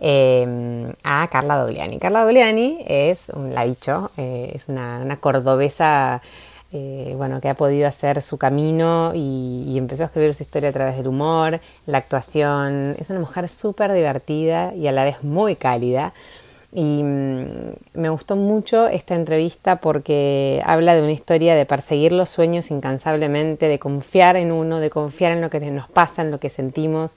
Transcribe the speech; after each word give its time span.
eh, 0.00 0.90
a 1.02 1.28
Carla 1.28 1.56
Dogliani. 1.56 1.98
Carla 1.98 2.22
Dogliani 2.24 2.84
es, 2.86 3.30
un, 3.30 3.54
la 3.54 3.64
dicho, 3.64 4.10
eh, 4.16 4.52
es 4.54 4.68
una, 4.68 5.18
cordobesa 5.20 6.22
eh, 6.72 7.14
bueno, 7.16 7.40
que 7.40 7.48
ha 7.48 7.54
podido 7.54 7.88
hacer 7.88 8.20
su 8.22 8.38
camino 8.38 9.12
y, 9.14 9.76
empezó 9.76 10.04
a 10.04 10.06
escribir 10.06 10.34
su 10.34 10.42
historia 10.42 10.68
a 10.68 10.72
través 10.72 10.96
del 10.96 11.08
humor, 11.08 11.60
la 11.86 11.98
actuación. 11.98 12.94
Es 12.98 13.10
una 13.10 13.20
mujer 13.20 13.48
súper 13.48 13.92
divertida 13.92 14.74
y 14.74 14.86
a 14.86 14.92
la 14.92 15.04
vez 15.04 15.22
muy 15.24 15.56
cálida. 15.56 16.12
Y 16.70 17.02
mm, 17.02 17.72
me 17.94 18.10
gustó 18.10 18.36
mucho 18.36 18.88
esta 18.88 19.14
entrevista 19.14 19.76
porque 19.76 20.62
habla 20.64 20.94
de 20.94 21.02
una 21.02 21.12
historia 21.12 21.54
de 21.54 21.64
perseguir 21.64 22.12
los 22.12 22.28
sueños 22.28 22.70
incansablemente, 22.70 23.68
de 23.68 23.78
confiar 23.78 24.36
en 24.36 24.52
uno, 24.52 24.78
de 24.78 24.90
confiar 24.90 25.32
en 25.32 25.40
lo 25.40 25.50
que 25.50 25.60
nos 25.60 25.88
pasa, 25.88 26.22
en 26.22 26.30
lo 26.30 26.38
que 26.38 26.50
sentimos 26.50 27.16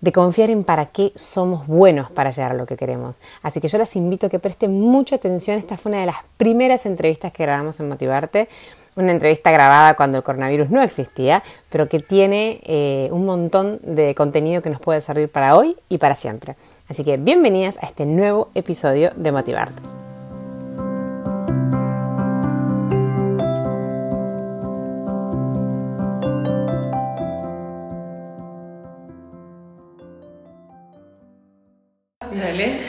de 0.00 0.12
confiar 0.12 0.50
en 0.50 0.64
para 0.64 0.86
qué 0.86 1.12
somos 1.14 1.66
buenos 1.66 2.10
para 2.10 2.30
llegar 2.30 2.52
a 2.52 2.54
lo 2.54 2.66
que 2.66 2.76
queremos. 2.76 3.20
Así 3.42 3.60
que 3.60 3.68
yo 3.68 3.78
les 3.78 3.96
invito 3.96 4.26
a 4.26 4.30
que 4.30 4.38
presten 4.38 4.80
mucha 4.80 5.16
atención. 5.16 5.58
Esta 5.58 5.76
fue 5.76 5.90
una 5.90 6.00
de 6.00 6.06
las 6.06 6.18
primeras 6.36 6.86
entrevistas 6.86 7.32
que 7.32 7.42
grabamos 7.42 7.80
en 7.80 7.88
Motivarte. 7.88 8.48
Una 8.96 9.12
entrevista 9.12 9.50
grabada 9.52 9.94
cuando 9.94 10.18
el 10.18 10.24
coronavirus 10.24 10.70
no 10.70 10.82
existía, 10.82 11.42
pero 11.68 11.88
que 11.88 12.00
tiene 12.00 12.60
eh, 12.64 13.08
un 13.12 13.26
montón 13.26 13.78
de 13.82 14.14
contenido 14.14 14.60
que 14.60 14.70
nos 14.70 14.80
puede 14.80 15.00
servir 15.00 15.28
para 15.28 15.56
hoy 15.56 15.76
y 15.88 15.98
para 15.98 16.16
siempre. 16.16 16.56
Así 16.88 17.04
que 17.04 17.16
bienvenidas 17.16 17.78
a 17.80 17.86
este 17.86 18.06
nuevo 18.06 18.48
episodio 18.54 19.12
de 19.14 19.30
Motivarte. 19.30 20.07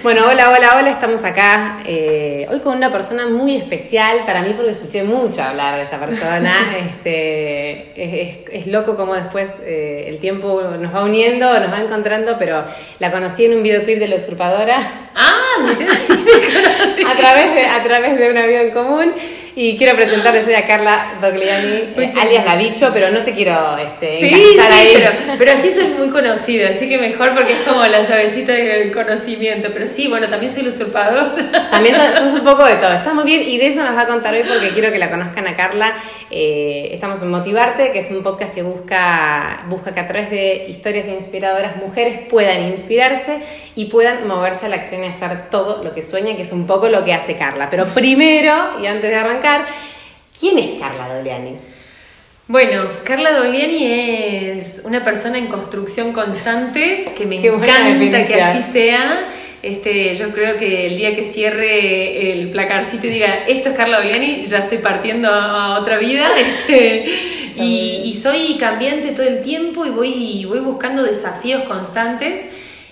Bueno, 0.02 0.26
hola, 0.28 0.50
hola, 0.50 0.78
hola, 0.80 0.90
estamos 0.90 1.24
acá 1.24 1.84
eh, 1.86 2.48
hoy 2.50 2.60
con 2.60 2.76
una 2.76 2.92
persona 2.92 3.28
muy 3.28 3.56
especial 3.56 4.22
para 4.26 4.42
mí 4.42 4.54
porque 4.56 4.72
escuché 4.72 5.04
mucho 5.04 5.44
hablar 5.44 5.76
de 5.76 5.84
esta 5.84 6.00
persona. 6.00 6.76
este, 6.90 8.58
es, 8.58 8.66
loco 8.66 8.96
como 8.96 9.14
después 9.14 9.60
eh, 9.62 10.06
el 10.08 10.18
tiempo 10.18 10.62
nos 10.62 10.94
va 10.94 11.04
uniendo, 11.04 11.60
nos 11.60 11.72
va 11.72 11.82
encontrando, 11.82 12.36
pero 12.40 12.64
la 12.98 13.12
conocí 13.12 13.46
en 13.46 13.58
un 13.58 13.64
videoclip 13.64 14.00
de 14.00 14.08
La 14.08 14.16
Usurpadora. 14.16 14.80
Ah, 15.14 15.68
a, 17.06 17.16
través 17.16 17.56
de, 17.56 17.66
a 17.66 17.84
través 17.84 18.18
de 18.18 18.30
un 18.30 18.38
avión 18.38 18.72
común. 18.72 19.14
Y 19.56 19.78
quiero 19.78 19.96
presentarles 19.96 20.48
hoy 20.48 20.54
a 20.54 20.66
Carla 20.66 21.16
Dogliani, 21.20 21.94
eh, 21.98 22.12
alias 22.18 22.46
La 22.46 22.56
Bicho, 22.56 22.92
pero 22.94 23.12
no 23.12 23.24
te 23.24 23.34
quiero 23.34 23.78
este, 23.78 24.20
sí, 24.20 24.30
sí, 24.30 24.60
ahí. 24.60 24.94
Pero, 24.94 25.12
pero 25.38 25.52
así 25.52 25.70
soy 25.72 25.88
muy 25.98 26.10
conocida, 26.10 26.70
así 26.70 26.88
que 26.88 26.98
mejor 26.98 27.34
porque 27.34 27.54
es 27.54 27.60
como 27.60 27.84
la 27.84 28.02
llavecita 28.02 28.54
del 28.54 28.92
conocimiento. 28.94 29.70
Pero 29.74 29.88
sí, 29.88 30.08
bueno, 30.08 30.28
también 30.28 30.52
soy 30.52 30.64
el 30.64 30.70
usurpador. 30.70 31.36
También 31.72 31.96
sos, 31.96 32.34
un 32.34 32.44
poco 32.44 32.64
de 32.64 32.76
todo. 32.76 32.94
Estamos 32.94 33.26
bien 33.26 33.42
y 33.42 33.58
de 33.58 33.68
eso 33.68 33.84
nos 33.84 33.96
va 33.96 34.02
a 34.02 34.08
contar 34.08 34.34
hoy 34.34 34.44
porque 34.48 34.70
quiero 34.70 34.92
que 34.92 35.00
la 35.00 35.10
conozcan 35.10 35.48
a 35.48 35.56
Carla. 35.56 35.94
Eh, 36.32 36.90
estamos 36.94 37.22
en 37.22 37.30
Motivarte, 37.30 37.92
que 37.92 38.00
es 38.00 38.12
un 38.12 38.24
podcast 38.24 38.54
que 38.54 38.64
busca, 38.64 39.66
busca 39.68 39.94
que 39.94 40.00
a 40.00 40.08
través 40.08 40.30
de 40.30 40.66
historias 40.68 41.08
inspiradoras 41.08 41.78
mujeres 41.78 42.22
puedan 42.30 42.64
inspirarse 42.64 43.40
y 43.76 43.86
puedan 43.86 44.28
moverse 44.28 44.66
a 44.66 44.70
la 44.70 44.76
acción 44.76 45.04
y 45.04 45.08
hacer 45.08 45.50
todo 45.50 45.84
lo 45.84 45.94
que 45.94 46.02
sueñan, 46.02 46.36
que 46.36 46.44
es 46.44 46.52
un 46.52 46.68
poco 46.68 46.89
lo 46.90 47.04
que 47.04 47.14
hace 47.14 47.36
Carla. 47.36 47.70
Pero 47.70 47.86
primero, 47.86 48.80
y 48.82 48.86
antes 48.86 49.10
de 49.10 49.16
arrancar, 49.16 49.66
¿quién 50.38 50.58
es 50.60 50.80
Carla 50.80 51.14
Doliani? 51.14 51.56
Bueno, 52.48 52.88
Carla 53.04 53.34
Doliani 53.34 53.86
es 53.86 54.82
una 54.84 55.04
persona 55.04 55.38
en 55.38 55.48
construcción 55.48 56.14
constante, 56.14 57.06
que 57.16 57.26
me 57.26 57.36
encanta 57.36 58.26
que 58.26 58.42
así 58.42 58.72
sea. 58.72 59.36
Este, 59.62 60.16
yo 60.16 60.32
creo 60.32 60.56
que 60.56 60.88
el 60.88 60.98
día 60.98 61.16
que 61.16 61.26
cierre 61.26 62.32
el 62.32 62.50
placarcito 62.50 63.08
y 63.08 63.10
diga, 63.10 63.46
esto 63.48 63.70
es 63.70 63.76
Carla 63.76 64.00
Oliani, 64.00 64.44
ya 64.44 64.60
estoy 64.60 64.78
partiendo 64.78 65.30
a, 65.30 65.80
otra 65.80 65.98
vida. 65.98 66.28
Este, 66.40 67.06
y, 67.56 68.14
soy 68.14 68.58
cambiante 68.58 69.10
todo 69.10 69.28
el 69.28 69.42
tiempo 69.42 69.86
y 69.86 69.90
voy, 69.90 70.46
voy 70.46 70.60
buscando 70.60 71.04
desafíos 71.04 71.64
constantes. 71.64 72.40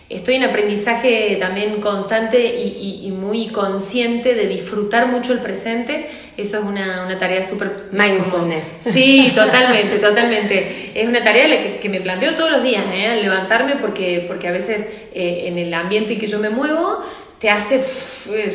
Estoy 0.10 0.36
en 0.36 0.46
aprendizaje 0.46 1.36
también 1.38 1.82
constante 1.82 2.40
y, 2.46 3.12
muy 3.12 3.50
consciente 3.50 4.36
de 4.36 4.48
disfrutar 4.48 5.08
mucho 5.08 5.34
el 5.34 5.40
presente. 5.40 6.10
Eso 6.38 6.60
es 6.60 6.64
una, 6.64 7.18
tarea 7.20 7.42
súper... 7.42 7.90
Mindfulness. 7.92 8.64
Sí, 8.80 9.34
totalmente, 9.36 9.98
totalmente. 9.98 10.92
Es 10.96 11.10
una 11.10 11.22
tarea 11.22 11.80
que, 11.82 11.90
me 11.90 12.00
planteo 12.00 12.36
todos 12.36 12.52
los 12.52 12.64
días, 12.64 12.86
¿eh? 12.94 13.08
al 13.08 13.22
levantarme, 13.22 13.76
porque, 13.76 14.24
porque 14.28 14.48
a 14.48 14.52
veces 14.52 14.88
eh, 15.14 15.44
en 15.48 15.58
el 15.58 15.74
ambiente 15.74 16.14
en 16.14 16.20
que 16.20 16.28
yo 16.28 16.40
me 16.40 16.50
muevo 16.50 17.04
te 17.40 17.50
hace 17.50 17.84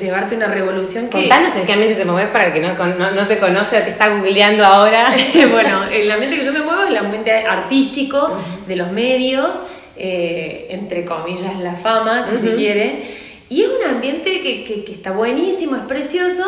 llevarte 0.01 0.35
una 0.35 0.49
revolución 0.49 1.07
que... 1.09 1.21
Contanos 1.21 1.55
en 1.55 1.67
qué 1.67 1.73
ambiente 1.75 1.97
te 1.97 2.05
mueves 2.05 2.31
para 2.33 2.47
el 2.47 2.53
que 2.53 2.61
no, 2.61 2.75
no, 3.13 3.27
te 3.27 3.39
conoce 3.39 3.79
o 3.79 3.83
te 3.83 3.91
está 3.91 4.09
googleando 4.09 4.65
ahora. 4.65 5.15
bueno, 5.53 5.85
el 5.85 6.11
ambiente 6.11 6.39
que 6.39 6.45
yo 6.45 6.53
me 6.53 6.63
muevo 6.63 6.85
es 6.85 6.89
el 6.89 6.97
ambiente 6.97 7.31
artístico, 7.31 8.39
de 8.67 8.77
los 8.77 8.91
medios, 8.91 9.63
eh, 9.97 10.67
entre 10.71 11.05
comillas, 11.05 11.59
la 11.59 11.75
fama, 11.75 12.23
si 12.23 12.37
se 12.37 12.55
quiere. 12.55 13.33
Y 13.49 13.63
es 13.63 13.69
un 13.69 13.85
ambiente 13.87 14.41
que, 14.41 14.65
que, 14.65 14.85
que, 14.85 14.93
está 14.93 15.13
buenísimo, 15.13 15.77
es 15.77 15.83
precioso, 15.83 16.45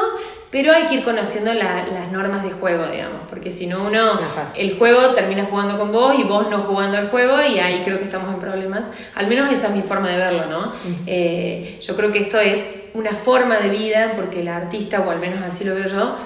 pero 0.54 0.72
hay 0.72 0.86
que 0.86 0.94
ir 0.94 1.04
conociendo 1.04 1.52
las 1.52 2.12
normas 2.12 2.44
de 2.44 2.50
juego, 2.52 2.86
digamos, 2.86 3.22
porque 3.28 3.50
si 3.50 3.66
no 3.66 3.82
uno, 3.84 4.20
el 4.56 4.78
juego 4.78 5.12
termina 5.12 5.46
jugando 5.46 5.76
con 5.76 5.90
vos 5.90 6.14
y 6.16 6.22
vos 6.22 6.48
no 6.48 6.62
jugando 6.62 6.96
al 6.96 7.08
juego 7.08 7.42
y 7.42 7.58
ahí 7.58 7.82
creo 7.84 7.98
que 7.98 8.04
estamos 8.04 8.32
en 8.32 8.38
problemas. 8.38 8.84
Al 9.16 9.26
menos 9.26 9.52
esa 9.52 9.66
es 9.66 9.74
mi 9.74 9.82
forma 9.82 10.10
de 10.10 10.16
verlo, 10.16 10.46
¿no? 10.46 10.72
Eh, 11.06 11.80
yo 11.82 11.96
creo 11.96 12.12
que 12.12 12.20
esto 12.20 12.38
es 12.38 12.64
una 12.94 13.10
forma 13.10 13.58
de 13.58 13.68
vida, 13.68 14.12
porque 14.14 14.42
el 14.42 14.48
artista, 14.48 15.00
o 15.00 15.10
al 15.10 15.18
menos 15.18 15.42
así 15.42 15.64
lo 15.64 15.74
veo 15.74 15.88
yo, 15.88 16.16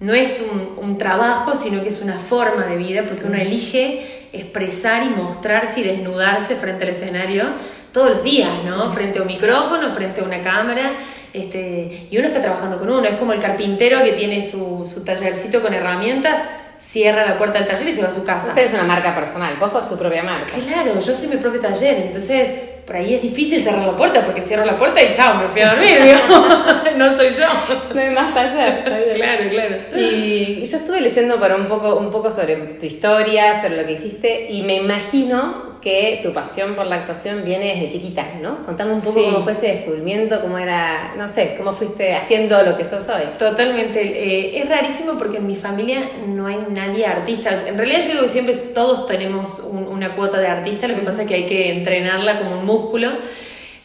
no 0.00 0.14
es 0.14 0.50
un, 0.50 0.82
un 0.82 0.96
trabajo, 0.96 1.54
sino 1.54 1.82
que 1.82 1.90
es 1.90 2.00
una 2.00 2.18
forma 2.18 2.64
de 2.64 2.78
vida, 2.78 3.04
porque 3.06 3.26
uno 3.26 3.36
elige 3.36 4.15
expresar 4.32 5.02
y 5.04 5.08
mostrarse 5.10 5.80
y 5.80 5.82
desnudarse 5.84 6.56
frente 6.56 6.84
al 6.84 6.90
escenario 6.90 7.44
todos 7.92 8.10
los 8.10 8.22
días, 8.22 8.62
¿no? 8.64 8.92
Frente 8.92 9.18
a 9.18 9.22
un 9.22 9.28
micrófono, 9.28 9.90
frente 9.94 10.20
a 10.20 10.24
una 10.24 10.42
cámara. 10.42 10.92
Este, 11.32 12.08
y 12.10 12.18
uno 12.18 12.28
está 12.28 12.40
trabajando 12.40 12.78
con 12.78 12.90
uno, 12.90 13.04
es 13.04 13.18
como 13.18 13.32
el 13.32 13.40
carpintero 13.40 14.02
que 14.02 14.12
tiene 14.12 14.40
su, 14.40 14.86
su 14.86 15.04
tallercito 15.04 15.60
con 15.60 15.74
herramientas, 15.74 16.40
cierra 16.78 17.26
la 17.26 17.36
puerta 17.36 17.58
del 17.58 17.68
taller 17.68 17.88
y 17.88 17.94
se 17.94 18.02
va 18.02 18.08
a 18.08 18.10
su 18.10 18.24
casa. 18.24 18.48
Usted 18.48 18.62
es 18.62 18.74
una 18.74 18.84
marca 18.84 19.14
personal, 19.14 19.54
vos 19.58 19.72
sos 19.72 19.88
tu 19.88 19.96
propia 19.96 20.22
marca. 20.22 20.52
Claro, 20.66 20.98
yo 20.98 21.14
soy 21.14 21.28
mi 21.28 21.36
propio 21.36 21.60
taller, 21.60 22.06
entonces 22.06 22.75
por 22.86 22.96
ahí 22.96 23.14
es 23.14 23.22
difícil 23.22 23.64
cerrar 23.64 23.84
la 23.84 23.96
puerta 23.96 24.24
porque 24.24 24.42
cierro 24.42 24.64
la 24.64 24.78
puerta 24.78 25.02
y 25.02 25.12
chao, 25.12 25.34
me 25.42 25.48
fui 25.48 25.60
a 25.60 25.70
dormir, 25.70 25.98
no 26.96 27.16
soy 27.16 27.30
yo. 27.30 27.46
No 27.92 28.00
hay 28.00 28.10
más 28.10 28.32
taller. 28.32 28.84
claro, 29.14 29.42
claro. 29.50 29.76
Y 29.96 30.64
yo 30.64 30.76
estuve 30.76 31.00
leyendo 31.00 31.36
para 31.40 31.56
un 31.56 31.66
poco, 31.66 31.96
un 31.96 32.10
poco 32.10 32.30
sobre 32.30 32.54
tu 32.54 32.86
historia, 32.86 33.60
sobre 33.60 33.78
lo 33.78 33.86
que 33.86 33.92
hiciste 33.92 34.46
y 34.50 34.62
me 34.62 34.76
imagino 34.76 35.65
que 35.86 36.18
tu 36.20 36.32
pasión 36.32 36.74
por 36.74 36.84
la 36.84 36.96
actuación 36.96 37.44
viene 37.44 37.74
desde 37.74 37.90
chiquita, 37.90 38.26
¿no? 38.42 38.66
Contame 38.66 38.92
un 38.92 39.00
poco 39.00 39.22
cómo 39.22 39.44
fue 39.44 39.52
ese 39.52 39.68
descubrimiento, 39.68 40.40
cómo 40.40 40.58
era, 40.58 41.14
no 41.16 41.28
sé, 41.28 41.54
cómo 41.56 41.72
fuiste 41.72 42.12
haciendo 42.12 42.60
lo 42.64 42.76
que 42.76 42.84
sos 42.84 43.08
hoy. 43.08 43.22
Totalmente. 43.38 44.00
Eh, 44.00 44.58
es 44.58 44.68
rarísimo 44.68 45.16
porque 45.16 45.36
en 45.36 45.46
mi 45.46 45.54
familia 45.54 46.10
no 46.26 46.48
hay 46.48 46.58
nadie 46.70 47.06
artista. 47.06 47.68
En 47.68 47.78
realidad 47.78 48.00
yo 48.00 48.08
digo 48.08 48.22
que 48.22 48.28
siempre 48.28 48.56
todos 48.74 49.06
tenemos 49.06 49.60
una 49.60 50.16
cuota 50.16 50.40
de 50.40 50.48
artista, 50.48 50.88
lo 50.88 50.96
que 50.96 51.02
pasa 51.02 51.22
es 51.22 51.28
que 51.28 51.34
hay 51.36 51.46
que 51.46 51.70
entrenarla 51.70 52.40
como 52.40 52.58
un 52.58 52.66
músculo. 52.66 53.12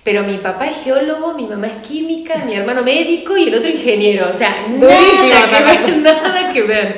Pero 0.03 0.23
mi 0.23 0.39
papá 0.39 0.65
es 0.65 0.77
geólogo, 0.83 1.35
mi 1.35 1.45
mamá 1.45 1.67
es 1.67 1.87
química, 1.87 2.43
mi 2.47 2.55
hermano 2.55 2.81
médico 2.81 3.37
y 3.37 3.49
el 3.49 3.53
otro 3.53 3.69
ingeniero. 3.69 4.27
O 4.27 4.33
sea, 4.33 4.55
nada 4.69 5.47
que 5.51 5.63
ver, 5.63 5.97
nada 5.97 6.51
que 6.51 6.61
ver. 6.63 6.97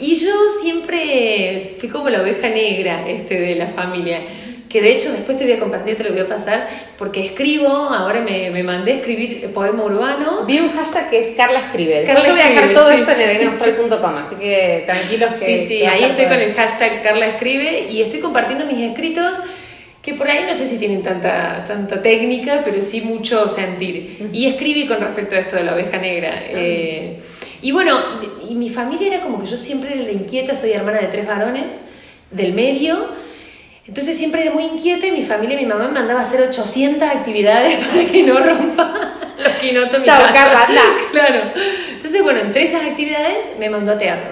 Y 0.00 0.14
yo 0.14 0.32
siempre 0.62 1.60
fui 1.80 1.88
como 1.88 2.08
la 2.08 2.22
oveja 2.22 2.48
negra 2.48 3.08
este, 3.08 3.40
de 3.40 3.54
la 3.54 3.68
familia. 3.68 4.20
Que 4.68 4.82
de 4.82 4.92
hecho 4.92 5.10
después 5.10 5.38
te 5.38 5.44
voy 5.44 5.54
a 5.54 5.58
compartir, 5.58 5.96
te 5.96 6.04
lo 6.04 6.10
voy 6.10 6.20
a 6.20 6.28
pasar, 6.28 6.68
porque 6.98 7.24
escribo, 7.24 7.68
ahora 7.68 8.20
me, 8.20 8.50
me 8.50 8.62
mandé 8.62 8.92
a 8.92 8.94
escribir 8.96 9.50
poema 9.52 9.82
urbano. 9.82 10.44
Vi 10.44 10.60
un 10.60 10.68
hashtag 10.70 11.08
que 11.08 11.20
es 11.20 11.36
Carla 11.36 11.60
Escribe. 11.60 12.04
Carla 12.04 12.22
yo 12.22 12.32
voy 12.32 12.40
a 12.40 12.48
dejar 12.48 12.72
todo 12.74 12.90
esto 12.90 13.10
en 13.10 13.20
edenostral.com, 13.20 14.16
así 14.18 14.36
que 14.36 14.82
tranquilos 14.84 15.32
que... 15.34 15.46
Sí, 15.46 15.66
sí, 15.68 15.86
ahí 15.86 16.04
estoy 16.04 16.26
con 16.26 16.38
el 16.38 16.54
hashtag 16.54 17.02
Carla 17.02 17.28
Escribe 17.28 17.86
y 17.90 18.02
estoy 18.02 18.20
compartiendo 18.20 18.66
mis 18.66 18.78
escritos 18.80 19.38
que 20.02 20.14
por 20.14 20.28
ahí 20.30 20.44
no 20.46 20.54
sé 20.54 20.66
si 20.66 20.78
tienen 20.78 21.02
tanta, 21.02 21.64
tanta 21.66 22.00
técnica, 22.00 22.62
pero 22.64 22.80
sí 22.80 23.00
mucho 23.02 23.48
sentir. 23.48 24.30
Y 24.32 24.46
escribí 24.46 24.86
con 24.86 25.00
respecto 25.00 25.34
a 25.34 25.38
esto 25.38 25.56
de 25.56 25.64
la 25.64 25.74
oveja 25.74 25.98
negra. 25.98 26.32
Ah. 26.34 26.50
Eh, 26.52 27.18
Y 27.60 27.72
bueno, 27.72 27.98
y 28.48 28.54
mi 28.54 28.70
familia 28.70 29.14
era 29.14 29.20
como 29.20 29.40
que 29.40 29.46
yo 29.46 29.56
siempre 29.56 30.00
era 30.00 30.12
inquieta, 30.12 30.54
soy 30.54 30.72
hermana 30.72 31.00
de 31.00 31.08
tres 31.08 31.26
varones 31.26 31.74
del 32.30 32.54
medio. 32.54 33.08
Entonces 33.86 34.18
siempre 34.18 34.42
era 34.42 34.52
muy 34.52 34.64
inquieta 34.64 35.06
y 35.06 35.12
mi 35.12 35.22
familia, 35.22 35.58
mi 35.58 35.66
mamá 35.66 35.88
me 35.88 35.94
mandaba 35.94 36.20
a 36.20 36.22
hacer 36.22 36.42
800 36.42 37.02
actividades 37.02 37.78
para 37.86 38.04
que 38.04 38.22
no 38.22 38.38
rompa 38.38 39.12
los 39.38 39.54
quinotos. 39.54 40.02
Chao, 40.02 40.22
Carla, 40.32 40.64
anda. 40.66 40.82
Claro. 41.10 41.52
Entonces, 41.96 42.22
bueno, 42.22 42.40
entre 42.40 42.64
esas 42.64 42.84
actividades 42.84 43.58
me 43.58 43.70
mandó 43.70 43.92
a 43.92 43.98
teatro. 43.98 44.28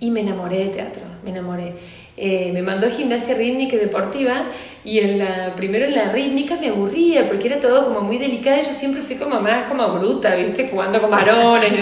Y 0.00 0.10
me 0.10 0.20
enamoré 0.20 0.58
de 0.58 0.66
teatro, 0.66 1.02
me 1.22 1.30
enamoré. 1.30 1.74
Eh, 2.20 2.50
me 2.52 2.62
mandó 2.62 2.88
a 2.88 2.90
gimnasia 2.90 3.36
rítmica 3.36 3.76
y 3.76 3.78
deportiva 3.78 4.46
y 4.82 4.98
en 4.98 5.20
la, 5.20 5.54
primero 5.54 5.84
en 5.84 5.94
la 5.94 6.10
rítmica 6.10 6.56
me 6.60 6.68
aburría 6.68 7.28
porque 7.28 7.46
era 7.46 7.60
todo 7.60 7.84
como 7.84 8.00
muy 8.00 8.18
delicado 8.18 8.56
yo 8.56 8.72
siempre 8.72 9.02
fui 9.02 9.14
como 9.14 9.38
más 9.40 9.68
como 9.68 9.88
bruta, 10.00 10.34
¿viste? 10.34 10.66
Jugando 10.68 11.00
con 11.00 11.12
varones. 11.12 11.72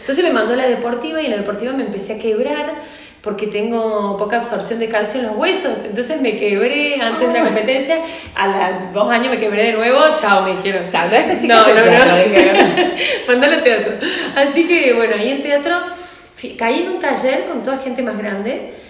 Entonces 0.00 0.24
me 0.24 0.32
mandó 0.32 0.54
a 0.54 0.56
la 0.56 0.66
deportiva 0.66 1.20
y 1.20 1.26
en 1.26 1.32
la 1.32 1.36
deportiva 1.36 1.74
me 1.74 1.84
empecé 1.84 2.14
a 2.14 2.18
quebrar 2.18 2.72
porque 3.20 3.48
tengo 3.48 4.16
poca 4.16 4.38
absorción 4.38 4.80
de 4.80 4.88
calcio 4.88 5.20
en 5.20 5.26
los 5.26 5.36
huesos. 5.36 5.84
Entonces 5.84 6.22
me 6.22 6.38
quebré 6.38 6.98
antes 6.98 7.20
de 7.20 7.26
una 7.26 7.44
competencia, 7.44 7.96
a 8.34 8.46
los 8.46 8.94
dos 8.94 9.10
años 9.10 9.28
me 9.28 9.38
quebré 9.38 9.64
de 9.64 9.72
nuevo, 9.74 10.00
chao, 10.16 10.42
me 10.42 10.56
dijeron. 10.56 10.88
Chao, 10.88 11.08
no, 11.10 11.16
esta 11.16 11.38
chica 11.38 11.54
No, 11.54 11.68
no, 11.68 11.84
no. 11.84 12.86
Mandalo 13.28 13.56
al 13.56 13.62
teatro. 13.62 13.92
Así 14.36 14.66
que 14.66 14.94
bueno, 14.94 15.16
ahí 15.18 15.32
en 15.32 15.42
teatro 15.42 15.76
caí 16.58 16.84
en 16.84 16.92
un 16.92 16.98
taller 16.98 17.44
con 17.44 17.62
toda 17.62 17.76
gente 17.76 18.00
más 18.00 18.16
grande 18.16 18.80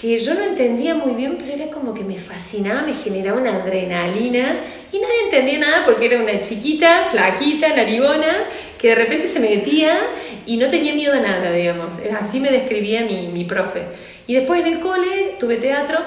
que 0.00 0.18
yo 0.18 0.32
no 0.32 0.42
entendía 0.42 0.94
muy 0.94 1.12
bien, 1.12 1.36
pero 1.38 1.52
era 1.52 1.70
como 1.70 1.92
que 1.92 2.02
me 2.02 2.16
fascinaba, 2.16 2.82
me 2.82 2.94
generaba 2.94 3.38
una 3.38 3.56
adrenalina 3.56 4.64
y 4.90 4.98
nadie 4.98 5.24
entendía 5.24 5.58
nada 5.58 5.84
porque 5.84 6.06
era 6.06 6.22
una 6.22 6.40
chiquita, 6.40 7.08
flaquita, 7.10 7.68
narigona, 7.68 8.44
que 8.78 8.88
de 8.88 8.94
repente 8.94 9.28
se 9.28 9.40
metía 9.40 10.00
y 10.46 10.56
no 10.56 10.68
tenía 10.68 10.94
miedo 10.94 11.12
a 11.12 11.20
nada, 11.20 11.52
digamos. 11.52 11.98
Así 12.18 12.40
me 12.40 12.50
describía 12.50 13.04
mi, 13.04 13.28
mi 13.28 13.44
profe. 13.44 13.82
Y 14.26 14.34
después 14.34 14.62
en 14.62 14.72
el 14.72 14.80
cole 14.80 15.34
tuve 15.38 15.56
teatro, 15.56 15.98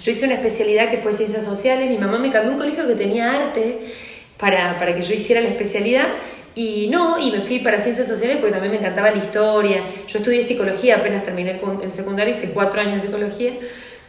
yo 0.00 0.10
hice 0.10 0.24
una 0.24 0.36
especialidad 0.36 0.90
que 0.90 0.96
fue 0.96 1.12
ciencias 1.12 1.44
sociales, 1.44 1.90
mi 1.90 1.98
mamá 1.98 2.18
me 2.18 2.30
cambió 2.30 2.52
un 2.52 2.58
colegio 2.58 2.88
que 2.88 2.94
tenía 2.94 3.30
arte 3.30 3.92
para, 4.38 4.78
para 4.78 4.96
que 4.96 5.02
yo 5.02 5.12
hiciera 5.12 5.42
la 5.42 5.48
especialidad 5.48 6.08
y 6.54 6.88
no, 6.88 7.18
y 7.18 7.30
me 7.30 7.40
fui 7.40 7.60
para 7.60 7.80
ciencias 7.80 8.08
sociales 8.08 8.36
porque 8.38 8.52
también 8.52 8.72
me 8.72 8.78
encantaba 8.78 9.10
la 9.10 9.22
historia. 9.22 9.82
Yo 10.06 10.18
estudié 10.18 10.42
psicología, 10.42 10.96
apenas 10.96 11.24
terminé 11.24 11.52
el, 11.52 11.60
cu- 11.60 11.80
el 11.82 11.92
secundario, 11.92 12.32
hice 12.32 12.52
cuatro 12.52 12.80
años 12.80 13.00
de 13.00 13.08
psicología. 13.08 13.52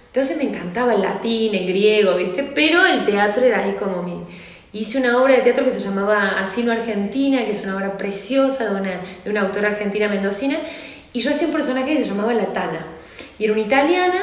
Entonces 0.07 0.37
me 0.37 0.43
encantaba 0.43 0.93
el 0.93 1.01
latín, 1.01 1.55
el 1.55 1.67
griego, 1.67 2.15
¿viste? 2.17 2.43
Pero 2.43 2.85
el 2.85 3.05
teatro 3.05 3.43
era 3.43 3.63
ahí 3.63 3.73
como 3.79 4.03
mi... 4.03 4.13
Hice 4.73 4.97
una 4.97 5.21
obra 5.21 5.35
de 5.35 5.41
teatro 5.41 5.63
que 5.65 5.71
se 5.71 5.79
llamaba 5.79 6.39
Asino 6.39 6.71
Argentina, 6.71 7.45
que 7.45 7.51
es 7.51 7.63
una 7.63 7.77
obra 7.77 7.97
preciosa 7.97 8.65
de 8.73 8.81
una, 8.81 9.01
de 9.23 9.29
una 9.29 9.41
autora 9.41 9.69
argentina 9.69 10.07
mendocina, 10.07 10.57
y 11.13 11.19
yo 11.19 11.29
hacía 11.29 11.47
un 11.47 11.53
personaje 11.53 11.95
que 11.95 12.03
se 12.03 12.09
llamaba 12.09 12.33
La 12.33 12.47
Tana. 12.47 12.85
Y 13.37 13.43
era 13.43 13.53
una 13.53 13.61
italiana 13.61 14.21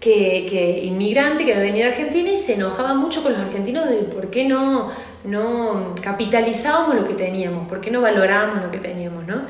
que, 0.00 0.46
que 0.48 0.80
inmigrante 0.84 1.44
que 1.44 1.54
venido 1.54 1.86
a 1.86 1.90
Argentina 1.90 2.30
y 2.30 2.36
se 2.36 2.54
enojaba 2.54 2.94
mucho 2.94 3.22
con 3.22 3.32
los 3.32 3.40
argentinos 3.42 3.88
de 3.88 3.96
por 3.98 4.30
qué 4.30 4.44
no, 4.44 4.90
no 5.24 5.94
capitalizábamos 6.02 6.96
lo 6.96 7.06
que 7.06 7.14
teníamos, 7.14 7.68
por 7.68 7.80
qué 7.80 7.90
no 7.90 8.00
valorábamos 8.00 8.62
lo 8.64 8.70
que 8.70 8.78
teníamos, 8.78 9.26
¿no? 9.26 9.42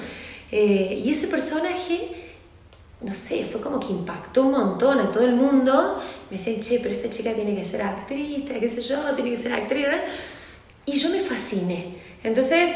Eh, 0.51 1.01
y 1.05 1.11
ese 1.11 1.29
personaje, 1.29 2.09
no 3.01 3.15
sé, 3.15 3.45
fue 3.51 3.61
como 3.61 3.81
que 3.81 3.89
impactó 3.89 4.43
un 4.43 4.53
montón 4.53 5.01
a 5.01 5.11
todo 5.11 5.25
el 5.25 5.33
mundo. 5.33 6.03
Me 6.31 6.37
decían, 6.37 6.61
che, 6.61 6.79
pero 6.83 6.95
esta 6.95 7.09
chica 7.11 7.33
tiene 7.33 7.55
que 7.55 7.65
ser 7.65 7.83
actriz, 7.83 8.45
qué 8.49 8.69
sé 8.69 8.81
yo, 8.83 8.99
tiene 9.15 9.31
que 9.31 9.37
ser 9.37 9.53
actriz, 9.55 9.85
¿verdad? 9.85 10.03
Y 10.85 10.93
yo 10.93 11.09
me 11.11 11.21
fasciné. 11.21 11.95
Entonces, 12.23 12.71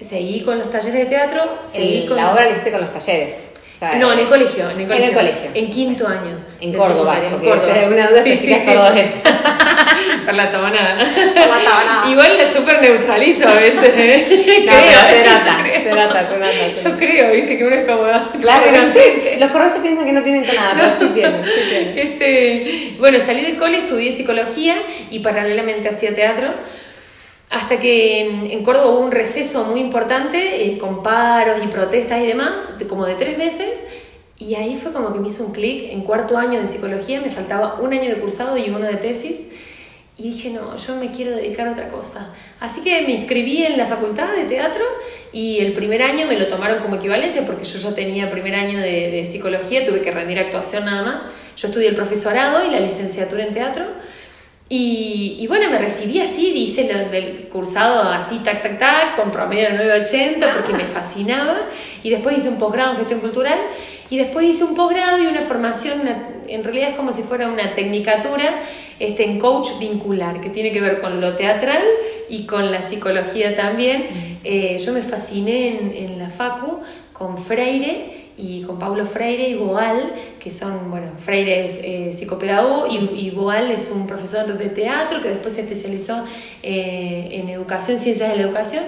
seguí 0.00 0.42
con 0.42 0.58
los 0.58 0.70
talleres 0.70 0.94
de 1.00 1.06
teatro, 1.06 1.58
seguí 1.62 2.02
El- 2.02 2.08
con... 2.08 2.16
La 2.16 2.32
obra 2.32 2.44
la 2.44 2.50
hiciste 2.50 2.70
con 2.72 2.80
los 2.80 2.92
talleres. 2.92 3.34
O 3.72 3.76
sea, 3.76 3.96
No, 3.96 4.12
en 4.12 4.18
el 4.20 4.28
colegio, 4.28 4.68
en 4.70 4.80
el 4.80 4.86
colegio. 4.86 5.08
el 5.08 5.14
colegio. 5.14 5.50
En 5.54 5.70
quinto 5.70 6.06
año. 6.06 6.38
En 6.60 6.72
Córdoba, 6.74 7.18
en 7.22 7.30
porque 7.30 7.48
Córdoba. 7.48 7.72
hay 7.74 7.80
alguna 7.84 8.06
duda, 8.10 8.22
Sí, 8.22 8.36
sí, 8.36 8.54
sí. 8.54 8.54
Por 10.26 10.34
la 10.34 10.50
tabanada. 10.50 10.94
la 10.96 11.04
tabanada. 11.64 12.10
Igual 12.10 12.36
la 12.36 12.52
super 12.52 12.80
neutralizo 12.82 13.48
a 13.48 13.54
veces, 13.54 13.90
¿eh? 13.96 14.62
No, 14.66 14.72
pero 14.72 15.00
se 15.08 15.20
¿eh? 15.20 15.24
nota, 15.24 15.58
Creo. 15.62 15.82
se 15.82 15.90
nota, 15.90 16.28
se 16.28 16.38
nota, 16.38 16.76
se 16.76 16.82
Yo 16.82 16.88
nota. 16.90 16.98
creo, 16.98 17.32
viste, 17.32 17.56
que 17.58 17.64
uno 17.64 17.76
es 17.76 17.86
como... 17.86 18.02
Claro, 18.40 18.64
como 18.66 18.76
no 18.86 18.92
sé, 18.92 19.36
los 19.40 19.50
cordobeses 19.50 19.80
piensan 19.80 20.04
que 20.06 20.12
no 20.12 20.22
tienen 20.22 20.46
nada, 20.46 20.72
pero 20.76 20.90
sí 20.90 21.06
tienen, 21.14 21.44
sí 21.44 21.50
tienen. 21.70 21.98
Este, 21.98 22.94
bueno, 22.98 23.18
salí 23.20 23.40
del 23.42 23.56
cole, 23.56 23.78
estudié 23.78 24.12
psicología 24.12 24.76
y 25.10 25.20
paralelamente 25.20 25.88
hacía 25.88 26.14
teatro. 26.14 26.48
Hasta 27.48 27.80
que 27.80 28.20
en, 28.20 28.50
en 28.50 28.62
Córdoba 28.62 28.90
hubo 28.90 29.00
un 29.00 29.10
receso 29.10 29.64
muy 29.64 29.80
importante, 29.80 30.62
eh, 30.66 30.78
con 30.78 31.02
paros 31.02 31.58
y 31.64 31.66
protestas 31.66 32.20
y 32.20 32.26
demás, 32.26 32.78
de, 32.78 32.86
como 32.86 33.06
de 33.06 33.14
tres 33.14 33.38
meses. 33.38 33.86
Y 34.40 34.54
ahí 34.54 34.76
fue 34.82 34.92
como 34.92 35.12
que 35.12 35.20
me 35.20 35.26
hizo 35.26 35.44
un 35.44 35.52
clic. 35.52 35.92
En 35.92 36.00
cuarto 36.00 36.36
año 36.38 36.62
de 36.62 36.66
psicología 36.66 37.20
me 37.20 37.30
faltaba 37.30 37.74
un 37.74 37.92
año 37.92 38.08
de 38.08 38.20
cursado 38.20 38.56
y 38.56 38.70
uno 38.70 38.86
de 38.86 38.96
tesis. 38.96 39.42
Y 40.16 40.30
dije, 40.30 40.50
no, 40.50 40.76
yo 40.76 40.96
me 40.96 41.12
quiero 41.12 41.36
dedicar 41.36 41.68
a 41.68 41.72
otra 41.72 41.90
cosa. 41.90 42.34
Así 42.58 42.82
que 42.82 43.02
me 43.02 43.12
inscribí 43.12 43.62
en 43.64 43.76
la 43.76 43.86
facultad 43.86 44.32
de 44.32 44.44
teatro 44.44 44.82
y 45.32 45.58
el 45.58 45.74
primer 45.74 46.02
año 46.02 46.26
me 46.26 46.38
lo 46.38 46.48
tomaron 46.48 46.82
como 46.82 46.96
equivalencia 46.96 47.46
porque 47.46 47.64
yo 47.64 47.78
ya 47.78 47.94
tenía 47.94 48.30
primer 48.30 48.54
año 48.54 48.78
de, 48.78 49.10
de 49.10 49.26
psicología, 49.26 49.84
tuve 49.86 50.00
que 50.00 50.10
rendir 50.10 50.38
actuación 50.38 50.86
nada 50.86 51.02
más. 51.02 51.22
Yo 51.56 51.68
estudié 51.68 51.88
el 51.88 51.94
profesorado 51.94 52.64
y 52.64 52.70
la 52.70 52.80
licenciatura 52.80 53.44
en 53.44 53.52
teatro. 53.52 53.84
Y, 54.70 55.36
y 55.40 55.46
bueno, 55.48 55.68
me 55.68 55.78
recibí 55.78 56.20
así, 56.20 56.52
hice 56.52 56.90
lo 56.90 57.10
del 57.10 57.48
cursado 57.48 58.08
así, 58.08 58.38
tac, 58.38 58.62
tac, 58.62 58.78
tac, 58.78 59.16
con 59.16 59.32
promedio 59.32 59.68
de 59.68 59.74
980 59.74 60.54
porque 60.54 60.72
me 60.72 60.84
fascinaba. 60.94 61.56
Y 62.02 62.10
después 62.10 62.38
hice 62.38 62.48
un 62.48 62.58
posgrado 62.58 62.92
en 62.92 62.98
gestión 62.98 63.20
cultural. 63.20 63.58
Y 64.10 64.18
después 64.18 64.44
hice 64.46 64.64
un 64.64 64.74
posgrado 64.74 65.22
y 65.22 65.26
una 65.26 65.42
formación, 65.42 66.00
una- 66.00 66.28
en 66.48 66.64
realidad 66.64 66.90
es 66.90 66.96
como 66.96 67.12
si 67.12 67.22
fuera 67.22 67.48
una 67.48 67.74
tecnicatura 67.74 68.62
este, 68.98 69.24
en 69.24 69.38
coach 69.38 69.68
vincular, 69.78 70.40
que 70.40 70.50
tiene 70.50 70.72
que 70.72 70.80
ver 70.80 71.00
con 71.00 71.20
lo 71.20 71.36
teatral 71.36 71.82
y 72.28 72.44
con 72.44 72.70
la 72.72 72.82
psicología 72.82 73.54
también. 73.56 74.38
Eh, 74.42 74.76
yo 74.84 74.92
me 74.92 75.02
fasciné 75.02 75.68
en, 75.68 75.92
en 75.96 76.18
la 76.18 76.28
FACU 76.28 76.80
con 77.12 77.38
Freire 77.38 78.30
y 78.36 78.62
con 78.62 78.78
Paulo 78.78 79.06
Freire 79.06 79.48
y 79.50 79.54
Boal, 79.54 80.12
que 80.42 80.50
son, 80.50 80.90
bueno, 80.90 81.12
Freire 81.24 81.64
es 81.66 81.74
eh, 81.82 82.10
psicopedagogo 82.12 82.86
y, 82.88 83.26
y 83.26 83.30
Boal 83.30 83.70
es 83.70 83.92
un 83.94 84.06
profesor 84.06 84.46
de 84.58 84.70
teatro 84.70 85.20
que 85.22 85.28
después 85.28 85.52
se 85.54 85.60
especializó 85.60 86.24
eh, 86.62 87.28
en 87.32 87.48
educación, 87.48 87.98
ciencias 87.98 88.30
de 88.30 88.36
la 88.36 88.42
educación. 88.42 88.82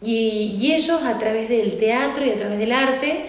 Y, 0.00 0.58
y 0.60 0.72
ellos 0.74 1.04
a 1.04 1.16
través 1.18 1.48
del 1.48 1.78
teatro 1.78 2.26
y 2.26 2.30
a 2.30 2.34
través 2.36 2.58
del 2.58 2.72
arte 2.72 3.24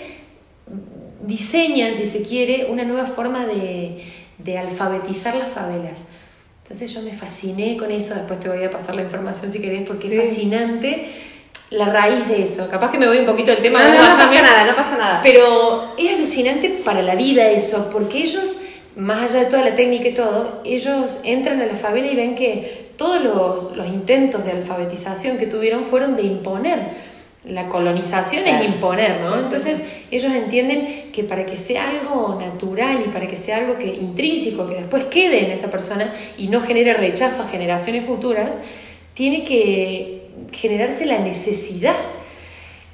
diseñan, 1.25 1.93
si 1.95 2.05
se 2.05 2.23
quiere, 2.23 2.65
una 2.69 2.83
nueva 2.83 3.07
forma 3.07 3.45
de, 3.45 4.03
de 4.37 4.57
alfabetizar 4.57 5.35
las 5.35 5.49
favelas. 5.49 6.01
Entonces 6.63 6.93
yo 6.93 7.01
me 7.01 7.11
fasciné 7.11 7.77
con 7.77 7.91
eso, 7.91 8.15
después 8.15 8.39
te 8.39 8.49
voy 8.49 8.63
a 8.63 8.71
pasar 8.71 8.95
la 8.95 9.01
información 9.03 9.51
si 9.51 9.61
querés, 9.61 9.85
porque 9.87 10.07
Sí. 10.07 10.15
es 10.17 10.29
fascinante 10.29 11.07
la 11.71 11.85
raíz 11.91 12.27
de 12.27 12.43
eso. 12.43 12.69
Capaz 12.69 12.91
que 12.91 12.97
me 12.97 13.07
voy 13.07 13.17
un 13.19 13.25
poquito 13.25 13.51
del 13.51 13.61
tema. 13.61 13.79
No, 13.83 13.89
no, 13.93 13.99
vos 13.99 14.09
no 14.09 14.17
pasa 14.17 14.41
nada, 14.41 14.65
no 14.65 14.75
pasa 14.75 14.97
nada. 14.97 15.19
Pero 15.23 15.93
es 15.97 16.13
alucinante 16.13 16.69
para 16.85 17.01
la 17.01 17.15
vida 17.15 17.49
eso, 17.49 17.89
porque 17.91 18.19
ellos, 18.19 18.61
más 18.95 19.31
allá 19.31 19.43
de 19.43 19.49
toda 19.49 19.63
la 19.63 19.75
técnica 19.75 20.07
y 20.09 20.13
todo, 20.13 20.61
ellos 20.63 21.19
entran 21.23 21.61
a 21.61 21.65
la 21.65 21.75
favela 21.75 22.11
y 22.11 22.15
ven 22.15 22.35
que 22.35 22.91
todos 22.97 23.21
los, 23.23 23.75
los 23.75 23.87
intentos 23.87 24.45
de 24.45 24.51
alfabetización 24.51 25.37
que 25.37 25.47
tuvieron 25.47 25.85
fueron 25.85 26.15
de 26.15 26.23
imponer. 26.23 27.13
La 27.45 27.67
colonización 27.67 28.43
Claro. 28.43 28.63
es 28.63 28.69
imponer, 28.69 29.19
¿no? 29.19 29.25
Sí, 29.27 29.33
sí, 29.33 29.43
Entonces 29.45 29.83
ellos 30.11 30.31
entienden 30.31 31.02
que 31.13 31.23
para 31.23 31.45
que 31.45 31.55
sea 31.55 31.89
algo 31.89 32.37
natural 32.41 33.03
y 33.05 33.09
para 33.09 33.27
que 33.27 33.37
sea 33.37 33.57
algo 33.57 33.77
que 33.77 33.87
intrínseco, 33.87 34.67
que 34.67 34.75
después 34.75 35.05
quede 35.05 35.45
en 35.45 35.51
esa 35.51 35.71
persona 35.71 36.13
y 36.37 36.47
no 36.47 36.61
genere 36.61 36.93
rechazo 36.95 37.43
a 37.43 37.47
generaciones 37.47 38.03
futuras, 38.03 38.53
tiene 39.13 39.45
que 39.45 40.23
generarse 40.51 41.05
la 41.05 41.19
necesidad 41.19 41.95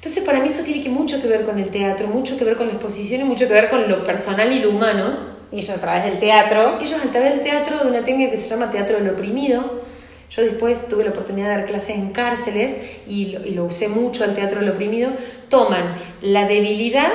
entonces 0.00 0.24
para 0.24 0.40
mí 0.40 0.48
eso 0.48 0.64
tiene 0.64 0.82
que 0.82 0.88
mucho 0.88 1.20
que 1.20 1.28
ver 1.28 1.44
con 1.44 1.58
el 1.58 1.68
teatro, 1.68 2.06
mucho 2.06 2.38
que 2.38 2.44
ver 2.46 2.56
con 2.56 2.68
la 2.68 2.72
exposición 2.72 3.20
y 3.20 3.24
mucho 3.24 3.46
que 3.46 3.52
ver 3.52 3.68
con 3.68 3.86
lo 3.86 4.02
personal 4.02 4.50
y 4.50 4.60
lo 4.60 4.70
humano. 4.70 5.38
Y 5.52 5.58
eso 5.58 5.74
a 5.74 5.76
través 5.76 6.04
del 6.04 6.18
teatro. 6.18 6.78
Ellos 6.80 6.94
a 7.04 7.10
través 7.10 7.34
del 7.34 7.42
teatro, 7.42 7.80
de 7.84 7.90
una 7.90 8.02
técnica 8.02 8.30
que 8.30 8.38
se 8.38 8.48
llama 8.48 8.70
teatro 8.70 8.96
del 8.96 9.10
oprimido, 9.10 9.82
yo 10.30 10.42
después 10.42 10.88
tuve 10.88 11.04
la 11.04 11.10
oportunidad 11.10 11.50
de 11.50 11.56
dar 11.56 11.66
clases 11.66 11.96
en 11.96 12.12
cárceles 12.12 12.78
y 13.06 13.26
lo, 13.26 13.44
y 13.44 13.50
lo 13.50 13.66
usé 13.66 13.88
mucho 13.88 14.24
al 14.24 14.34
teatro 14.34 14.60
del 14.60 14.70
oprimido, 14.70 15.10
toman 15.50 15.96
la 16.22 16.48
debilidad, 16.48 17.10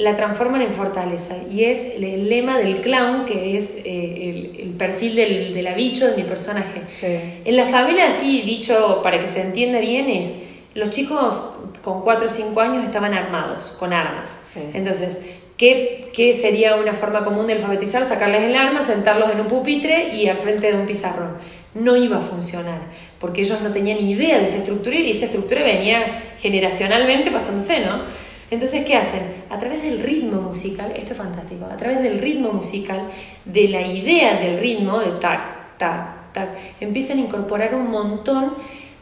la 0.00 0.16
transforman 0.16 0.62
en 0.62 0.72
fortaleza. 0.72 1.36
Y 1.50 1.64
es 1.64 1.96
el, 1.96 2.28
lema 2.28 2.58
del 2.58 2.80
clown, 2.80 3.26
que 3.26 3.56
es 3.58 3.76
eh, 3.84 3.84
el, 3.84 4.60
el 4.60 4.70
perfil 4.70 5.14
del, 5.14 5.54
del 5.54 5.66
abicho 5.66 6.08
de 6.08 6.16
mi 6.16 6.22
personaje. 6.22 6.82
Sí. 6.98 7.06
En 7.44 7.56
la 7.56 7.66
favela, 7.66 8.08
así 8.08 8.40
dicho 8.40 9.00
para 9.02 9.20
que 9.20 9.26
se 9.26 9.42
entienda 9.42 9.78
bien, 9.78 10.08
es 10.08 10.42
los 10.74 10.90
chicos 10.90 11.54
con 11.84 12.00
4 12.00 12.26
o 12.26 12.30
5 12.30 12.60
años 12.60 12.84
estaban 12.84 13.12
armados, 13.12 13.64
con 13.78 13.92
armas. 13.92 14.40
Sí. 14.54 14.60
Entonces, 14.72 15.22
¿qué, 15.58 16.10
¿qué 16.14 16.32
sería 16.32 16.76
una 16.76 16.94
forma 16.94 17.22
común 17.22 17.46
de 17.46 17.54
alfabetizar? 17.54 18.08
Sacarles 18.08 18.44
el 18.44 18.56
arma, 18.56 18.80
sentarlos 18.80 19.30
en 19.30 19.40
un 19.40 19.48
pupitre 19.48 20.14
y 20.14 20.28
al 20.28 20.38
frente 20.38 20.72
de 20.72 20.78
un 20.78 20.86
pizarrón. 20.86 21.36
No 21.74 21.94
iba 21.96 22.18
a 22.18 22.22
funcionar, 22.22 22.80
porque 23.20 23.42
ellos 23.42 23.60
no 23.60 23.70
tenían 23.70 23.98
ni 23.98 24.12
idea 24.12 24.38
de 24.38 24.46
esa 24.46 24.58
estructura 24.58 24.96
y 24.96 25.10
esa 25.10 25.26
estructura 25.26 25.62
venía 25.62 26.22
generacionalmente 26.40 27.30
pasándose, 27.30 27.84
¿no? 27.84 28.19
Entonces, 28.50 28.84
¿qué 28.84 28.96
hacen? 28.96 29.22
A 29.48 29.58
través 29.58 29.82
del 29.82 30.00
ritmo 30.00 30.40
musical, 30.40 30.92
esto 30.96 31.12
es 31.12 31.18
fantástico, 31.18 31.66
a 31.66 31.76
través 31.76 32.02
del 32.02 32.18
ritmo 32.18 32.52
musical, 32.52 33.00
de 33.44 33.68
la 33.68 33.82
idea 33.86 34.40
del 34.40 34.58
ritmo, 34.58 34.98
de 34.98 35.12
tac, 35.20 35.78
tac, 35.78 36.32
tac, 36.32 36.48
empiezan 36.80 37.18
a 37.18 37.20
incorporar 37.20 37.74
un 37.76 37.88
montón 37.90 38.54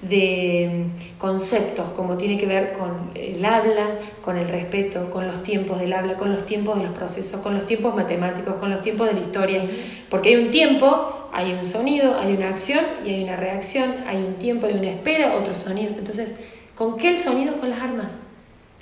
de 0.03 0.85
conceptos, 1.19 1.87
como 1.97 2.17
tiene 2.17 2.39
que 2.39 2.47
ver 2.47 2.75
con 2.75 3.11
el 3.15 3.43
habla, 3.45 3.99
con 4.23 4.37
el 4.37 4.49
respeto, 4.49 5.11
con 5.11 5.27
los 5.27 5.43
tiempos 5.43 5.81
del 5.81 5.95
habla, 5.95 6.15
con 6.15 6.31
los 6.31 6.45
tiempos 6.45 6.77
de 6.77 6.85
los 6.85 6.93
procesos, 6.93 7.41
con 7.41 7.55
los 7.55 7.67
tiempos 7.67 7.97
matemáticos, 7.97 8.55
con 8.57 8.71
los 8.71 8.83
tiempos 8.83 9.09
de 9.09 9.15
la 9.15 9.21
historia, 9.21 9.65
porque 10.11 10.29
hay 10.29 10.37
un 10.37 10.51
tiempo, 10.51 11.31
hay 11.33 11.55
un 11.55 11.67
sonido, 11.67 12.19
hay 12.19 12.35
una 12.35 12.51
acción 12.51 12.85
y 13.05 13.11
hay 13.11 13.25
una 13.25 13.37
reacción, 13.37 13.91
hay 14.07 14.19
un 14.19 14.35
tiempo, 14.35 14.67
hay 14.67 14.75
una 14.75 14.91
espera, 14.91 15.35
otro 15.35 15.57
sonido. 15.57 15.95
Entonces, 15.99 16.37
¿con 16.75 16.99
qué 16.99 17.09
el 17.09 17.19
sonido? 17.19 17.57
Con 17.57 17.71
las 17.71 17.81
armas. 17.81 18.28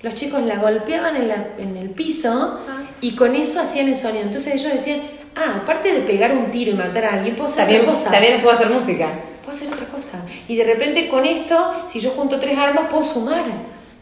Los 0.03 0.15
chicos 0.15 0.43
la 0.43 0.57
golpeaban 0.57 1.17
en, 1.17 1.29
la, 1.29 1.49
en 1.59 1.77
el 1.77 1.91
piso 1.91 2.61
ah. 2.69 2.83
y 3.01 3.17
con 3.17 3.35
eso 3.35 3.61
hacían 3.61 3.89
el 3.89 3.97
sonido. 3.97 4.25
Entonces 4.25 4.55
ellos 4.55 4.73
decían, 4.73 5.01
ah, 5.35 5.61
aparte 5.63 5.93
de 5.93 6.01
pegar 6.01 6.37
un 6.37 6.51
tiro 6.51 6.73
y 6.73 6.75
matar 6.75 7.05
a 7.05 7.15
alguien, 7.15 7.35
puedo 7.35 7.49
hacer 7.49 7.65
también, 7.65 7.85
También 7.87 8.41
puedo 8.41 8.55
hacer 8.55 8.71
música 8.71 9.09
puedo 9.47 9.57
hacer 9.57 9.73
otra 9.73 9.87
cosa. 9.87 10.27
Y 10.49 10.57
de 10.57 10.65
repente 10.65 11.09
con 11.09 11.25
esto, 11.25 11.87
si 11.89 12.01
yo 12.01 12.11
junto 12.11 12.41
tres 12.41 12.59
armas, 12.59 12.89
puedo 12.91 13.05
sumar. 13.05 13.45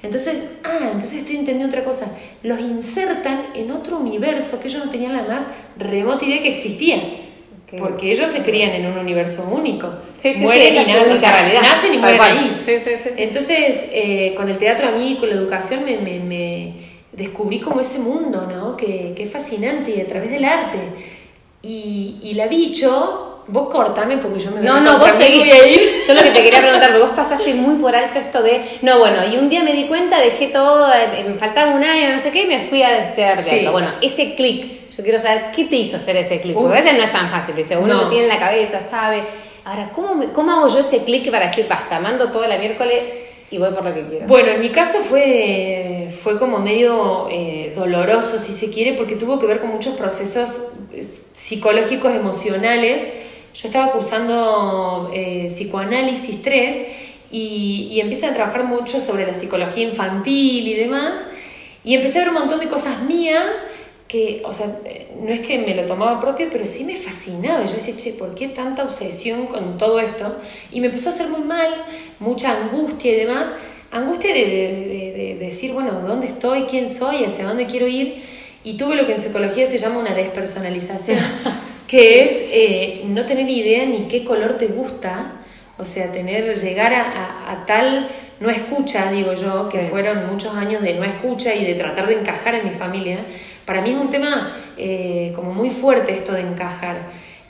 Entonces, 0.02 0.60
ah, 0.64 0.90
entonces 0.92 1.20
estoy 1.20 1.36
entendiendo 1.36 1.68
otra 1.68 1.84
cosa. 1.84 2.16
Los 2.42 2.58
insertan 2.60 3.48
en 3.54 3.70
otro 3.70 3.98
universo 3.98 4.60
que 4.60 4.68
ellos 4.68 4.86
no 4.86 4.90
tenían 4.90 5.14
la 5.14 5.22
más 5.22 5.46
remota 5.76 6.24
idea 6.24 6.42
que 6.42 6.50
existía. 6.50 6.96
Porque 7.78 8.12
ellos 8.12 8.30
se 8.30 8.42
crían 8.44 8.70
en 8.70 8.86
un 8.86 8.98
universo 8.98 9.48
único. 9.50 9.88
Sí, 10.16 10.32
sí, 10.32 10.40
mueren 10.40 10.68
sí, 10.68 10.90
y 10.90 10.94
nacen, 10.94 11.20
realidad. 11.20 11.62
nacen 11.62 11.94
y 11.94 11.98
mueren 11.98 12.20
ahí. 12.20 12.56
Sí, 12.58 12.78
sí, 12.80 12.90
sí, 12.96 13.10
Entonces, 13.16 13.88
eh, 13.92 14.34
con 14.36 14.48
el 14.48 14.58
teatro 14.58 14.88
a 14.88 14.90
mí, 14.92 15.16
con 15.18 15.28
la 15.28 15.34
educación, 15.34 15.84
me, 15.84 15.96
me, 15.98 16.20
me 16.20 16.72
descubrí 17.12 17.60
como 17.60 17.80
ese 17.80 17.98
mundo, 18.00 18.46
¿no? 18.50 18.76
Que, 18.76 19.12
que, 19.16 19.24
es 19.24 19.30
fascinante 19.30 19.94
y 19.96 20.00
a 20.00 20.06
través 20.06 20.30
del 20.30 20.44
arte. 20.44 20.78
Y, 21.62 22.18
y 22.22 22.34
la 22.34 22.46
bicho 22.46 23.34
Vos 23.46 23.68
cortame 23.70 24.16
porque 24.18 24.40
yo 24.40 24.50
me 24.50 24.62
No, 24.62 24.80
no, 24.80 24.98
vos 24.98 25.12
seguís. 25.12 26.06
Yo 26.06 26.14
lo 26.14 26.22
que 26.22 26.30
te 26.30 26.42
quería 26.42 26.60
preguntar, 26.60 26.90
porque 26.90 27.04
vos 27.04 27.14
pasaste 27.14 27.52
muy 27.52 27.76
por 27.76 27.94
alto 27.94 28.18
esto 28.18 28.42
de, 28.42 28.78
no, 28.82 28.98
bueno, 28.98 29.18
y 29.30 29.36
un 29.36 29.48
día 29.48 29.62
me 29.62 29.72
di 29.74 29.86
cuenta, 29.86 30.18
dejé 30.18 30.48
todo, 30.48 30.90
eh, 30.92 31.24
me 31.28 31.34
faltaba 31.34 31.72
un 31.72 31.84
año, 31.84 32.10
no 32.10 32.18
sé 32.18 32.30
qué, 32.30 32.44
y 32.44 32.46
me 32.46 32.60
fui 32.60 32.82
a 32.82 33.04
estudiar 33.04 33.44
teatro. 33.44 33.72
Bueno, 33.72 33.92
ese 34.00 34.34
clic, 34.34 34.83
yo 34.96 35.02
quiero 35.02 35.18
saber 35.18 35.50
qué 35.54 35.64
te 35.64 35.76
hizo 35.76 35.96
hacer 35.96 36.16
ese 36.16 36.40
clic, 36.40 36.54
porque 36.54 36.78
a 36.78 36.82
veces 36.82 36.96
no 36.96 37.04
es 37.04 37.12
tan 37.12 37.30
fácil, 37.30 37.54
¿viste? 37.54 37.76
Uno 37.76 37.94
lo 37.94 38.08
tiene 38.08 38.24
en 38.24 38.28
la 38.28 38.38
cabeza, 38.38 38.80
sabe. 38.82 39.24
Ahora, 39.64 39.90
¿cómo, 39.92 40.32
cómo 40.32 40.52
hago 40.52 40.68
yo 40.68 40.80
ese 40.80 41.04
clic 41.04 41.30
para 41.30 41.46
decir, 41.46 41.66
basta, 41.68 41.98
mando 41.98 42.30
todo 42.30 42.46
la 42.46 42.58
miércoles 42.58 43.02
y 43.50 43.58
voy 43.58 43.70
por 43.72 43.84
lo 43.84 43.94
que 43.94 44.06
quiero? 44.06 44.26
Bueno, 44.26 44.52
en 44.52 44.60
mi 44.60 44.70
caso 44.70 44.98
fue, 44.98 46.14
fue 46.22 46.38
como 46.38 46.58
medio 46.58 47.28
eh, 47.30 47.72
doloroso, 47.74 48.38
si 48.38 48.52
se 48.52 48.70
quiere, 48.70 48.92
porque 48.92 49.16
tuvo 49.16 49.38
que 49.38 49.46
ver 49.46 49.60
con 49.60 49.70
muchos 49.70 49.94
procesos 49.94 50.74
psicológicos, 51.34 52.14
emocionales 52.14 53.02
yo 53.54 53.68
estaba 53.68 53.92
cursando 53.92 55.10
eh, 55.14 55.46
psicoanálisis 55.46 56.42
3 56.42 56.86
y, 57.30 57.88
y 57.92 58.00
empecé 58.00 58.26
a 58.26 58.34
trabajar 58.34 58.64
mucho 58.64 59.00
sobre 59.00 59.26
la 59.26 59.34
psicología 59.34 59.88
infantil 59.88 60.66
y 60.66 60.74
demás. 60.74 61.20
Y 61.84 61.94
empecé 61.94 62.18
a 62.18 62.22
ver 62.22 62.30
un 62.30 62.40
montón 62.40 62.58
de 62.58 62.68
cosas 62.68 63.02
mías 63.02 63.60
que, 64.14 64.42
o 64.44 64.52
sea, 64.52 64.68
no 65.20 65.32
es 65.32 65.40
que 65.40 65.58
me 65.58 65.74
lo 65.74 65.86
tomaba 65.86 66.20
propio, 66.20 66.46
pero 66.52 66.64
sí 66.66 66.84
me 66.84 66.94
fascinaba. 66.94 67.66
Yo 67.66 67.74
decía, 67.74 67.96
che, 67.96 68.12
¿por 68.12 68.32
qué 68.36 68.46
tanta 68.46 68.84
obsesión 68.84 69.46
con 69.46 69.76
todo 69.76 69.98
esto? 69.98 70.36
Y 70.70 70.80
me 70.80 70.86
empezó 70.86 71.08
a 71.08 71.12
hacer 71.12 71.28
muy 71.30 71.42
mal, 71.42 71.84
mucha 72.20 72.56
angustia 72.62 73.12
y 73.12 73.16
demás. 73.16 73.52
Angustia 73.90 74.32
de, 74.32 74.44
de, 74.44 75.12
de 75.16 75.46
decir, 75.46 75.72
bueno, 75.72 76.00
¿dónde 76.06 76.28
estoy? 76.28 76.66
¿Quién 76.66 76.88
soy? 76.88 77.24
¿Hacia 77.24 77.46
dónde 77.46 77.66
quiero 77.66 77.88
ir? 77.88 78.22
Y 78.62 78.76
tuve 78.76 78.94
lo 78.94 79.04
que 79.04 79.14
en 79.14 79.18
psicología 79.18 79.66
se 79.66 79.78
llama 79.78 79.98
una 79.98 80.14
despersonalización. 80.14 81.18
que 81.88 82.22
es 82.22 82.30
eh, 82.32 83.02
no 83.06 83.26
tener 83.26 83.48
idea 83.48 83.84
ni 83.84 84.06
qué 84.06 84.24
color 84.24 84.58
te 84.58 84.68
gusta, 84.68 85.32
o 85.76 85.84
sea, 85.84 86.12
tener, 86.12 86.56
llegar 86.56 86.94
a, 86.94 87.64
tal 87.66 88.08
no 88.40 88.50
escucha, 88.50 89.10
digo 89.10 89.32
yo, 89.32 89.68
que 89.68 89.80
fueron 89.90 90.26
muchos 90.30 90.54
años 90.54 90.82
de 90.82 90.94
no 90.94 91.04
escucha 91.04 91.54
y 91.54 91.64
de 91.64 91.74
tratar 91.74 92.06
de 92.06 92.20
encajar 92.20 92.54
en 92.54 92.66
mi 92.66 92.72
familia. 92.72 93.26
Para 93.64 93.80
mí 93.82 93.90
es 93.90 93.96
un 93.96 94.10
tema 94.10 94.56
eh, 94.76 95.32
como 95.34 95.52
muy 95.52 95.70
fuerte 95.70 96.12
esto 96.12 96.32
de 96.32 96.42
encajar 96.42 96.96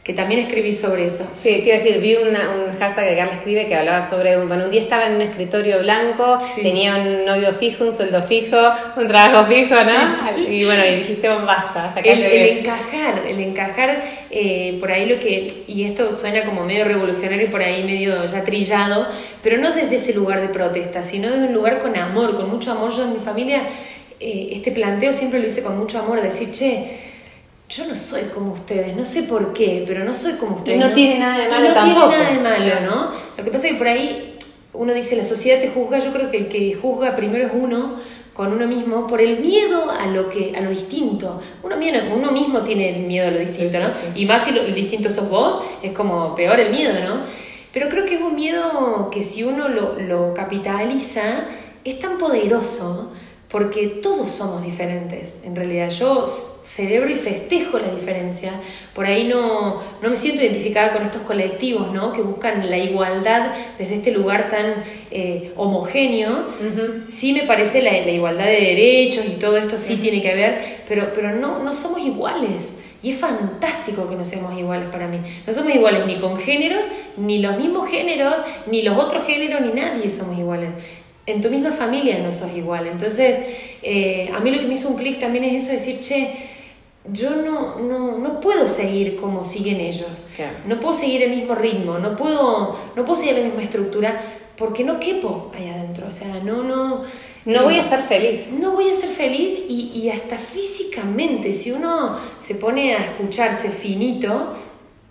que 0.05 0.13
también 0.13 0.41
escribí 0.41 0.71
sobre 0.71 1.07
eso. 1.07 1.25
Sí, 1.25 1.63
te 1.63 1.69
iba 1.69 1.77
a 1.77 1.79
decir, 1.79 1.99
vi 1.99 2.17
un 2.17 2.35
hashtag 2.79 3.09
que 3.09 3.17
Carla 3.17 3.33
escribe 3.33 3.67
que 3.67 3.75
hablaba 3.75 4.03
sobre, 4.03 4.37
bueno, 4.45 4.65
un 4.65 4.71
día 4.71 4.83
estaba 4.83 5.07
en 5.07 5.15
un 5.15 5.23
escritorio 5.23 5.79
blanco, 5.79 6.39
tenía 6.57 6.97
un 6.97 7.25
novio 7.25 7.53
fijo, 7.55 7.85
un 7.85 7.91
sueldo 7.91 8.23
fijo, 8.23 8.59
un 8.97 9.09
trabajo 9.09 9.47
fijo, 9.47 9.75
¿no? 9.77 10.43
Y 10.47 10.63
bueno, 10.67 10.85
y 10.85 10.97
dijiste, 10.97 11.27
bueno, 11.27 11.47
basta, 11.47 11.87
hasta 11.87 12.01
el, 12.01 12.23
el 12.23 12.59
encajar, 12.59 13.23
el 13.27 13.41
encajar, 13.41 14.05
eh, 14.31 14.77
por 14.79 14.93
ahí 14.93 15.07
lo 15.07 15.19
que, 15.19 15.47
y 15.69 15.85
esto 15.85 16.13
suena 16.13 16.43
como 16.43 16.67
medio 16.67 16.85
revolucionario 16.85 17.47
y 17.47 17.49
por 17.49 17.63
ahí 17.63 17.83
medio 17.83 18.27
ya 18.27 18.45
trillado, 18.45 19.09
pero 19.43 19.57
no 19.57 19.75
desde 19.75 19.97
ese 19.97 20.13
lugar 20.13 20.43
de 20.43 20.49
protesta, 20.49 21.03
sino 21.03 21.31
desde 21.31 21.47
un 21.47 21.55
lugar 21.55 21.81
con 21.81 21.97
amor, 21.97 22.37
con 22.37 22.51
mucho 22.51 22.73
amor. 22.73 22.93
Yo 22.93 23.05
en 23.05 23.15
mi 23.15 23.21
familia, 23.21 23.63
eh, 24.21 24.49
este 24.53 24.71
planteo 24.73 25.13
siempre 25.13 25.41
lo 25.41 25.47
hice 25.47 25.63
con 25.63 25.79
mucho 25.79 25.99
amor, 25.99 26.23
decir, 26.23 26.51
che, 26.53 26.99
yo 27.69 27.87
no 27.87 27.97
soy 27.97 28.23
como 28.35 28.53
ustedes, 28.53 28.95
no 28.97 29.05
sé 29.05 29.25
por 29.25 29.53
qué, 29.53 29.85
pero 29.87 30.05
no 30.05 30.15
soy 30.15 30.35
como 30.35 30.57
ustedes. 30.57 30.79
Y 30.79 30.81
no, 30.81 30.93
tiene 30.93 31.19
nada 31.19 31.39
de 31.39 31.49
malo 31.49 31.69
no 31.69 31.75
tampoco. 31.75 32.09
tiene 32.09 32.25
nada 32.25 32.35
de 32.35 32.71
malo, 32.71 32.81
¿no? 32.81 33.13
Lo 33.37 33.45
que 33.45 33.51
pasa 33.51 33.67
es 33.67 33.73
que 33.73 33.79
por 33.79 33.89
ahí 33.89 34.39
uno 34.75 34.93
dice, 34.93 35.17
la 35.17 35.25
sociedad 35.25 35.61
te 35.61 35.71
juzga, 35.71 35.99
yo 35.99 36.13
creo 36.13 36.31
que 36.31 36.37
el 36.37 36.49
que 36.49 36.75
juzga 36.75 37.17
primero 37.17 37.47
es 37.47 37.53
uno 37.55 38.01
con 38.35 38.53
uno 38.53 38.67
mismo 38.67 39.07
por 39.07 39.21
el 39.21 39.41
miedo 39.41 39.91
a 39.91 40.07
lo 40.07 40.29
que 40.29 40.55
a 40.57 40.61
lo 40.61 40.71
distinto. 40.71 41.41
Uno, 41.63 41.77
uno 42.15 42.33
mismo 42.33 42.63
tiene 42.63 42.93
miedo 42.93 43.29
a 43.29 43.31
lo 43.31 43.39
distinto, 43.39 43.79
¿no? 43.79 43.89
Y 44.15 44.27
más 44.27 44.45
si 44.45 44.53
lo, 44.53 44.61
el 44.61 44.75
distinto 44.75 45.09
sos 45.09 45.31
vos, 45.31 45.63
es 45.83 45.93
como 45.93 46.35
peor 46.35 46.59
el 46.61 46.71
miedo, 46.71 46.95
¿no? 47.01 47.23
Pero 47.73 47.89
creo 47.89 48.05
que 48.05 48.17
es 48.17 48.21
un 48.21 48.35
miedo 48.35 49.09
que 49.11 49.23
si 49.23 49.43
uno 49.45 49.69
lo, 49.69 49.99
lo 50.01 50.35
capitaliza, 50.35 51.45
es 51.85 51.99
tan 51.99 52.19
poderoso 52.19 53.13
porque 53.55 53.87
todos 53.87 54.33
somos 54.33 54.65
diferentes. 54.65 55.37
En 55.45 55.55
realidad, 55.55 55.89
yo 55.89 56.27
celebro 56.27 57.09
y 57.09 57.15
festejo 57.15 57.79
la 57.79 57.87
diferencia. 57.95 58.51
Por 58.93 59.07
ahí 59.07 59.29
no, 59.29 59.81
no 60.03 60.11
me 60.11 60.17
siento 60.17 60.43
identificada 60.43 60.93
con 60.93 61.05
estos 61.05 61.23
colectivos 61.23 61.93
¿no? 61.93 62.13
que 62.13 62.21
buscan 62.21 62.69
la 62.69 62.79
igualdad 62.79 63.55
desde 63.79 63.95
este 63.95 64.11
lugar 64.11 64.49
tan 64.49 64.83
eh, 65.13 65.53
homogéneo. 65.55 66.47
Sí 67.11 67.33
me 67.33 67.43
parece 67.43 67.81
la, 67.81 67.93
la, 67.93 68.11
igualdad 68.11 68.47
de 68.47 68.61
derechos 68.61 69.25
y 69.25 69.39
todo 69.39 69.57
esto 69.57 69.79
sí 69.79 69.99
tiene 69.99 70.21
que 70.21 70.35
ver, 70.35 70.79
pero, 70.89 71.13
pero 71.15 71.37
no, 71.37 71.63
no 71.63 71.73
somos 71.75 72.01
iguales. 72.01 72.79
Y 73.05 73.13
es 73.13 73.21
fantástico 73.21 74.09
que 74.09 74.17
no 74.17 74.25
seamos 74.25 74.59
iguales 74.59 74.89
para 74.91 75.07
mí. 75.07 75.21
No 75.47 75.53
somos 75.53 75.73
iguales 75.73 76.07
ni 76.07 76.19
con 76.19 76.41
géneros, 76.41 76.87
ni 77.17 77.39
los 77.39 77.57
mismos 77.57 77.89
géneros, 77.89 78.35
ni 78.67 78.83
los 78.83 78.99
otros 78.99 79.25
géneros, 79.25 79.61
ni 79.61 79.81
nadie 79.81 80.11
somos 80.11 80.37
iguales. 80.37 80.71
En 81.27 81.41
tu 81.41 81.51
misma 81.51 81.73
familia 81.73 82.19
no 82.19 82.33
sos 82.33 82.55
igual. 82.57 82.87
Entonces, 82.87 83.39
eh, 83.83 84.31
a 84.35 84.41
mí 84.41 84.51
lo 84.51 84.61
que 84.61 84.67
me 84.67 84.75
hizo 84.75 84.91
un 84.91 84.97
clic 84.97 85.19
también 85.19 85.45
es 85.45 85.65
eso, 85.65 85.73
decir, 85.73 86.01
che, 86.01 86.31
yo 87.13 87.37
no, 87.37 87.79
no, 87.81 88.19
no, 88.19 88.41
puedo 88.41 88.69
seguir 88.69 89.17
como 89.17 89.45
siguen 89.45 89.81
ellos. 89.81 90.31
No 90.67 90.81
puedo 90.81 90.95
seguir 90.95 91.23
el 91.23 91.31
mismo 91.31 91.55
ritmo, 91.55 91.99
no 91.99 92.17
puedo, 92.17 92.79
no 92.97 93.05
puedo 93.05 93.17
seguir 93.17 93.39
la 93.39 93.45
misma 93.45 93.63
estructura 93.63 94.23
porque 94.57 94.85
no 94.85 95.01
quepo 95.01 95.51
ahí 95.55 95.69
adentro. 95.69 96.07
O 96.09 96.11
sea, 96.11 96.41
no, 96.43 96.63
no. 96.63 97.05
No 97.45 97.65
voy 97.65 97.79
a 97.79 97.83
ser 97.83 98.01
feliz. 98.01 98.51
No 98.51 98.73
voy 98.73 98.91
a 98.91 98.95
ser 98.95 99.11
feliz 99.11 99.61
y, 99.69 99.93
y 99.95 100.09
hasta 100.09 100.39
físicamente, 100.39 101.53
si 101.53 101.73
uno 101.73 102.19
se 102.43 102.55
pone 102.55 102.95
a 102.95 103.05
escucharse 103.05 103.69
finito, 103.69 104.55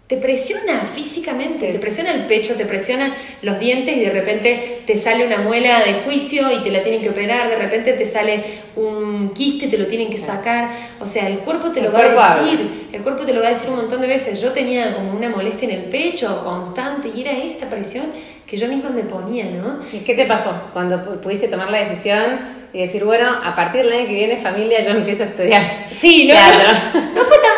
te 0.07 0.17
presiona 0.17 0.91
físicamente, 0.93 1.71
te 1.71 1.79
presiona 1.79 2.13
el 2.13 2.25
pecho, 2.25 2.55
te 2.55 2.65
presiona 2.65 3.15
los 3.41 3.57
dientes 3.57 3.95
y 3.95 4.01
de 4.01 4.09
repente 4.09 4.81
te 4.85 4.97
sale 4.97 5.25
una 5.25 5.37
muela 5.37 5.83
de 5.83 6.01
juicio 6.03 6.51
y 6.51 6.61
te 6.61 6.71
la 6.71 6.83
tienen 6.83 7.01
que 7.01 7.09
operar, 7.09 7.49
de 7.49 7.55
repente 7.55 7.93
te 7.93 8.05
sale 8.05 8.43
un 8.75 9.33
quiste, 9.33 9.67
te 9.67 9.77
lo 9.77 9.87
tienen 9.87 10.11
que 10.11 10.17
sacar, 10.17 10.89
o 10.99 11.07
sea, 11.07 11.27
el 11.29 11.39
cuerpo 11.39 11.69
te 11.69 11.81
lo 11.81 11.91
va 11.91 11.99
a 11.99 12.43
decir, 12.43 12.89
el 12.91 13.01
cuerpo 13.01 13.23
te 13.23 13.33
lo 13.33 13.41
va 13.41 13.47
a 13.47 13.49
decir 13.51 13.69
un 13.69 13.77
montón 13.77 14.01
de 14.01 14.07
veces. 14.07 14.41
Yo 14.41 14.51
tenía 14.51 14.93
como 14.93 15.13
una 15.13 15.29
molestia 15.29 15.69
en 15.69 15.75
el 15.75 15.83
pecho 15.85 16.43
constante 16.43 17.09
y 17.15 17.21
era 17.21 17.31
esta 17.31 17.69
presión 17.69 18.05
que 18.45 18.57
yo 18.57 18.67
misma 18.67 18.89
me 18.89 19.03
ponía, 19.03 19.45
¿no? 19.45 19.79
¿Y 19.91 19.99
qué 19.99 20.13
te 20.13 20.25
pasó 20.25 20.69
cuando 20.73 21.21
pudiste 21.21 21.47
tomar 21.47 21.71
la 21.71 21.79
decisión 21.79 22.63
y 22.73 22.79
decir, 22.79 23.03
bueno, 23.03 23.27
a 23.43 23.55
partir 23.55 23.81
del 23.83 23.93
año 23.93 24.07
que 24.07 24.13
viene, 24.13 24.37
familia, 24.37 24.79
yo 24.79 24.91
empiezo 24.91 25.23
a 25.23 25.27
estudiar? 25.27 25.87
Sí, 25.91 26.27
no, 26.27 26.35
no, 27.15 27.21
fue 27.25 27.37
tan 27.37 27.52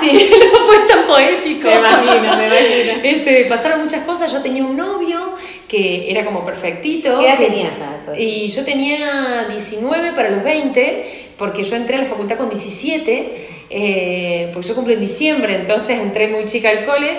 fácil, 0.00 0.30
no 0.52 0.66
fue 0.66 0.78
tan 0.88 1.06
poético. 1.06 1.68
Me 1.68 1.74
imagino, 1.74 2.36
me 2.36 2.46
imagino. 2.46 2.92
Este, 3.02 3.44
pasaron 3.46 3.82
muchas 3.82 4.02
cosas, 4.02 4.32
yo 4.32 4.42
tenía 4.42 4.64
un 4.64 4.76
novio 4.76 5.34
que 5.68 6.10
era 6.10 6.24
como 6.24 6.44
perfectito. 6.44 7.18
¿Qué 7.20 7.26
edad 7.26 7.38
tenías? 7.38 7.74
Y 8.16 8.48
yo 8.48 8.64
tenía 8.64 9.46
19 9.48 10.12
para 10.12 10.30
los 10.30 10.42
20, 10.42 11.32
porque 11.38 11.62
yo 11.62 11.76
entré 11.76 11.96
a 11.96 11.98
la 12.00 12.06
facultad 12.06 12.36
con 12.36 12.48
17, 12.48 13.48
eh, 13.70 14.50
porque 14.52 14.68
yo 14.68 14.74
cumplí 14.74 14.94
en 14.94 15.00
diciembre, 15.00 15.54
entonces 15.54 15.98
entré 15.98 16.28
muy 16.28 16.44
chica 16.46 16.70
al 16.70 16.84
cole 16.84 17.18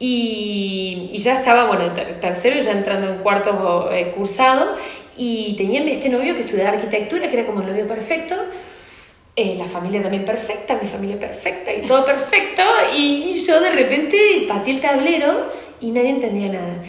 y, 0.00 1.10
y 1.12 1.18
ya 1.18 1.38
estaba, 1.38 1.66
bueno, 1.66 1.92
tercero, 2.20 2.60
ya 2.60 2.72
entrando 2.72 3.08
en 3.12 3.18
cuarto 3.18 3.90
eh, 3.92 4.12
cursado 4.16 4.76
y 5.16 5.54
tenía 5.56 5.80
este 5.84 6.08
novio 6.08 6.34
que 6.34 6.40
estudiaba 6.40 6.70
arquitectura, 6.70 7.30
que 7.30 7.38
era 7.38 7.46
como 7.46 7.60
el 7.60 7.68
novio 7.68 7.86
perfecto. 7.86 8.34
Eh, 9.36 9.56
la 9.58 9.64
familia 9.64 10.00
también 10.00 10.24
perfecta, 10.24 10.78
mi 10.80 10.88
familia 10.88 11.18
perfecta 11.18 11.72
y 11.72 11.86
todo 11.86 12.04
perfecto. 12.04 12.62
Y 12.96 13.42
yo 13.44 13.60
de 13.60 13.70
repente 13.70 14.44
pateé 14.48 14.74
el 14.74 14.80
tablero 14.80 15.52
y 15.80 15.90
nadie 15.90 16.10
entendía 16.10 16.52
nada 16.52 16.84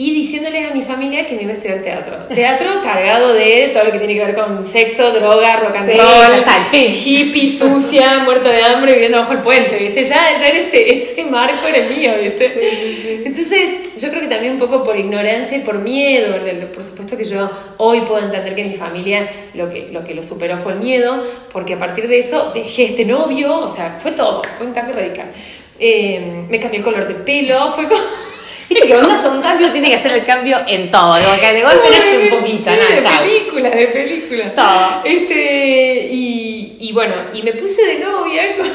y 0.00 0.14
diciéndoles 0.14 0.70
a 0.70 0.74
mi 0.74 0.82
familia 0.82 1.26
que 1.26 1.34
me 1.34 1.42
iba 1.42 1.50
a 1.50 1.54
estudiar 1.54 1.82
teatro. 1.82 2.28
Teatro 2.32 2.80
cargado 2.84 3.32
de 3.32 3.70
todo 3.72 3.82
lo 3.82 3.90
que 3.90 3.98
tiene 3.98 4.14
que 4.14 4.26
ver 4.26 4.34
con 4.36 4.64
sexo, 4.64 5.10
droga, 5.10 5.58
rock 5.58 5.74
and 5.74 5.90
roll, 5.90 6.72
hippie, 6.72 7.50
sucia, 7.50 8.18
muerto 8.24 8.48
de 8.48 8.62
hambre, 8.62 8.92
viviendo 8.92 9.18
bajo 9.18 9.32
el 9.32 9.40
puente, 9.40 9.76
¿viste? 9.76 10.04
Ya, 10.04 10.38
ya 10.38 10.50
ese, 10.50 10.94
ese 10.94 11.24
marco 11.24 11.66
era 11.66 11.88
mío, 11.88 12.12
¿viste? 12.22 13.24
Entonces, 13.26 13.98
yo 13.98 14.08
creo 14.10 14.20
que 14.20 14.28
también 14.28 14.52
un 14.52 14.60
poco 14.60 14.84
por 14.84 14.96
ignorancia 14.96 15.58
y 15.58 15.62
por 15.62 15.80
miedo, 15.80 16.36
por 16.72 16.84
supuesto 16.84 17.16
que 17.16 17.24
yo 17.24 17.50
hoy 17.78 18.02
puedo 18.02 18.24
entender 18.24 18.54
que 18.54 18.62
mi 18.62 18.74
familia 18.74 19.28
lo 19.54 19.68
que, 19.68 19.88
lo 19.90 20.04
que 20.04 20.14
lo 20.14 20.22
superó 20.22 20.58
fue 20.58 20.74
el 20.74 20.78
miedo, 20.78 21.24
porque 21.52 21.74
a 21.74 21.78
partir 21.80 22.06
de 22.06 22.20
eso 22.20 22.52
dejé 22.54 22.84
este 22.84 23.04
novio, 23.04 23.58
o 23.58 23.68
sea, 23.68 23.98
fue 24.00 24.12
todo, 24.12 24.42
fue 24.58 24.68
un 24.68 24.74
cambio 24.74 24.94
radical. 24.94 25.32
Eh, 25.80 26.44
me 26.48 26.60
cambié 26.60 26.78
el 26.78 26.84
color 26.84 27.08
de 27.08 27.14
pelo, 27.14 27.72
fue 27.72 27.88
como 27.88 28.27
Viste 28.68 28.86
que 28.86 28.92
cuando 28.92 29.12
hace 29.12 29.28
un 29.28 29.40
cambio 29.40 29.72
tiene 29.72 29.88
que 29.88 29.94
hacer 29.94 30.12
el 30.12 30.24
cambio 30.24 30.58
en 30.66 30.90
todo, 30.90 31.18
como 31.22 31.40
que 31.40 31.52
de 31.52 31.62
golpe 31.62 31.88
no 31.90 32.36
un 32.36 32.40
poquito, 32.40 32.70
nada, 32.70 33.18
De 33.18 33.24
película, 33.24 33.70
de 33.70 33.86
película. 33.88 34.54
Todo. 34.54 35.02
Este, 35.04 36.08
y, 36.10 36.76
y 36.80 36.92
bueno, 36.92 37.14
y 37.32 37.42
me 37.42 37.52
puse 37.54 37.84
de 37.86 38.00
novia 38.00 38.56
con, 38.58 38.68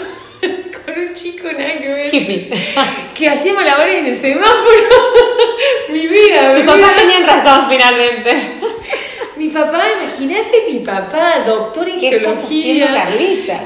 con 0.85 1.03
un 1.03 1.13
chico, 1.13 1.47
nada 1.51 1.77
que 1.77 1.88
ver. 1.88 2.15
Hippie. 2.15 2.50
Que 3.13 3.29
hacíamos 3.29 3.63
labores 3.63 4.00
en 4.00 4.07
el 4.07 4.19
semáforo. 4.19 5.13
mi 5.89 6.07
vida, 6.07 6.53
mi 6.55 6.63
papá 6.63 6.93
tenían 6.97 7.27
razón 7.27 7.67
finalmente. 7.69 8.31
Mi 9.43 9.50
papá, 9.50 9.81
imagínate 10.01 10.71
mi 10.71 10.79
papá, 10.79 11.43
doctor 11.45 11.89
en 11.89 12.00
geología. 12.00 13.05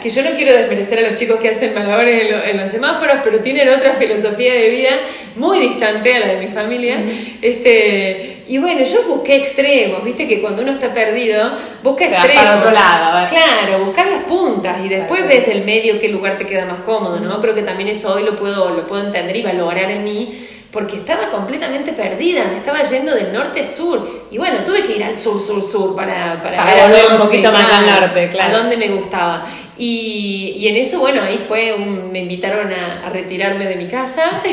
Que 0.01 0.10
yo 0.10 0.24
no 0.24 0.31
quiero 0.31 0.57
desmerecer 0.57 1.05
a 1.05 1.12
los 1.12 1.19
chicos 1.19 1.39
que 1.39 1.50
hacen 1.50 1.75
malabares 1.75 2.34
en, 2.46 2.57
los 2.57 2.72
semáforos, 2.72 3.17
pero 3.24 3.41
tienen 3.41 3.69
otra 3.69 3.93
filosofía 3.93 4.53
de 4.53 4.69
vida 4.72 4.89
muy 5.36 5.60
distante 5.60 6.15
a 6.15 6.19
la 6.19 6.34
de 6.34 6.39
mi 6.39 6.48
familia. 6.48 7.00
este, 7.43 8.38
y 8.48 8.57
bueno, 8.57 8.84
yo 8.86 9.03
busqué 9.03 9.36
extremos, 9.36 10.03
viste 10.03 10.27
que 10.27 10.41
cuando 10.41 10.63
uno 10.63 10.72
está 10.72 10.91
perdido, 10.91 11.60
busca 11.84 12.05
extremos. 12.05 12.43
Para 12.43 12.57
otro 12.57 12.72
lado, 12.72 13.27
Claro, 13.29 13.86
buscar 13.86 14.07
las 14.07 14.24
puntas 14.24 14.84
y 14.84 14.89
después 14.89 15.27
ves 15.27 15.46
del 15.46 15.63
medio 15.63 16.00
qué 16.00 16.07
lugar 16.07 16.38
te 16.38 16.48
queda 16.48 16.65
más 16.65 16.79
cómodo, 16.79 17.19
¿no? 17.19 17.39
Creo 17.39 17.53
que 17.53 17.62
también 17.62 17.89
eso 17.89 18.15
hoy 18.15 18.24
lo 18.24 18.36
puedo, 18.36 18.72
lo 18.72 18.88
puedo 18.88 19.05
entender 19.05 19.36
y 19.36 19.43
valorar 19.43 19.91
en 19.91 20.03
mí 20.03 20.48
porque 20.72 20.98
estaba 20.98 21.30
completamente 21.30 21.94
perdida, 21.94 22.46
me 22.46 22.58
estaba 22.58 22.84
yendo 22.84 23.16
del 23.16 23.32
norte 23.32 23.66
sur. 23.66 24.28
Y 24.30 24.38
bueno, 24.38 24.64
tuve 24.66 24.84
que 24.84 24.98
ir 24.98 25.04
al 25.04 25.16
sur, 25.16 25.42
sur, 25.42 25.64
sur 25.64 25.96
para, 25.96 26.42
para, 26.42 26.88
volver 26.88 27.12
un 27.12 27.18
poquito 27.18 27.52
más 27.52 27.72
al 27.72 27.88
norte, 27.88 28.30
claro. 28.30 28.56
A 28.56 28.60
donde 28.60 28.76
me 28.76 28.90
gustaba. 28.90 29.48
Y, 29.78 30.56
y, 30.58 30.68
en 30.68 30.76
eso, 30.76 31.00
bueno, 31.00 31.22
ahí 31.22 31.40
fue 31.48 31.74
un, 31.74 32.12
me 32.12 32.20
invitaron 32.20 32.72
a, 32.74 33.08
a 33.08 33.10
retirarme 33.10 33.66
de 33.66 33.76
mi 33.76 33.88
casa. 33.88 34.24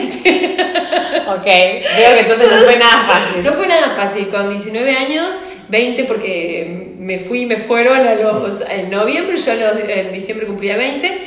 ok, 1.29 1.45
veo 1.45 2.15
que 2.15 2.21
entonces 2.21 2.51
no 2.51 2.63
fue 2.63 2.77
nada 2.77 3.07
fácil. 3.07 3.43
No 3.43 3.53
fue 3.55 3.67
nada 3.67 3.91
fácil, 3.97 4.29
con 4.29 4.51
19 4.51 4.91
años, 4.95 5.35
20 5.69 6.05
porque 6.05 6.95
me 6.99 7.19
fui 7.19 7.43
y 7.43 7.47
me 7.47 7.57
fueron 7.57 8.07
a 8.07 8.15
los, 8.15 8.61
en 8.71 8.91
noviembre, 8.91 9.37
yo 9.37 9.53
en 9.53 10.13
diciembre 10.13 10.47
cumplía 10.47 10.77
20. 10.77 11.23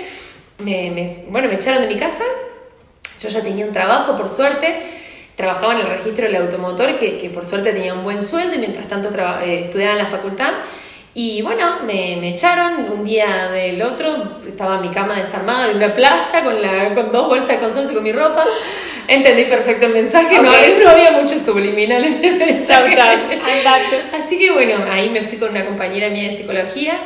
Me, 0.63 0.91
me, 0.91 1.23
bueno, 1.29 1.49
me 1.49 1.55
echaron 1.55 1.81
de 1.81 1.93
mi 1.93 1.99
casa 1.99 2.23
yo 3.19 3.29
ya 3.29 3.41
tenía 3.41 3.65
un 3.65 3.71
trabajo, 3.71 4.15
por 4.15 4.29
suerte, 4.29 4.83
trabajaba 5.35 5.73
en 5.73 5.81
el 5.81 5.87
registro 5.87 6.25
del 6.25 6.35
automotor, 6.37 6.97
que, 6.97 7.17
que 7.17 7.29
por 7.29 7.45
suerte 7.45 7.71
tenía 7.71 7.93
un 7.93 8.03
buen 8.03 8.21
sueldo 8.21 8.55
y 8.55 8.59
mientras 8.59 8.87
tanto 8.87 9.09
eh, 9.43 9.65
estudiaba 9.65 9.93
en 9.93 9.99
la 9.99 10.05
facultad. 10.05 10.53
Y 11.13 11.41
bueno, 11.41 11.79
me, 11.83 12.17
me, 12.21 12.29
echaron 12.29 12.91
un 12.91 13.03
día 13.03 13.49
del 13.51 13.81
otro, 13.81 14.39
estaba 14.47 14.75
en 14.75 14.81
mi 14.81 14.89
cama 14.89 15.17
desarmada 15.17 15.71
en 15.71 15.77
una 15.77 15.91
plaza 15.91 16.43
con, 16.43 16.61
la, 16.61 16.93
con 16.93 17.11
dos 17.11 17.27
bolsas 17.27 17.47
de 17.47 17.59
consorcio 17.59 17.91
y 17.91 17.95
con 17.95 18.03
mi 18.03 18.11
ropa. 18.11 18.45
Entendí 19.07 19.45
perfecto 19.45 19.87
el 19.87 19.93
mensaje, 19.93 20.35
no, 20.35 20.43
no, 20.43 20.89
había 20.89 21.11
mucho 21.13 21.39
subliminal 21.39 22.03
en 22.03 22.23
el 22.23 22.35
mensaje. 22.35 22.93
Chau, 22.93 23.15
chau, 23.63 23.99
Así 24.13 24.37
que 24.37 24.51
bueno, 24.51 24.85
ahí 24.91 25.09
me 25.09 25.21
fui 25.21 25.39
con 25.39 25.49
una 25.49 25.65
compañera 25.65 26.09
mía 26.09 26.25
de 26.25 26.31
psicología 26.31 26.99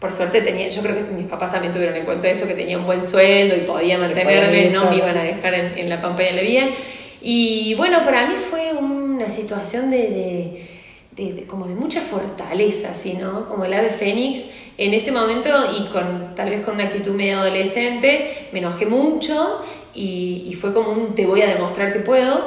por 0.00 0.12
suerte 0.12 0.40
tenía, 0.40 0.68
yo 0.68 0.80
creo 0.82 0.96
que 0.96 1.12
mis 1.12 1.26
papás 1.26 1.52
también 1.52 1.72
tuvieron 1.72 1.94
en 1.94 2.06
cuenta 2.06 2.28
eso, 2.28 2.48
que 2.48 2.54
tenía 2.54 2.78
un 2.78 2.86
buen 2.86 3.02
sueldo 3.02 3.54
y 3.54 3.60
podía 3.60 3.98
mantenerme, 3.98 4.70
no 4.70 4.90
me 4.90 4.96
iban 4.96 5.16
a 5.16 5.22
dejar 5.22 5.54
en, 5.54 5.78
en 5.78 5.88
la 5.90 6.00
pampa 6.00 6.22
y 6.22 6.28
en 6.28 6.36
la 6.36 6.74
Y 7.20 7.74
bueno, 7.74 8.02
para 8.02 8.26
mí 8.26 8.36
fue 8.36 8.72
una 8.72 9.28
situación 9.28 9.90
de, 9.90 10.66
de, 11.14 11.32
de, 11.34 11.44
como 11.44 11.66
de 11.66 11.74
mucha 11.74 12.00
fortaleza, 12.00 12.94
¿sí, 12.94 13.12
no? 13.12 13.46
Como 13.46 13.66
el 13.66 13.74
ave 13.74 13.90
fénix. 13.90 14.50
En 14.78 14.94
ese 14.94 15.12
momento, 15.12 15.50
y 15.78 15.88
con 15.88 16.34
tal 16.34 16.48
vez 16.48 16.64
con 16.64 16.74
una 16.74 16.84
actitud 16.84 17.12
medio 17.12 17.40
adolescente, 17.40 18.48
me 18.52 18.60
enojé 18.60 18.86
mucho 18.86 19.62
y, 19.94 20.46
y 20.48 20.54
fue 20.54 20.72
como 20.72 20.92
un 20.92 21.14
te 21.14 21.26
voy 21.26 21.42
a 21.42 21.48
demostrar 21.48 21.92
que 21.92 21.98
puedo 21.98 22.46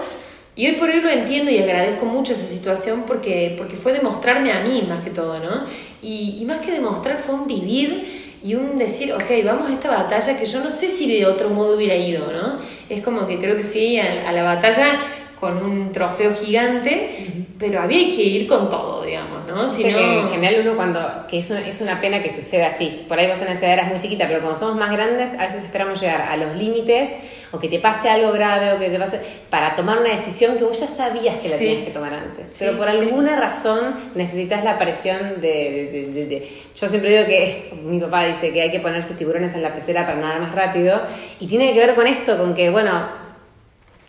y 0.55 0.67
hoy 0.67 0.73
por 0.73 0.89
hoy 0.89 1.01
lo 1.01 1.09
entiendo 1.09 1.49
y 1.49 1.57
agradezco 1.57 2.05
mucho 2.05 2.33
esa 2.33 2.45
situación 2.45 3.05
porque, 3.07 3.55
porque 3.57 3.75
fue 3.75 3.91
demostrarme 3.91 4.51
a 4.51 4.59
mí 4.59 4.85
más 4.87 5.03
que 5.03 5.09
todo, 5.09 5.39
¿no? 5.39 5.65
Y, 6.03 6.37
y 6.39 6.45
más 6.45 6.59
que 6.59 6.71
demostrar 6.71 7.19
fue 7.19 7.35
un 7.35 7.47
vivir 7.47 8.23
y 8.43 8.55
un 8.55 8.77
decir, 8.77 9.13
ok, 9.13 9.45
vamos 9.45 9.71
a 9.71 9.73
esta 9.73 9.89
batalla 9.89 10.37
que 10.37 10.45
yo 10.45 10.61
no 10.61 10.69
sé 10.69 10.89
si 10.89 11.11
de 11.11 11.25
otro 11.25 11.49
modo 11.49 11.77
hubiera 11.77 11.95
ido, 11.95 12.31
¿no? 12.31 12.59
Es 12.89 13.01
como 13.01 13.25
que 13.25 13.37
creo 13.37 13.55
que 13.55 13.63
fui 13.63 13.97
a, 13.97 14.27
a 14.27 14.31
la 14.33 14.43
batalla 14.43 14.99
con 15.43 15.57
un 15.57 15.91
trofeo 15.91 16.33
gigante, 16.33 17.45
pero 17.59 17.81
había 17.81 18.15
que 18.15 18.23
ir 18.23 18.47
con 18.47 18.69
todo, 18.69 19.03
digamos, 19.03 19.45
¿no? 19.45 19.67
Si 19.67 19.83
en 19.83 20.29
general 20.29 20.61
uno 20.61 20.77
cuando, 20.77 21.27
que 21.29 21.39
es 21.39 21.51
es 21.51 21.81
una 21.81 21.99
pena 21.99 22.23
que 22.23 22.29
suceda 22.29 22.67
así, 22.67 23.03
por 23.09 23.19
ahí 23.19 23.27
vas 23.27 23.41
a 23.41 23.51
esa 23.51 23.73
edad 23.73 23.87
muy 23.87 23.99
chiquita, 23.99 24.25
pero 24.25 24.39
cuando 24.39 24.57
somos 24.57 24.77
más 24.77 24.93
grandes 24.93 25.33
a 25.33 25.43
veces 25.43 25.65
esperamos 25.65 25.99
llegar 25.99 26.21
a 26.21 26.37
los 26.37 26.55
límites 26.55 27.11
o 27.53 27.59
que 27.59 27.69
te 27.69 27.77
pase 27.77 28.09
algo 28.09 28.31
grave 28.31 28.73
o 28.73 28.79
que 28.79 28.89
te 28.89 28.97
pase 28.97 29.21
para 29.47 29.75
tomar 29.75 29.99
una 29.99 30.09
decisión 30.09 30.57
que 30.57 30.63
vos 30.63 30.79
ya 30.79 30.87
sabías 30.87 31.37
que 31.37 31.49
la 31.49 31.57
tenías 31.57 31.85
que 31.85 31.91
tomar 31.91 32.11
antes, 32.11 32.55
pero 32.57 32.75
por 32.75 32.89
alguna 32.89 33.35
razón 33.35 34.11
necesitas 34.15 34.63
la 34.63 34.79
presión 34.79 35.39
de, 35.39 36.09
de, 36.11 36.25
de, 36.25 36.49
Yo 36.75 36.87
siempre 36.87 37.11
digo 37.11 37.25
que 37.27 37.71
mi 37.83 37.99
papá 37.99 38.25
dice 38.25 38.51
que 38.51 38.59
hay 38.59 38.71
que 38.71 38.79
ponerse 38.79 39.13
tiburones 39.13 39.53
en 39.53 39.61
la 39.61 39.71
pecera 39.71 40.03
para 40.07 40.19
nadar 40.19 40.41
más 40.41 40.55
rápido 40.55 40.99
y 41.39 41.45
tiene 41.45 41.73
que 41.73 41.79
ver 41.79 41.93
con 41.93 42.07
esto, 42.07 42.39
con 42.39 42.55
que, 42.55 42.71
bueno, 42.71 43.07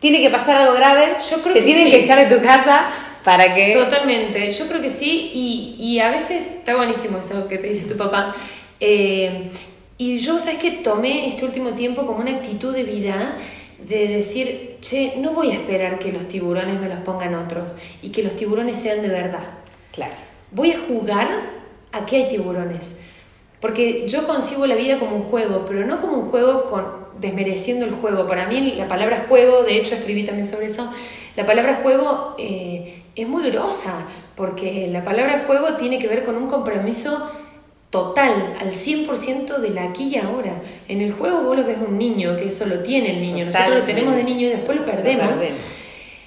tiene 0.00 0.22
que 0.22 0.30
pasar 0.30 0.56
algo 0.56 0.72
grave, 0.72 1.16
yo 1.30 1.42
creo 1.42 1.52
te 1.52 1.60
que 1.60 1.66
tienen 1.66 1.90
que 1.90 2.00
echar 2.02 2.26
de 2.26 2.34
tu 2.34 2.42
casa 2.42 2.86
para 3.22 3.54
que... 3.54 3.74
Totalmente, 3.74 4.50
yo 4.50 4.66
creo 4.68 4.80
que 4.80 4.90
sí, 4.90 5.30
y, 5.34 5.76
y 5.78 6.00
a 6.00 6.08
veces 6.08 6.46
está 6.46 6.74
buenísimo 6.76 7.18
eso 7.18 7.46
que 7.46 7.58
te 7.58 7.66
dice 7.66 7.92
tu 7.92 7.98
papá. 7.98 8.34
Eh, 8.80 9.50
y 9.96 10.18
yo, 10.18 10.38
¿sabes 10.38 10.58
que 10.58 10.70
Tomé 10.72 11.28
este 11.28 11.44
último 11.44 11.70
tiempo 11.70 12.06
como 12.06 12.20
una 12.20 12.32
actitud 12.32 12.74
de 12.74 12.82
vida 12.82 13.38
de 13.78 14.08
decir, 14.08 14.76
che, 14.80 15.14
no 15.18 15.32
voy 15.32 15.50
a 15.50 15.54
esperar 15.54 15.98
que 15.98 16.12
los 16.12 16.28
tiburones 16.28 16.80
me 16.80 16.88
los 16.88 17.00
pongan 17.00 17.34
otros 17.34 17.76
y 18.02 18.10
que 18.10 18.22
los 18.22 18.34
tiburones 18.36 18.78
sean 18.78 19.02
de 19.02 19.08
verdad. 19.08 19.44
Claro. 19.92 20.14
Voy 20.50 20.72
a 20.72 20.78
jugar 20.78 21.28
a 21.92 22.06
que 22.06 22.16
hay 22.16 22.28
tiburones. 22.28 23.00
Porque 23.60 24.06
yo 24.06 24.26
concibo 24.26 24.66
la 24.66 24.74
vida 24.74 24.98
como 24.98 25.16
un 25.16 25.22
juego, 25.24 25.64
pero 25.66 25.86
no 25.86 26.00
como 26.00 26.18
un 26.18 26.30
juego 26.30 26.70
con 26.70 27.04
desmereciendo 27.20 27.86
el 27.86 27.92
juego. 27.92 28.26
Para 28.28 28.46
mí 28.46 28.74
la 28.76 28.88
palabra 28.88 29.26
juego, 29.28 29.62
de 29.62 29.78
hecho 29.78 29.94
escribí 29.94 30.24
también 30.24 30.46
sobre 30.46 30.66
eso, 30.66 30.92
la 31.36 31.46
palabra 31.46 31.80
juego 31.82 32.34
eh, 32.38 33.02
es 33.14 33.28
muy 33.28 33.50
grosa, 33.50 34.06
porque 34.36 34.88
la 34.88 35.02
palabra 35.02 35.44
juego 35.46 35.74
tiene 35.74 35.98
que 35.98 36.08
ver 36.08 36.24
con 36.24 36.36
un 36.36 36.48
compromiso 36.48 37.30
total, 37.94 38.56
al 38.58 38.72
100% 38.72 39.58
de 39.58 39.70
la 39.70 39.84
aquí 39.84 40.08
y 40.12 40.16
ahora. 40.16 40.60
En 40.88 41.00
el 41.00 41.12
juego 41.12 41.44
vos 41.44 41.56
lo 41.56 41.64
ves 41.64 41.78
un 41.78 41.96
niño, 41.96 42.36
que 42.36 42.48
eso 42.48 42.66
lo 42.66 42.80
tiene 42.80 43.12
el 43.12 43.20
niño, 43.20 43.44
nosotros 43.44 43.78
lo 43.78 43.82
tenemos 43.84 44.16
de 44.16 44.24
niño 44.24 44.48
y 44.48 44.50
después 44.50 44.80
lo 44.80 44.84
perdemos. 44.84 45.40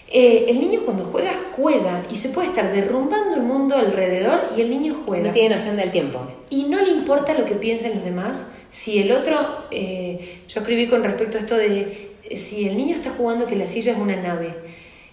Eh, 0.10 0.45
el 0.47 0.62
niño 0.62 0.84
cuando 0.86 1.03
juega, 1.03 1.34
juega 1.58 2.06
y 2.10 2.15
se 2.15 2.30
puede 2.30 2.47
estar 2.47 2.71
derrumbando 2.71 3.36
el 3.36 3.41
mundo 3.41 3.75
alrededor 3.75 4.53
y 4.56 4.62
el 4.62 4.69
niño 4.69 5.01
juega. 5.06 5.27
No 5.27 5.34
tiene 5.34 5.58
noción 5.58 5.75
del 5.75 5.91
tiempo. 5.91 6.21
Y 6.49 6.63
no 6.63 6.82
le 6.82 6.89
importa 6.89 7.38
lo 7.38 7.43
que 7.43 7.56
piensen 7.56 7.95
los 7.95 8.06
demás, 8.06 8.53
si 8.71 8.99
el 8.99 9.12
otro, 9.12 9.65
eh, 9.69 10.43
yo 10.47 10.62
escribí 10.62 10.88
con 10.88 11.03
respecto 11.03 11.38
a 11.38 11.41
esto 11.41 11.58
de, 11.58 12.12
eh, 12.23 12.38
si 12.38 12.65
el 12.65 12.77
niño 12.77 12.95
está 12.95 13.10
jugando 13.10 13.45
que 13.45 13.58
la 13.58 13.67
silla 13.67 13.91
es 13.91 13.97
una 13.97 14.15
nave, 14.15 14.53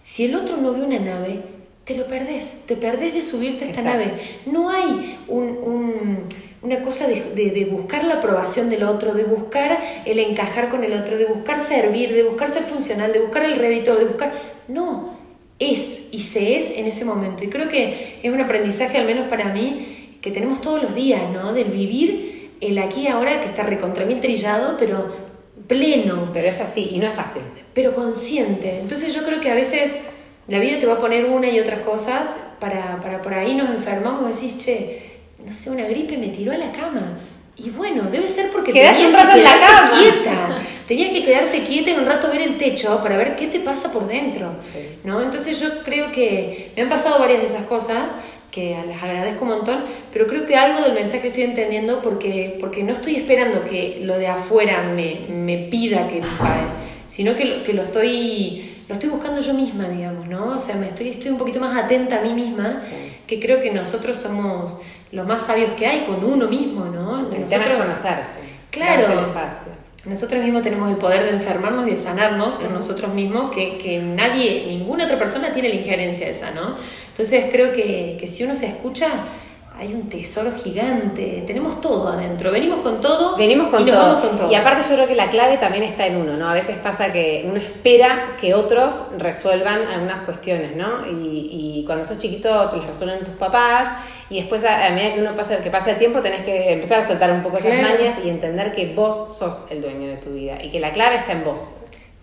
si 0.05 0.27
el 0.27 0.37
otro 0.37 0.57
no 0.59 0.73
ve 0.73 0.83
una 0.83 1.01
nave, 1.01 1.41
te 1.85 1.95
lo 1.95 2.07
perdés, 2.07 2.63
te 2.67 2.77
perdés 2.77 3.15
de 3.15 3.23
subirte 3.23 3.65
a 3.65 3.69
esta 3.69 3.83
nave. 3.83 4.13
No 4.47 4.71
hay 4.71 5.19
una 5.29 6.83
cosa 6.83 7.07
de, 7.07 7.21
de, 7.35 7.65
buscar 7.67 8.05
la 8.05 8.15
aprobación 8.15 8.71
del 8.71 8.85
otro, 8.85 9.13
de 9.13 9.25
buscar 9.25 10.03
el 10.07 10.19
encajar 10.19 10.71
con 10.71 10.83
el 10.83 10.95
otro, 10.95 11.19
de 11.19 11.27
buscar 11.27 11.61
servir, 11.61 12.15
de 12.15 12.23
buscar 12.23 12.51
ser 12.51 12.63
funcional, 12.63 13.13
de 13.13 13.21
buscar 13.21 13.45
el 13.45 13.57
rédito, 13.57 13.97
de 13.97 14.07
buscar... 14.07 14.33
No, 14.67 15.19
es 15.59 16.09
y 16.11 16.23
se 16.23 16.57
es 16.57 16.77
en 16.77 16.87
ese 16.87 17.05
momento. 17.05 17.45
Y 17.45 17.49
creo 17.49 17.69
que 17.69 18.19
es 18.23 18.33
un 18.33 18.41
aprendizaje, 18.41 18.99
al 18.99 19.07
menos 19.07 19.29
para 19.29 19.53
mí, 19.53 20.19
que 20.23 20.31
tenemos 20.31 20.63
todos 20.63 20.83
los 20.83 20.95
días, 20.95 21.31
¿no? 21.33 21.53
Del 21.53 21.71
vivir 21.71 22.51
el 22.61 22.79
aquí 22.79 23.07
ahora 23.09 23.41
que 23.41 23.49
está 23.49 23.63
recontra 23.63 24.07
mil 24.07 24.21
trillado, 24.21 24.77
pero 24.79 25.15
pleno. 25.69 26.31
Pero 26.33 26.49
es 26.49 26.61
así 26.61 26.91
y 26.93 26.99
no 26.99 27.07
es 27.07 27.15
fácil. 27.15 27.43
Pero 27.75 27.95
consciente. 27.95 28.79
Entonces 28.81 29.15
yo 29.15 29.23
creo 29.25 29.41
que 29.41 29.51
a 29.51 29.55
veces 29.55 29.93
la 30.49 30.59
vida 30.59 30.79
te 30.79 30.87
va 30.87 30.95
a 30.95 30.99
poner 30.99 31.25
una 31.27 31.49
y 31.49 31.59
otras 31.59 31.81
cosas 31.81 32.55
para, 32.61 33.01
para 33.03 33.23
por 33.23 33.35
ahí 33.35 33.55
nos 33.55 33.71
enfermamos 33.71 34.43
y 34.43 34.47
decís, 34.47 34.65
che, 34.65 35.03
no 35.45 35.53
sé, 35.53 35.71
una 35.71 35.85
gripe 35.85 36.17
me 36.17 36.29
tiró 36.29 36.53
a 36.53 36.57
la 36.57 36.73
cama. 36.73 37.19
Y 37.57 37.71
bueno, 37.71 38.11
debe 38.11 38.27
ser 38.27 38.51
porque 38.51 38.73
Quedate 38.73 39.07
un 39.07 39.13
rato 39.13 39.37
en 39.37 39.45
la 39.45 39.61
cama. 39.61 39.93
quieta. 39.99 40.59
Tenías 40.89 41.13
que 41.13 41.25
quedarte 41.25 41.63
quieta 41.63 41.91
y 41.91 41.95
un 41.95 42.05
rato 42.05 42.29
ver 42.29 42.43
el 42.43 42.59
techo 42.59 43.01
para 43.03 43.17
ver 43.17 43.37
qué 43.37 43.47
te 43.47 43.61
pasa 43.61 43.93
por 43.93 44.07
dentro. 44.07 44.51
¿no? 45.05 45.23
Entonces 45.23 45.61
yo 45.61 45.69
creo 45.85 46.11
que 46.11 46.73
me 46.77 46.83
han 46.83 46.89
pasado 46.89 47.19
varias 47.19 47.41
de 47.41 47.47
esas 47.47 47.67
cosas 47.67 48.13
que 48.51 48.77
las 48.87 49.03
agradezco 49.03 49.45
un 49.45 49.51
montón, 49.51 49.85
pero 50.13 50.27
creo 50.27 50.47
que 50.47 50.55
algo 50.57 50.83
del 50.83 50.95
mensaje 50.95 51.29
estoy 51.29 51.43
entendiendo 51.43 52.01
porque, 52.03 52.57
porque 52.61 52.85
no 52.85 52.93
estoy 52.93 53.17
esperando 53.17 53.65
que 53.65 54.01
lo 54.03 54.17
de 54.17 54.29
afuera 54.29 54.83
me, 54.83 55.23
me 55.29 55.59
pida 55.71 56.07
que 56.07 56.21
pare, 56.39 56.63
sino 57.09 57.35
que 57.35 57.45
lo, 57.47 57.65
que 57.65 57.73
lo 57.73 57.83
estoy 57.83 58.74
lo 58.89 58.95
estoy 58.95 59.11
buscando 59.11 59.41
yo 59.41 59.55
misma, 59.55 59.89
digamos, 59.89 60.27
¿no? 60.29 60.57
O 60.57 60.61
sea, 60.61 60.77
me 60.77 60.87
estoy, 60.87 61.09
estoy 61.09 61.31
un 61.31 61.39
poquito 61.39 61.61
más 61.61 61.77
atenta 61.85 62.19
a 62.19 62.23
mí 62.23 62.35
misma, 62.35 62.81
que 63.27 63.41
creo 63.41 63.61
que 63.63 63.71
nosotros 63.71 64.17
somos 64.17 64.79
los 65.13 65.27
más 65.27 65.47
sabios 65.47 65.71
que 65.73 65.87
hay 65.87 66.05
con 66.07 66.25
uno 66.25 66.49
mismo, 66.49 66.85
¿no? 66.87 67.33
El 67.33 67.47
tema 67.47 67.65
es 67.65 67.79
conocerse. 67.79 68.45
Claro. 68.71 69.13
el 69.13 69.19
espacio. 69.21 69.73
Nosotros 70.05 70.43
mismos 70.43 70.63
tenemos 70.63 70.91
el 70.91 70.97
poder 70.97 71.25
de 71.25 71.31
enfermarnos 71.31 71.87
y 71.87 71.93
de 71.93 71.97
sanarnos 71.97 72.61
en 72.61 72.75
nosotros 72.75 73.15
mismos, 73.15 73.55
que, 73.55 73.79
que, 73.79 73.99
nadie, 74.01 74.67
ninguna 74.67 75.05
otra 75.05 75.19
persona 75.19 75.49
tiene 75.55 75.71
la 75.71 75.77
injerencia 75.77 76.29
esa, 76.29 76.51
¿no? 76.51 76.77
Entonces 77.09 77.47
creo 77.51 77.73
que, 77.73 78.19
que 78.21 78.29
si 78.29 78.45
uno 78.45 78.55
se 78.55 78.67
escucha, 78.67 79.09
hay 79.77 79.93
un 79.93 80.09
tesoro 80.09 80.53
gigante, 80.53 81.43
tenemos 81.47 81.81
todo 81.81 82.09
adentro, 82.09 82.53
venimos 82.53 82.81
con 82.81 83.01
todo. 83.01 83.37
Venimos 83.37 83.69
con, 83.73 83.85
todo. 83.85 84.51
Y 84.51 84.55
aparte 84.55 84.89
yo 84.89 84.95
creo 84.95 85.09
que 85.09 85.17
la 85.17 85.29
clave 85.29 85.59
también 85.59 85.83
está 85.83 86.07
en 86.07 86.17
uno, 86.17 86.37
¿no? 86.37 86.49
A 86.49 86.55
veces 86.55 86.79
pasa 86.79 87.13
que 87.13 87.45
uno 87.45 87.57
espera 87.57 88.37
que 88.41 88.55
otros 88.55 89.03
resuelvan 89.19 89.87
algunas 89.89 90.25
cuestiones, 90.25 90.77
¿no? 90.77 91.07
Y, 91.07 91.81
y 91.81 91.85
cuando 91.85 92.05
sos 92.05 92.19
chiquito 92.19 92.69
te 92.71 92.77
las 92.77 92.87
resuelven 92.87 93.25
tus 93.25 93.35
papás 93.35 93.89
y 94.31 94.37
después 94.37 94.65
a, 94.65 94.91
medida 94.91 95.15
que 95.15 95.21
uno 95.21 95.35
pasa, 95.35 95.59
que 95.59 95.71
pasa 95.71 95.91
el 95.91 95.99
tiempo 95.99 96.21
tenés 96.21 96.45
que 96.45 96.73
empezar 96.73 97.01
a 97.01 97.03
soltar 97.03 97.33
un 97.33 97.43
poco 97.43 97.59
esas 97.59 97.81
mañas 97.83 98.17
y 98.25 98.31
entender 98.31 98.73
que 98.75 98.95
vos 98.95 99.37
sos 99.37 99.71
el 99.71 99.83
dueño 99.83 100.09
de 100.09 100.17
tu 100.17 100.31
vida 100.31 100.57
y 100.63 100.71
que 100.71 100.79
la 100.81 100.93
clave 100.93 101.17
está 101.17 101.33
en 101.33 101.45
vos. 101.45 101.65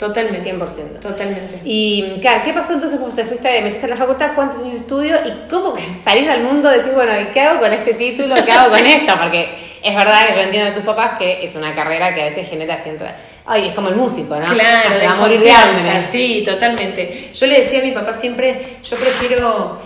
Totalmente. 0.02 0.52
100%. 0.52 1.00
Totalmente. 1.00 1.62
Y, 1.64 2.18
claro, 2.22 2.42
¿qué 2.44 2.54
pasó 2.54 2.74
entonces 2.74 2.98
cuando 2.98 3.16
te 3.16 3.24
fuiste, 3.24 3.62
metiste 3.62 3.86
en 3.86 3.92
la 3.92 3.96
facultad? 3.96 4.32
¿Cuántos 4.34 4.62
años 4.62 4.74
de 4.74 4.80
estudio? 4.80 5.16
¿Y 5.24 5.48
cómo 5.48 5.76
salís 5.96 6.28
al 6.28 6.42
mundo 6.42 6.74
y 6.74 6.80
decís, 6.80 6.96
bueno, 6.96 7.12
¿qué 7.32 7.40
hago 7.40 7.60
con 7.60 7.72
este 7.72 7.94
título? 7.94 8.34
¿Qué 8.44 8.52
hago 8.52 8.72
con 8.72 8.84
esto? 8.88 9.14
Porque 9.22 9.50
es 9.84 9.96
verdad 9.96 10.28
que 10.28 10.34
yo 10.34 10.42
entiendo 10.42 10.70
de 10.70 10.76
tus 10.76 10.84
papás 10.84 11.20
que 11.20 11.44
es 11.44 11.56
una 11.56 11.76
carrera 11.76 12.16
que 12.16 12.22
a 12.22 12.26
veces 12.26 12.50
genera 12.50 12.78
cierto... 12.78 13.06
Ay, 13.46 13.68
es 13.68 13.74
como 13.74 13.90
el 13.90 13.96
músico, 13.96 14.36
¿no? 14.36 14.54
Claro. 14.56 14.90
Se 14.92 15.06
va 15.06 15.14
a 15.14 15.16
morir 15.18 15.40
de 15.40 15.52
hambre. 15.52 16.04
Sí, 16.12 16.44
totalmente. 16.44 17.30
Yo 17.36 17.46
le 17.46 17.60
decía 17.60 17.80
a 17.80 17.84
mi 17.84 17.92
papá 17.92 18.12
siempre, 18.12 18.78
yo 18.84 18.98
prefiero 18.98 19.82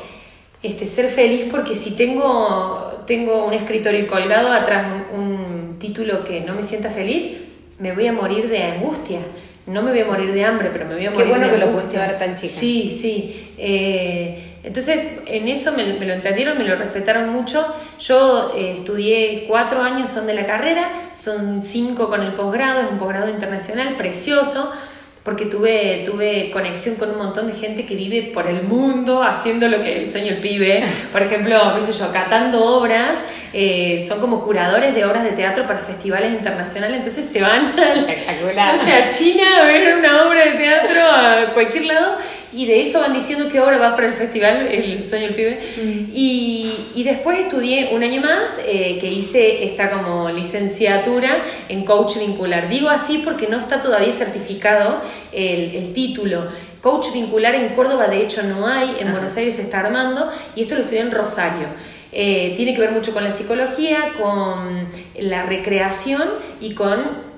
este, 0.64 0.86
ser 0.86 1.10
feliz 1.10 1.48
porque 1.52 1.76
si 1.76 1.98
tengo, 1.98 3.04
tengo 3.06 3.46
un 3.46 3.54
escritorio 3.54 4.08
colgado 4.08 4.50
atrás 4.50 4.88
un, 5.14 5.20
un 5.20 5.78
título 5.78 6.24
que 6.24 6.40
no 6.40 6.54
me 6.54 6.64
sienta 6.64 6.90
feliz, 6.90 7.38
me 7.80 7.92
voy 7.92 8.08
a 8.08 8.14
morir 8.14 8.48
de 8.48 8.64
angustia 8.64 9.20
no 9.68 9.82
me 9.82 9.92
voy 9.92 10.02
a 10.02 10.06
morir 10.06 10.32
de 10.32 10.46
hambre, 10.46 10.70
pero 10.72 10.86
me 10.86 10.96
voy 10.96 11.06
a 11.06 11.12
morir 11.12 11.24
Qué 11.24 11.30
bueno 11.30 11.50
que 11.50 11.58
lo 11.58 11.72
pudiste 11.72 11.98
ver 11.98 12.18
tan 12.18 12.36
chica. 12.36 12.54
Sí, 12.54 12.90
sí. 12.92 13.54
Eh, 13.58 14.58
entonces, 14.64 15.22
en 15.26 15.48
eso 15.48 15.74
me, 15.74 16.06
lo 16.06 16.14
entendieron, 16.14 16.58
me 16.58 16.64
lo 16.64 16.76
respetaron 16.76 17.30
mucho. 17.30 17.66
Yo 18.00 18.54
eh, 18.56 18.76
estudié 18.78 19.46
cuatro 19.48 19.82
años, 19.82 20.10
son 20.10 20.28
de 20.28 20.34
la 20.34 20.46
carrera, 20.46 21.10
son 21.14 21.64
cinco 21.64 22.10
con 22.10 22.22
el 22.22 22.34
posgrado, 22.34 22.82
es 22.82 22.92
un 22.92 22.98
posgrado 22.98 23.30
internacional 23.30 23.96
precioso 23.96 24.72
porque 25.26 25.48
tuve, 25.48 26.04
tuve 26.06 26.52
conexión 26.52 26.98
con 26.98 27.10
un 27.10 27.18
montón 27.18 27.48
de 27.48 27.54
gente 27.54 27.84
que 27.88 27.96
vive 27.96 28.30
por 28.32 28.46
el 28.46 28.62
mundo 28.62 29.24
haciendo 29.24 29.68
lo 29.68 29.82
que 29.82 29.98
el 29.98 30.12
sueño 30.12 30.34
el 30.34 30.38
pibe. 30.38 30.84
Por 31.12 31.24
ejemplo, 31.24 31.60
qué 31.76 31.82
sé 31.82 31.94
yo, 31.94 32.14
catando 32.14 32.64
obras, 32.64 33.18
eh, 33.52 34.06
son 34.08 34.22
como 34.22 34.46
curadores 34.46 34.94
de 34.94 35.04
obras 35.04 35.24
de 35.24 35.32
teatro 35.32 35.66
para 35.66 35.80
festivales 35.80 36.32
internacionales, 36.32 36.98
entonces 36.98 37.26
se 37.26 37.42
van 37.42 37.74
a 37.74 39.10
China 39.10 39.62
a 39.62 39.66
ver 39.66 39.98
una 39.98 40.28
obra 40.28 40.46
de 40.46 40.52
teatro 40.52 41.02
a 41.02 41.54
cualquier 41.56 41.86
lado 41.86 42.18
y 42.56 42.66
de 42.66 42.82
eso 42.82 43.02
van 43.02 43.14
diciendo 43.14 43.50
qué 43.52 43.60
obra 43.60 43.78
va 43.78 43.96
para 43.96 44.08
el 44.08 44.14
festival, 44.14 44.68
el 44.68 45.06
sueño 45.06 45.26
del 45.26 45.36
pibe. 45.36 45.60
Mm. 45.76 46.12
Y, 46.14 46.74
y, 46.96 47.04
después 47.04 47.38
estudié 47.40 47.90
un 47.94 48.02
año 48.02 48.22
más 48.22 48.58
eh, 48.66 48.98
que 49.02 49.08
hice 49.08 49.66
esta 49.66 49.90
como 49.90 50.30
licenciatura 50.30 51.44
en 51.68 51.84
coach 51.84 52.18
vincular. 52.18 52.70
Digo 52.70 52.88
así 52.88 53.22
porque 53.26 53.48
no 53.48 53.60
está 53.60 53.82
todavía 53.82 54.14
certificado 54.14 55.02
el, 55.32 55.76
el 55.76 55.94
título. 55.94 56.48
Coach 56.82 57.14
vincular 57.14 57.56
en 57.56 57.70
Córdoba 57.70 58.08
de 58.08 58.22
hecho 58.22 58.44
no 58.44 58.68
hay, 58.68 58.98
en 59.00 59.12
Buenos 59.12 59.36
Aires 59.38 59.56
se 59.56 59.64
está 59.64 59.80
armando 59.80 60.30
y 60.56 60.62
esto 60.62 60.76
lo 60.76 60.82
estudié 60.82 61.02
en 61.02 61.12
Rosario. 61.12 61.68
Eh, 62.18 62.54
tiene 62.56 62.74
que 62.74 62.80
ver 62.80 62.92
mucho 62.92 63.14
con 63.14 63.26
la 63.26 63.32
psicología, 63.32 64.14
con 64.18 64.88
la 65.20 65.44
recreación 65.44 66.24
y 66.62 66.74
con 66.74 67.35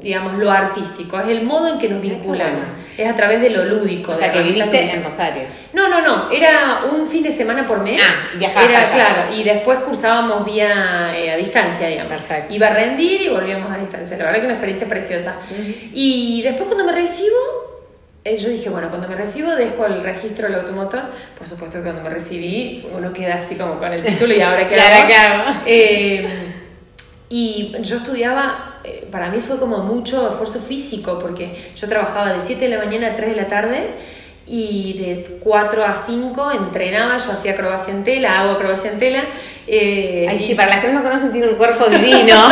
digamos, 0.00 0.38
lo 0.38 0.50
artístico, 0.50 1.18
es 1.18 1.28
el 1.28 1.42
modo 1.42 1.68
en 1.68 1.78
que 1.78 1.88
nos 1.88 2.00
vinculamos, 2.00 2.70
es 2.96 3.08
a 3.08 3.14
través 3.14 3.40
de 3.40 3.50
lo 3.50 3.64
lúdico. 3.64 4.12
O 4.12 4.14
sea, 4.14 4.32
que 4.32 4.42
viviste 4.42 4.90
en 4.90 5.02
Rosario. 5.02 5.42
No, 5.72 5.88
no, 5.88 6.00
no, 6.00 6.30
era 6.30 6.84
un 6.90 7.06
fin 7.06 7.22
de 7.22 7.30
semana 7.30 7.66
por 7.66 7.82
mes. 7.82 8.00
Ah, 8.02 8.36
viajaba 8.38 8.66
era, 8.66 8.82
claro, 8.82 9.34
y 9.34 9.42
después 9.42 9.80
cursábamos 9.80 10.44
vía 10.44 11.12
eh, 11.16 11.32
a 11.32 11.36
distancia, 11.36 11.88
digamos. 11.88 12.12
Perfecto. 12.12 12.54
Iba 12.54 12.68
a 12.68 12.74
rendir 12.74 13.22
y 13.22 13.28
volvíamos 13.28 13.70
a 13.72 13.78
distancia, 13.78 14.16
la 14.16 14.24
verdad 14.24 14.40
que 14.40 14.46
una 14.46 14.54
experiencia 14.54 14.88
preciosa. 14.88 15.36
Y 15.92 16.42
después 16.42 16.66
cuando 16.66 16.84
me 16.84 16.92
recibo, 16.92 17.36
eh, 18.24 18.36
yo 18.36 18.48
dije, 18.50 18.68
bueno, 18.68 18.88
cuando 18.88 19.08
me 19.08 19.16
recibo 19.16 19.54
dejo 19.54 19.86
el 19.86 20.02
registro 20.02 20.46
del 20.46 20.60
automotor, 20.60 21.02
por 21.38 21.48
supuesto 21.48 21.78
que 21.78 21.84
cuando 21.84 22.02
me 22.02 22.10
recibí 22.10 22.86
uno 22.94 23.12
queda 23.12 23.36
así 23.36 23.54
como 23.54 23.78
con 23.78 23.92
el 23.92 24.02
título 24.02 24.34
y 24.34 24.42
ahora 24.42 24.68
qué 24.68 24.78
hago. 25.16 25.60
Eh, 25.64 26.54
y 27.30 27.72
yo 27.80 27.96
estudiaba 27.96 28.69
eh, 28.84 29.08
para 29.10 29.30
mí 29.30 29.40
fue 29.40 29.58
como 29.58 29.78
mucho 29.78 30.30
esfuerzo 30.30 30.60
físico, 30.60 31.18
porque 31.18 31.72
yo 31.76 31.88
trabajaba 31.88 32.32
de 32.32 32.40
7 32.40 32.68
de 32.68 32.76
la 32.76 32.84
mañana 32.84 33.08
a 33.08 33.14
3 33.14 33.30
de 33.30 33.36
la 33.36 33.48
tarde 33.48 33.90
y 34.46 34.98
de 34.98 35.38
4 35.40 35.84
a 35.84 35.94
5 35.94 36.50
entrenaba, 36.52 37.16
yo 37.16 37.32
hacía 37.32 37.52
acrobacia 37.52 37.94
en 37.94 38.04
tela, 38.04 38.40
hago 38.40 38.52
acrobacia 38.52 38.92
en 38.92 38.98
tela. 38.98 39.24
Eh, 39.72 40.26
Ay, 40.28 40.40
sí, 40.40 40.56
para 40.56 40.68
las 40.68 40.80
que 40.80 40.88
no 40.88 40.94
me 40.94 41.02
conocen, 41.04 41.30
tiene 41.30 41.46
un 41.46 41.54
cuerpo 41.54 41.86
divino. 41.86 42.34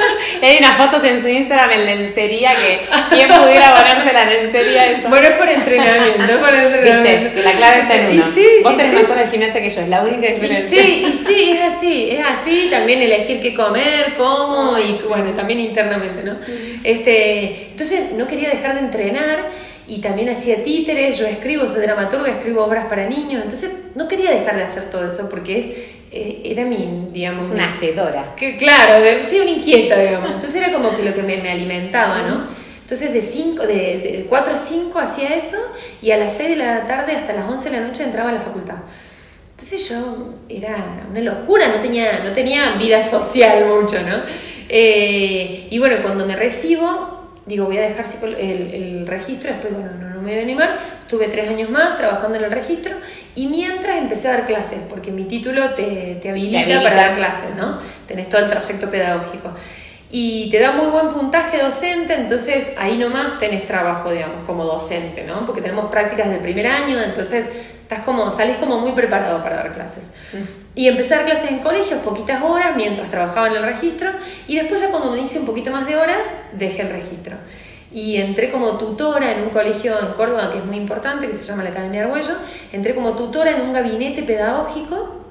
Hay 0.42 0.56
unas 0.58 0.78
fotos 0.78 1.04
en 1.04 1.20
su 1.20 1.28
Instagram 1.28 1.70
en 1.70 1.84
lencería 1.84 2.56
que 2.56 2.80
quién 3.10 3.28
pudiera 3.28 3.76
ponerse 3.76 4.10
la 4.10 4.24
lencería 4.24 4.92
esa. 4.92 5.08
Bueno, 5.10 5.26
es 5.26 5.32
por 5.32 5.48
entrenamiento, 5.50 6.32
es 6.32 6.38
por 6.38 6.54
entrenamiento. 6.54 7.24
¿Viste? 7.24 7.42
La 7.42 7.52
clave 7.52 7.80
está 7.80 7.94
en 7.96 8.06
uno. 8.06 8.14
Y 8.14 8.32
sí, 8.32 8.46
Vos 8.62 8.74
tenés 8.74 8.92
sí. 8.92 8.96
más 8.96 9.10
horas 9.10 9.24
de 9.26 9.30
gimnasia 9.30 9.60
que 9.60 9.68
yo, 9.68 9.80
es 9.82 9.88
la 9.88 10.02
única 10.02 10.28
diferencia. 10.28 10.82
Y 10.82 10.86
sí, 10.86 11.04
y 11.06 11.12
sí, 11.12 11.50
es 11.50 11.74
así, 11.74 12.10
es 12.10 12.24
así. 12.26 12.68
También 12.70 13.02
elegir 13.02 13.40
qué 13.40 13.54
comer, 13.54 14.14
cómo, 14.16 14.78
y 14.78 14.98
bueno, 15.06 15.32
también 15.32 15.60
internamente, 15.60 16.22
¿no? 16.22 16.38
Este, 16.82 17.68
entonces, 17.72 18.12
no 18.12 18.26
quería 18.26 18.48
dejar 18.48 18.74
de 18.74 18.80
entrenar 18.80 19.50
y 19.88 20.00
también 20.00 20.28
hacía 20.28 20.64
títeres, 20.64 21.18
yo 21.18 21.26
escribo, 21.26 21.68
soy 21.68 21.82
dramaturga, 21.82 22.30
escribo 22.30 22.64
obras 22.64 22.86
para 22.86 23.06
niños, 23.08 23.42
entonces 23.42 23.92
no 23.94 24.08
quería 24.08 24.32
dejar 24.32 24.56
de 24.56 24.64
hacer 24.64 24.90
todo 24.90 25.06
eso 25.06 25.28
porque 25.30 25.58
es, 25.58 25.66
era 26.12 26.64
mi, 26.64 27.08
digamos... 27.12 27.50
una 27.50 27.68
hacedora. 27.68 28.34
Que, 28.36 28.56
claro, 28.56 29.04
sí, 29.22 29.40
una 29.40 29.50
inquieta, 29.50 29.98
digamos. 29.98 30.30
Entonces 30.30 30.62
era 30.62 30.72
como 30.72 30.96
que 30.96 31.02
lo 31.02 31.14
que 31.14 31.22
me, 31.22 31.38
me 31.38 31.50
alimentaba, 31.50 32.22
¿no? 32.22 32.46
Entonces 32.80 33.12
de, 33.12 33.20
cinco, 33.20 33.66
de, 33.66 33.74
de 33.74 34.26
4 34.28 34.54
a 34.54 34.56
5 34.56 34.98
hacía 35.00 35.34
eso 35.34 35.56
y 36.00 36.12
a 36.12 36.16
las 36.16 36.36
6 36.36 36.50
de 36.50 36.56
la 36.56 36.86
tarde 36.86 37.16
hasta 37.16 37.32
las 37.32 37.48
11 37.48 37.70
de 37.70 37.80
la 37.80 37.86
noche 37.86 38.04
entraba 38.04 38.30
a 38.30 38.32
la 38.32 38.40
facultad. 38.40 38.76
Entonces 39.50 39.88
yo 39.88 40.34
era 40.48 41.06
una 41.10 41.20
locura, 41.20 41.66
no 41.68 41.80
tenía, 41.80 42.20
no 42.20 42.32
tenía 42.32 42.76
vida 42.76 43.02
social 43.02 43.64
mucho, 43.66 43.96
¿no? 44.02 44.18
Eh, 44.68 45.66
y 45.70 45.78
bueno, 45.78 45.96
cuando 46.02 46.26
me 46.26 46.36
recibo, 46.36 47.32
digo, 47.44 47.64
voy 47.64 47.78
a 47.78 47.82
dejar 47.82 48.06
el, 48.22 48.34
el 48.34 49.06
registro, 49.06 49.50
después, 49.50 49.72
bueno, 49.72 49.90
no, 49.98 50.10
no 50.10 50.15
me 50.26 50.32
voy 50.32 50.40
a 50.40 50.42
animar, 50.42 50.78
estuve 51.00 51.28
tres 51.28 51.48
años 51.48 51.70
más 51.70 51.96
trabajando 51.96 52.36
en 52.36 52.44
el 52.44 52.50
registro 52.50 52.92
y 53.36 53.46
mientras 53.46 53.96
empecé 53.96 54.28
a 54.28 54.32
dar 54.32 54.46
clases, 54.46 54.82
porque 54.90 55.12
mi 55.12 55.24
título 55.24 55.72
te, 55.74 56.18
te, 56.20 56.30
habilita, 56.30 56.82
para 56.82 56.96
dar 56.96 57.16
clases, 57.16 57.54
¿no? 57.54 57.78
Tenés 58.08 58.28
todo 58.28 58.42
el 58.42 58.50
trayecto 58.50 58.90
pedagógico. 58.90 59.50
Y 60.10 60.50
te 60.50 60.60
da 60.60 60.72
muy 60.72 60.86
buen 60.86 61.10
puntaje 61.10 61.58
docente, 61.58 62.14
entonces 62.14 62.74
ahí 62.78 62.96
nomás 62.96 63.38
tenés 63.38 63.66
trabajo, 63.66 64.10
digamos, 64.10 64.44
como 64.46 64.64
docente, 64.64 65.24
¿no? 65.24 65.46
Porque 65.46 65.60
tenemos 65.60 65.90
prácticas 65.90 66.28
del 66.28 66.40
primer 66.40 66.66
año, 66.66 67.00
entonces 67.00 67.52
estás 67.82 68.00
como, 68.00 68.30
salís 68.30 68.56
como 68.56 68.80
muy 68.80 68.92
preparado 68.92 69.42
para 69.42 69.56
dar 69.56 69.72
clases. 69.72 70.12
Y 70.74 70.88
empecé 70.88 71.14
a 71.14 71.18
dar 71.18 71.26
clases 71.26 71.50
en 71.50 71.58
colegios, 71.58 72.00
poquitas 72.00 72.42
horas, 72.42 72.74
mientras 72.76 73.10
trabajaba 73.10 73.46
en 73.46 73.54
el 73.54 73.62
registro, 73.62 74.10
y 74.48 74.56
después 74.56 74.80
ya 74.80 74.90
cuando 74.90 75.12
me 75.12 75.20
hice 75.20 75.38
un 75.40 75.46
poquito 75.46 75.70
más 75.70 75.86
de 75.86 75.96
horas, 75.96 76.26
dejé 76.52 76.82
el 76.82 76.90
registro. 76.90 77.36
Y 77.92 78.16
entré 78.16 78.50
como 78.50 78.78
tutora 78.78 79.32
en 79.32 79.42
un 79.42 79.50
colegio 79.50 79.98
en 80.00 80.12
Córdoba 80.14 80.50
que 80.50 80.58
es 80.58 80.64
muy 80.64 80.76
importante, 80.76 81.26
que 81.26 81.32
se 81.32 81.44
llama 81.44 81.62
la 81.62 81.70
Academia 81.70 82.02
Argüello, 82.02 82.34
entré 82.72 82.94
como 82.94 83.14
tutora 83.14 83.52
en 83.52 83.60
un 83.60 83.72
gabinete 83.72 84.22
pedagógico, 84.22 85.22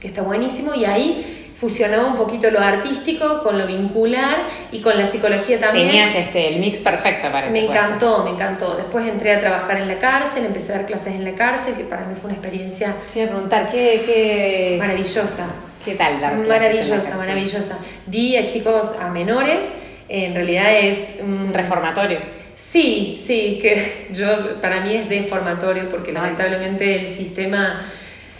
que 0.00 0.08
está 0.08 0.22
buenísimo, 0.22 0.74
y 0.74 0.84
ahí 0.84 1.44
fusionaba 1.58 2.06
un 2.06 2.16
poquito 2.16 2.50
lo 2.50 2.60
artístico 2.60 3.42
con 3.42 3.58
lo 3.58 3.66
vincular 3.66 4.48
y 4.72 4.80
con 4.80 4.98
la 4.98 5.06
psicología 5.06 5.58
también. 5.58 5.88
Tenías 5.88 6.14
este, 6.14 6.48
el 6.48 6.60
mix 6.60 6.80
perfecto 6.80 7.30
para 7.30 7.48
Me 7.48 7.66
encantó, 7.66 8.24
me 8.24 8.30
encantó. 8.30 8.76
Después 8.76 9.06
entré 9.06 9.34
a 9.34 9.40
trabajar 9.40 9.78
en 9.78 9.88
la 9.88 9.98
cárcel, 9.98 10.44
empecé 10.44 10.72
a 10.72 10.78
dar 10.78 10.86
clases 10.86 11.14
en 11.14 11.24
la 11.24 11.34
cárcel, 11.34 11.74
que 11.74 11.84
para 11.84 12.04
mí 12.06 12.14
fue 12.20 12.30
una 12.30 12.38
experiencia... 12.38 12.94
Te 13.12 13.20
iba 13.20 13.28
a 13.28 13.30
preguntar, 13.32 13.70
¿qué...? 13.70 14.02
qué... 14.04 14.76
Maravillosa. 14.78 15.54
¿Qué 15.84 15.94
tal 15.94 16.20
dar 16.20 16.34
Maravillosa, 16.34 17.16
maravillosa. 17.16 17.78
Di 18.06 18.36
a 18.36 18.46
chicos, 18.46 18.98
a 19.00 19.10
menores, 19.10 19.68
en 20.08 20.34
realidad 20.34 20.78
es... 20.78 21.20
Un 21.22 21.52
reformatorio. 21.52 22.18
Sí, 22.56 23.16
sí, 23.18 23.58
que 23.60 24.08
yo 24.12 24.60
para 24.60 24.80
mí 24.80 24.94
es 24.94 25.08
deformatorio 25.08 25.88
porque 25.88 26.12
lamentablemente 26.12 27.00
el 27.00 27.08
sistema 27.08 27.82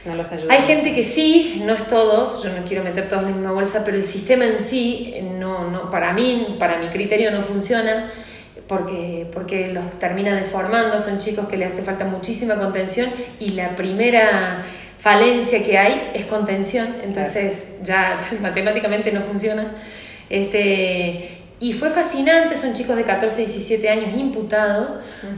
no 0.04 0.14
los 0.14 0.30
ayuda. 0.32 0.52
Hay 0.52 0.62
gente 0.62 0.94
que 0.94 1.02
sí, 1.02 1.62
no 1.64 1.74
es 1.74 1.86
todos, 1.86 2.42
yo 2.42 2.50
no 2.50 2.64
quiero 2.66 2.84
meter 2.84 3.08
todos 3.08 3.22
en 3.22 3.30
la 3.30 3.36
misma 3.36 3.52
bolsa, 3.52 3.82
pero 3.84 3.96
el 3.96 4.04
sistema 4.04 4.44
en 4.44 4.58
sí, 4.58 5.14
no, 5.38 5.70
no, 5.70 5.90
para 5.90 6.12
mí, 6.12 6.56
para 6.58 6.78
mi 6.78 6.88
criterio 6.88 7.30
no 7.30 7.42
funciona 7.42 8.12
porque, 8.68 9.26
porque 9.32 9.68
los 9.68 9.98
termina 9.98 10.34
deformando, 10.36 10.98
son 10.98 11.18
chicos 11.18 11.48
que 11.48 11.56
le 11.56 11.64
hace 11.64 11.82
falta 11.82 12.04
muchísima 12.04 12.56
contención 12.56 13.08
y 13.40 13.50
la 13.50 13.76
primera 13.76 14.64
falencia 14.98 15.64
que 15.64 15.76
hay 15.76 16.10
es 16.14 16.26
contención, 16.26 16.86
entonces 17.04 17.78
ya 17.82 18.18
matemáticamente 18.40 19.10
no 19.12 19.22
funciona. 19.22 19.66
Este, 20.30 21.43
y 21.60 21.72
fue 21.72 21.90
fascinante, 21.90 22.56
son 22.56 22.74
chicos 22.74 22.96
de 22.96 23.04
14, 23.04 23.38
17 23.38 23.88
años 23.88 24.08
imputados, 24.16 24.92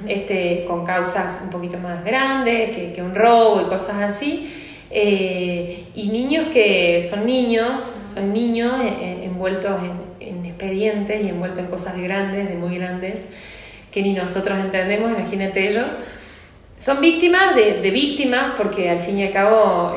este, 0.09 0.65
con 0.67 0.85
causas 0.85 1.43
un 1.45 1.51
poquito 1.51 1.79
más 1.79 2.05
grandes 2.05 2.75
que, 2.75 2.93
que 2.93 3.03
un 3.03 3.15
robo 3.15 3.61
y 3.61 3.65
cosas 3.67 4.01
así. 4.01 4.53
Eh, 4.91 5.85
y 5.95 6.09
niños 6.09 6.49
que 6.53 7.03
son 7.03 7.27
niños, 7.27 7.81
son 8.15 8.33
niños 8.33 8.81
eh, 8.83 8.95
eh, 9.01 9.21
envueltos 9.25 9.73
en, 9.83 10.29
en, 10.29 10.47
expedientes 10.47 11.23
y 11.23 11.29
envueltos 11.29 11.61
en 11.61 11.67
cosas 11.67 12.01
grandes, 12.01 12.49
de 12.49 12.55
muy 12.55 12.77
grandes, 12.79 13.21
que 13.91 14.01
ni 14.01 14.15
nosotros 14.15 14.59
entendemos, 14.59 15.11
imagínate 15.11 15.69
ellos. 15.69 15.87
Son 16.77 17.01
víctimas 17.01 17.55
de, 17.55 17.81
de 17.83 17.91
víctimas, 17.91 18.55
porque 18.57 18.89
al 18.89 19.01
fin 19.01 19.19
y 19.19 19.27
al 19.27 19.33
cabo 19.33 19.95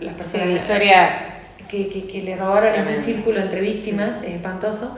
las 0.00 0.14
personas... 0.14 0.48
historias 0.48 1.33
que, 1.92 2.06
que, 2.06 2.22
le 2.22 2.36
robaron 2.36 2.74
en 2.74 2.88
un 2.88 2.96
círculo 2.96 3.40
entre 3.40 3.60
víctimas, 3.60 4.22
es 4.22 4.32
espantoso. 4.32 4.96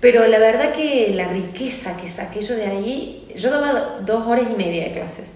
Pero 0.00 0.26
la 0.26 0.38
verdad 0.38 0.72
que 0.72 1.12
la 1.14 1.28
riqueza 1.28 1.96
que 1.96 2.08
saqué 2.08 2.40
yo 2.40 2.54
de 2.54 2.66
ahí, 2.66 3.28
yo 3.36 3.50
daba 3.50 4.00
dos 4.04 4.26
horas 4.26 4.46
y 4.50 4.56
media 4.56 4.84
de 4.84 4.92
clases. 4.92 5.32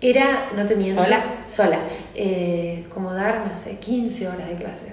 Era, 0.00 0.50
no 0.56 0.66
tenía... 0.66 0.94
¿Sola? 0.94 1.22
Sola. 1.46 1.78
Eh, 2.14 2.84
como 2.92 3.12
dar, 3.12 3.46
no 3.46 3.54
sé, 3.54 3.78
15 3.78 4.28
horas 4.28 4.48
de 4.48 4.54
clases. 4.56 4.92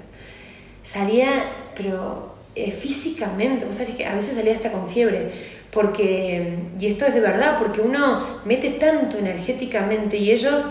Salía, 0.83 1.45
pero 1.75 2.35
eh, 2.55 2.71
físicamente, 2.71 3.65
vos 3.65 3.75
sabés 3.75 3.95
que 3.95 4.05
a 4.05 4.13
veces 4.13 4.35
salía 4.35 4.55
hasta 4.55 4.71
con 4.71 4.87
fiebre, 4.87 5.31
porque, 5.71 6.57
y 6.79 6.87
esto 6.87 7.05
es 7.05 7.13
de 7.13 7.19
verdad, 7.19 7.57
porque 7.59 7.81
uno 7.81 8.41
mete 8.45 8.71
tanto 8.71 9.17
energéticamente 9.17 10.17
y 10.17 10.31
ellos 10.31 10.65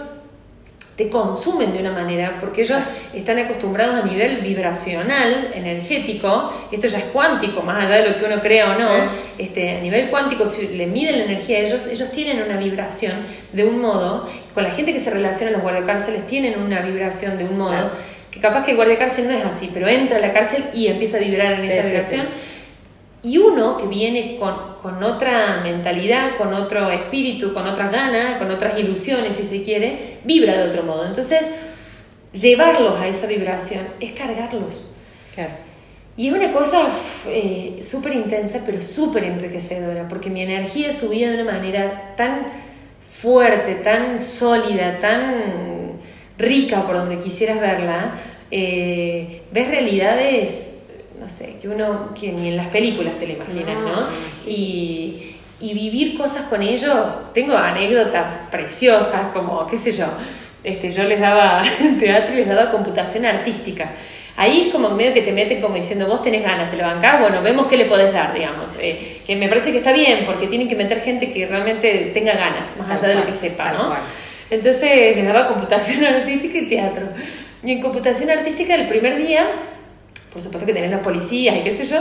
te 0.97 1.11
consumen 1.11 1.75
de 1.75 1.81
una 1.81 1.93
manera, 1.93 2.39
porque 2.41 2.63
ellos 2.63 2.79
están 3.13 3.39
acostumbrados 3.39 3.97
a 3.97 4.03
nivel 4.03 4.39
vibracional, 4.39 5.51
energético, 5.55 6.51
esto 6.73 6.87
ya 6.87 6.99
es 6.99 7.05
cuántico, 7.05 7.61
más 7.61 7.85
allá 7.85 7.97
de 8.03 8.11
lo 8.11 8.19
que 8.19 8.25
uno 8.25 8.41
crea 8.41 8.75
o 8.75 8.79
no, 8.79 8.89
este, 9.37 9.77
a 9.77 9.81
nivel 9.81 10.09
cuántico, 10.09 10.47
si 10.47 10.69
le 10.69 10.87
miden 10.87 11.19
la 11.19 11.25
energía 11.27 11.59
a 11.59 11.61
ellos, 11.61 11.87
ellos 11.87 12.11
tienen 12.11 12.43
una 12.43 12.57
vibración 12.57 13.13
de 13.53 13.67
un 13.67 13.79
modo, 13.79 14.27
con 14.55 14.65
la 14.65 14.71
gente 14.71 14.95
que 14.95 15.01
se 15.01 15.11
relaciona 15.11 15.51
en 15.51 15.55
los 15.55 15.63
guardiacárceles 15.63 16.27
tienen 16.27 16.59
una 16.59 16.81
vibración 16.81 17.37
de 17.37 17.45
un 17.45 17.59
modo, 17.59 17.91
que 18.31 18.41
capaz 18.41 18.65
que 18.65 18.71
el 18.71 18.77
guardiacárcel 18.77 19.29
no 19.29 19.35
es 19.35 19.45
así, 19.45 19.71
pero 19.75 19.89
entra 19.89 20.17
a 20.17 20.21
la 20.21 20.33
cárcel 20.33 20.65
y 20.73 20.87
empieza 20.87 21.19
a 21.19 21.21
vibrar 21.21 21.53
en 21.61 21.65
esa 21.65 21.87
vibración 21.87 22.27
y 23.27 23.39
uno 23.39 23.77
que 23.77 23.89
viene 23.89 24.37
con, 24.39 24.77
con, 24.81 25.03
otra 25.03 25.61
mentalidad, 25.61 26.37
con 26.37 26.55
otro 26.55 26.93
espíritu, 26.93 27.53
con 27.53 27.67
otras 27.67 27.91
ganas, 27.91 28.39
con 28.39 28.53
otras 28.53 28.79
ilusiones, 28.79 29.37
si 29.37 29.43
se 29.43 29.65
quiere, 29.65 30.19
vibra 30.23 30.57
de 30.57 30.69
otro 30.69 30.85
modo. 30.85 31.05
Entonces, 31.05 31.51
llevarlos 32.33 33.01
a 33.01 33.09
esa 33.09 33.27
vibración 33.27 33.85
es 33.99 34.13
cargarlos. 34.13 34.95
Claro. 35.35 35.55
Y 36.17 36.29
es 36.29 36.35
una 36.35 36.53
cosa 36.53 36.89
eh, 37.27 37.81
súper 37.83 38.15
intensa, 38.15 38.63
pero 38.65 38.81
súper 38.81 39.25
enriquecedora, 39.25 40.07
porque 40.07 40.31
mi 40.31 40.43
energía 40.43 40.93
subía 40.93 41.29
de 41.33 41.43
una 41.43 41.53
manera 41.53 42.15
tan 42.17 42.47
fuerte, 43.21 43.75
tan 43.75 44.23
sólida, 44.23 45.01
tan 45.01 45.95
rica 46.39 46.87
por 46.87 46.95
donde 46.95 47.19
quisieras 47.19 47.61
verla. 47.61 48.21
Eh, 48.53 49.43
ves 49.51 49.69
realidades 49.69 50.76
no 51.27 51.33
sé, 51.33 51.57
que 51.61 51.69
uno, 51.69 52.15
que 52.15 52.31
ni 52.31 52.51
en 52.51 52.57
las 52.57 52.69
películas 52.69 53.19
te 53.19 53.27
lo 53.27 53.33
imaginas, 53.33 53.77
¿no? 53.79 54.07
Y, 54.49 55.35
y, 55.59 55.75
vivir 55.75 56.17
cosas 56.17 56.43
con 56.43 56.63
ellos, 56.63 57.33
tengo 57.35 57.57
anécdotas 57.57 58.47
preciosas, 58.49 59.33
como, 59.33 59.67
qué 59.67 59.77
sé 59.77 59.91
yo, 59.91 60.07
este, 60.63 60.89
yo 60.89 61.03
les 61.03 61.19
daba 61.19 61.65
teatro 61.99 62.33
y 62.33 62.39
les 62.39 62.47
daba 62.47 62.71
computación 62.71 63.27
artística. 63.27 63.91
Ahí 64.37 64.67
es 64.67 64.73
como 64.73 64.91
medio 64.91 65.13
que 65.15 65.23
te 65.23 65.33
meten 65.33 65.61
como 65.61 65.75
diciendo, 65.75 66.07
vos 66.07 66.23
tenés 66.23 66.45
ganas, 66.45 66.71
te 66.71 66.77
lo 66.77 66.85
bancás, 66.85 67.19
bueno, 67.19 67.43
vemos 67.43 67.67
qué 67.67 67.77
le 67.77 67.87
podés 67.87 68.13
dar, 68.13 68.33
digamos. 68.33 68.79
Eh, 68.79 69.23
que 69.27 69.35
me 69.35 69.49
parece 69.49 69.73
que 69.73 69.79
está 69.79 69.91
bien, 69.91 70.25
porque 70.25 70.47
tienen 70.47 70.69
que 70.69 70.77
meter 70.77 71.01
gente 71.01 71.33
que 71.33 71.45
realmente 71.45 72.13
tenga 72.15 72.35
ganas, 72.35 72.77
más 72.77 72.89
allá 72.89 73.09
de 73.09 73.15
lo 73.17 73.27
que 73.27 73.33
sepa, 73.33 73.73
¿no? 73.73 73.97
Entonces 74.49 75.17
les 75.17 75.27
daba 75.27 75.49
computación 75.49 76.05
artística 76.15 76.57
y 76.57 76.69
teatro. 76.69 77.09
Y 77.65 77.73
en 77.73 77.81
computación 77.81 78.31
artística 78.31 78.77
el 78.77 78.87
primer 78.87 79.17
día 79.19 79.73
por 80.37 80.43
supuesto 80.43 80.67
que 80.67 80.75
tienen 80.75 80.91
las 80.91 81.01
policías 81.01 81.57
y 81.57 81.61
qué 81.61 81.71
sé 81.71 81.87
yo. 81.87 81.99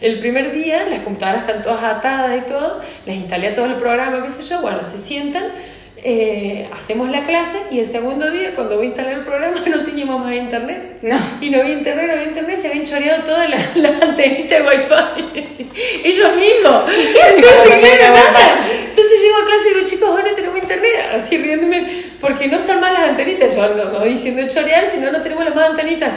El 0.00 0.18
primer 0.18 0.52
día 0.52 0.86
las 0.88 1.02
computadoras 1.02 1.42
están 1.42 1.60
todas 1.60 1.84
atadas 1.84 2.38
y 2.38 2.46
todo, 2.46 2.80
les 3.04 3.16
instalé 3.16 3.50
todo 3.50 3.66
el 3.66 3.74
programa, 3.74 4.22
qué 4.22 4.30
sé 4.30 4.42
yo, 4.42 4.62
bueno, 4.62 4.86
se 4.86 4.96
sientan, 4.96 5.52
eh, 5.98 6.66
hacemos 6.74 7.10
la 7.10 7.20
clase 7.20 7.58
y 7.70 7.80
el 7.80 7.86
segundo 7.86 8.30
día, 8.30 8.54
cuando 8.54 8.76
voy 8.76 8.86
a 8.86 8.88
instalar 8.88 9.12
el 9.12 9.24
programa, 9.24 9.56
no 9.66 9.84
teníamos 9.84 10.18
más 10.24 10.34
internet. 10.34 10.98
No. 11.02 11.18
Y 11.42 11.50
no 11.50 11.60
había 11.60 11.74
internet, 11.74 12.06
no 12.06 12.12
había 12.14 12.24
internet, 12.24 12.56
se 12.56 12.68
habían 12.68 12.86
choreado 12.86 13.22
todas 13.22 13.50
las 13.50 13.76
la 13.76 13.90
antenitas 14.00 14.60
de 14.60 14.66
wifi. 14.66 15.70
Ellos 16.04 16.36
mismos. 16.36 16.84
¿Y 16.88 17.12
qué 17.12 17.22
hacen 17.22 17.38
Entonces 17.38 19.20
llego 19.20 19.36
a 19.36 19.46
clase 19.46 19.70
y 19.70 19.74
digo, 19.74 19.86
chicos, 19.86 20.10
bueno, 20.10 20.28
tenemos 20.34 20.58
internet, 20.58 20.92
así 21.16 21.36
riéndome, 21.36 22.04
porque 22.18 22.48
no 22.48 22.58
están 22.60 22.80
mal 22.80 22.94
las 22.94 23.10
antenitas. 23.10 23.54
Yo 23.54 23.74
no, 23.74 23.90
no 23.90 24.04
diciendo 24.04 24.42
chorear, 24.48 24.90
sino 24.90 25.12
no 25.12 25.20
tenemos 25.20 25.44
las 25.44 25.54
más 25.54 25.68
antenitas. 25.68 26.12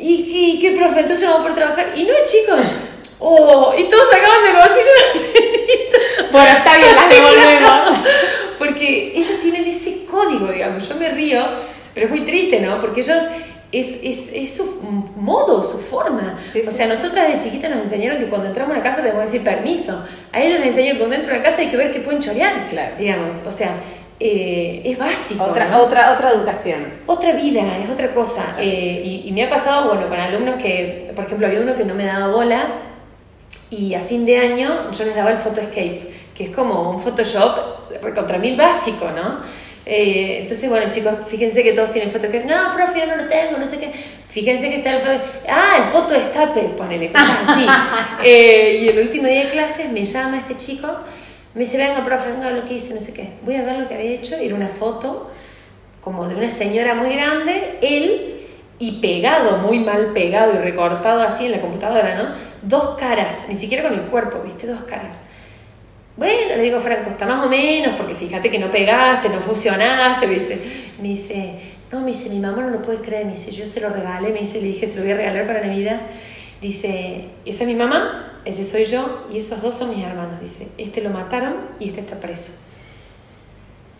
¿Y 0.00 0.58
qué, 0.60 0.72
profe? 0.72 1.00
Entonces 1.00 1.26
vamos 1.26 1.42
por 1.42 1.54
trabajar. 1.54 1.92
Y 1.96 2.04
no, 2.04 2.14
chicos. 2.24 2.60
Oh, 3.18 3.74
y 3.76 3.84
todos 3.84 4.04
sacaban 4.10 4.44
de 4.44 4.52
bolsillo 4.52 6.30
Bueno, 6.32 6.50
está 6.50 6.76
bien, 6.76 6.94
las 6.94 7.10
devolvemos. 7.10 7.98
Porque 8.58 9.12
ellos 9.16 9.40
tienen 9.42 9.66
ese 9.66 10.04
código, 10.04 10.46
digamos. 10.48 10.88
Yo 10.88 10.94
me 10.94 11.08
río, 11.08 11.44
pero 11.94 12.06
es 12.06 12.10
muy 12.10 12.24
triste, 12.24 12.60
¿no? 12.60 12.80
Porque 12.80 13.00
ellos. 13.00 13.18
Es, 13.70 14.02
es, 14.02 14.32
es 14.32 14.56
su 14.56 14.80
modo, 15.14 15.62
su 15.62 15.76
forma. 15.76 16.38
o 16.66 16.70
sea, 16.70 16.86
nosotras 16.86 17.28
de 17.28 17.36
chiquitas 17.36 17.70
nos 17.70 17.82
enseñaron 17.82 18.18
que 18.18 18.26
cuando 18.26 18.46
entramos 18.46 18.74
a 18.74 18.80
una 18.80 18.82
casa 18.82 19.02
tenemos 19.02 19.20
que 19.20 19.26
decir 19.26 19.44
permiso. 19.44 20.06
A 20.32 20.40
ellos 20.40 20.60
les 20.60 20.68
enseñan 20.70 20.92
que 20.94 20.98
cuando 21.00 21.16
entran 21.16 21.36
a 21.36 21.40
una 21.40 21.50
casa 21.50 21.60
hay 21.60 21.68
que 21.68 21.76
ver 21.76 21.90
que 21.90 22.00
pueden 22.00 22.18
chorear, 22.18 22.66
claro. 22.70 22.94
digamos. 22.98 23.36
O 23.46 23.52
sea, 23.52 23.72
eh, 24.20 24.82
es 24.84 24.98
básico. 24.98 25.44
Otra, 25.44 25.78
otra, 25.80 26.12
otra 26.12 26.30
educación. 26.30 26.84
Otra 27.06 27.32
vida, 27.32 27.78
es 27.78 27.88
otra 27.88 28.12
cosa. 28.12 28.56
Eh, 28.58 29.22
y, 29.24 29.30
me 29.32 29.44
ha 29.44 29.48
pasado, 29.48 29.88
bueno, 29.88 30.08
con 30.08 30.18
alumnos 30.18 30.56
que, 30.56 31.12
por 31.14 31.24
ejemplo, 31.24 31.46
había 31.46 31.60
uno 31.60 31.76
que 31.76 31.84
no 31.84 31.94
me 31.94 32.04
daba 32.04 32.28
bola 32.28 32.68
y 33.70 33.94
a 33.94 34.00
fin 34.00 34.24
de 34.26 34.38
año 34.38 34.90
yo 34.90 35.04
les 35.04 35.14
daba 35.14 35.30
el 35.30 35.38
Photoscape, 35.38 36.10
que 36.34 36.44
es 36.44 36.50
como 36.50 36.90
un 36.90 37.00
Photoshop 37.00 38.02
contra 38.14 38.38
mil 38.38 38.56
básico, 38.56 39.10
¿no? 39.14 39.40
Eh, 39.86 40.40
entonces, 40.42 40.68
bueno, 40.68 40.90
chicos, 40.90 41.14
fíjense 41.28 41.62
que 41.62 41.72
todos 41.72 41.90
tienen 41.90 42.10
Photoscape. 42.10 42.44
No, 42.44 42.74
profe, 42.74 43.00
yo 43.00 43.06
no 43.06 43.16
lo 43.16 43.28
tengo, 43.28 43.56
no 43.56 43.66
sé 43.66 43.78
qué. 43.78 43.92
Fíjense 44.30 44.68
que 44.68 44.76
está 44.76 44.94
el 44.94 45.22
Ah, 45.48 45.84
el 45.84 45.90
poto 45.90 46.14
escape, 46.14 46.60
ponele, 46.76 47.12
cosas 47.12 47.36
así. 47.46 47.66
y 48.28 48.88
el 48.88 48.98
último 48.98 49.28
día 49.28 49.44
de 49.44 49.50
clases 49.50 49.90
me 49.90 50.04
llama 50.04 50.38
este 50.38 50.56
chico 50.56 50.88
me 51.58 51.64
dice, 51.64 51.76
venga, 51.76 52.04
profe, 52.04 52.30
venga 52.30 52.50
lo 52.50 52.64
que 52.64 52.74
hice, 52.74 52.94
no 52.94 53.00
sé 53.00 53.12
qué. 53.12 53.30
Voy 53.42 53.56
a 53.56 53.64
ver 53.64 53.80
lo 53.80 53.88
que 53.88 53.94
había 53.94 54.12
hecho. 54.12 54.36
Era 54.36 54.54
una 54.54 54.68
foto 54.68 55.28
como 56.00 56.28
de 56.28 56.36
una 56.36 56.50
señora 56.50 56.94
muy 56.94 57.12
grande, 57.16 57.80
él, 57.82 58.46
y 58.78 59.00
pegado, 59.00 59.58
muy 59.58 59.80
mal 59.80 60.12
pegado 60.12 60.54
y 60.54 60.58
recortado 60.58 61.20
así 61.20 61.46
en 61.46 61.50
la 61.50 61.60
computadora, 61.60 62.14
¿no? 62.14 62.28
Dos 62.62 62.96
caras, 62.96 63.46
ni 63.48 63.58
siquiera 63.58 63.88
con 63.88 63.98
el 63.98 64.04
cuerpo, 64.06 64.40
¿viste? 64.44 64.68
Dos 64.68 64.82
caras. 64.82 65.12
Bueno, 66.16 66.54
le 66.54 66.62
digo, 66.62 66.78
Franco, 66.78 67.10
está 67.10 67.26
más 67.26 67.44
o 67.44 67.48
menos, 67.48 67.96
porque 67.96 68.14
fíjate 68.14 68.48
que 68.48 68.60
no 68.60 68.70
pegaste, 68.70 69.28
no 69.28 69.40
fusionaste, 69.40 70.28
¿viste? 70.28 70.60
Me 71.02 71.08
dice, 71.08 71.58
no, 71.90 72.02
me 72.02 72.06
dice, 72.06 72.30
mi 72.30 72.38
mamá 72.38 72.62
no 72.62 72.70
lo 72.70 72.82
puede 72.82 73.00
creer, 73.00 73.26
me 73.26 73.32
dice, 73.32 73.50
yo 73.50 73.66
se 73.66 73.80
lo 73.80 73.88
regalé, 73.88 74.28
me 74.30 74.38
dice, 74.38 74.60
le 74.60 74.68
dije, 74.68 74.86
se 74.86 74.98
lo 74.98 75.02
voy 75.02 75.12
a 75.12 75.16
regalar 75.16 75.44
para 75.44 75.66
Navidad. 75.66 76.02
Dice, 76.62 77.24
esa 77.44 77.64
es 77.64 77.68
mi 77.68 77.74
mamá, 77.74 78.27
ese 78.48 78.64
soy 78.64 78.84
yo 78.86 79.26
y 79.32 79.38
esos 79.38 79.60
dos 79.62 79.76
son 79.76 79.90
mis 79.94 80.04
hermanos. 80.04 80.40
Dice, 80.40 80.68
este 80.78 81.00
lo 81.02 81.10
mataron 81.10 81.54
y 81.78 81.88
este 81.88 82.00
está 82.00 82.16
preso. 82.20 82.52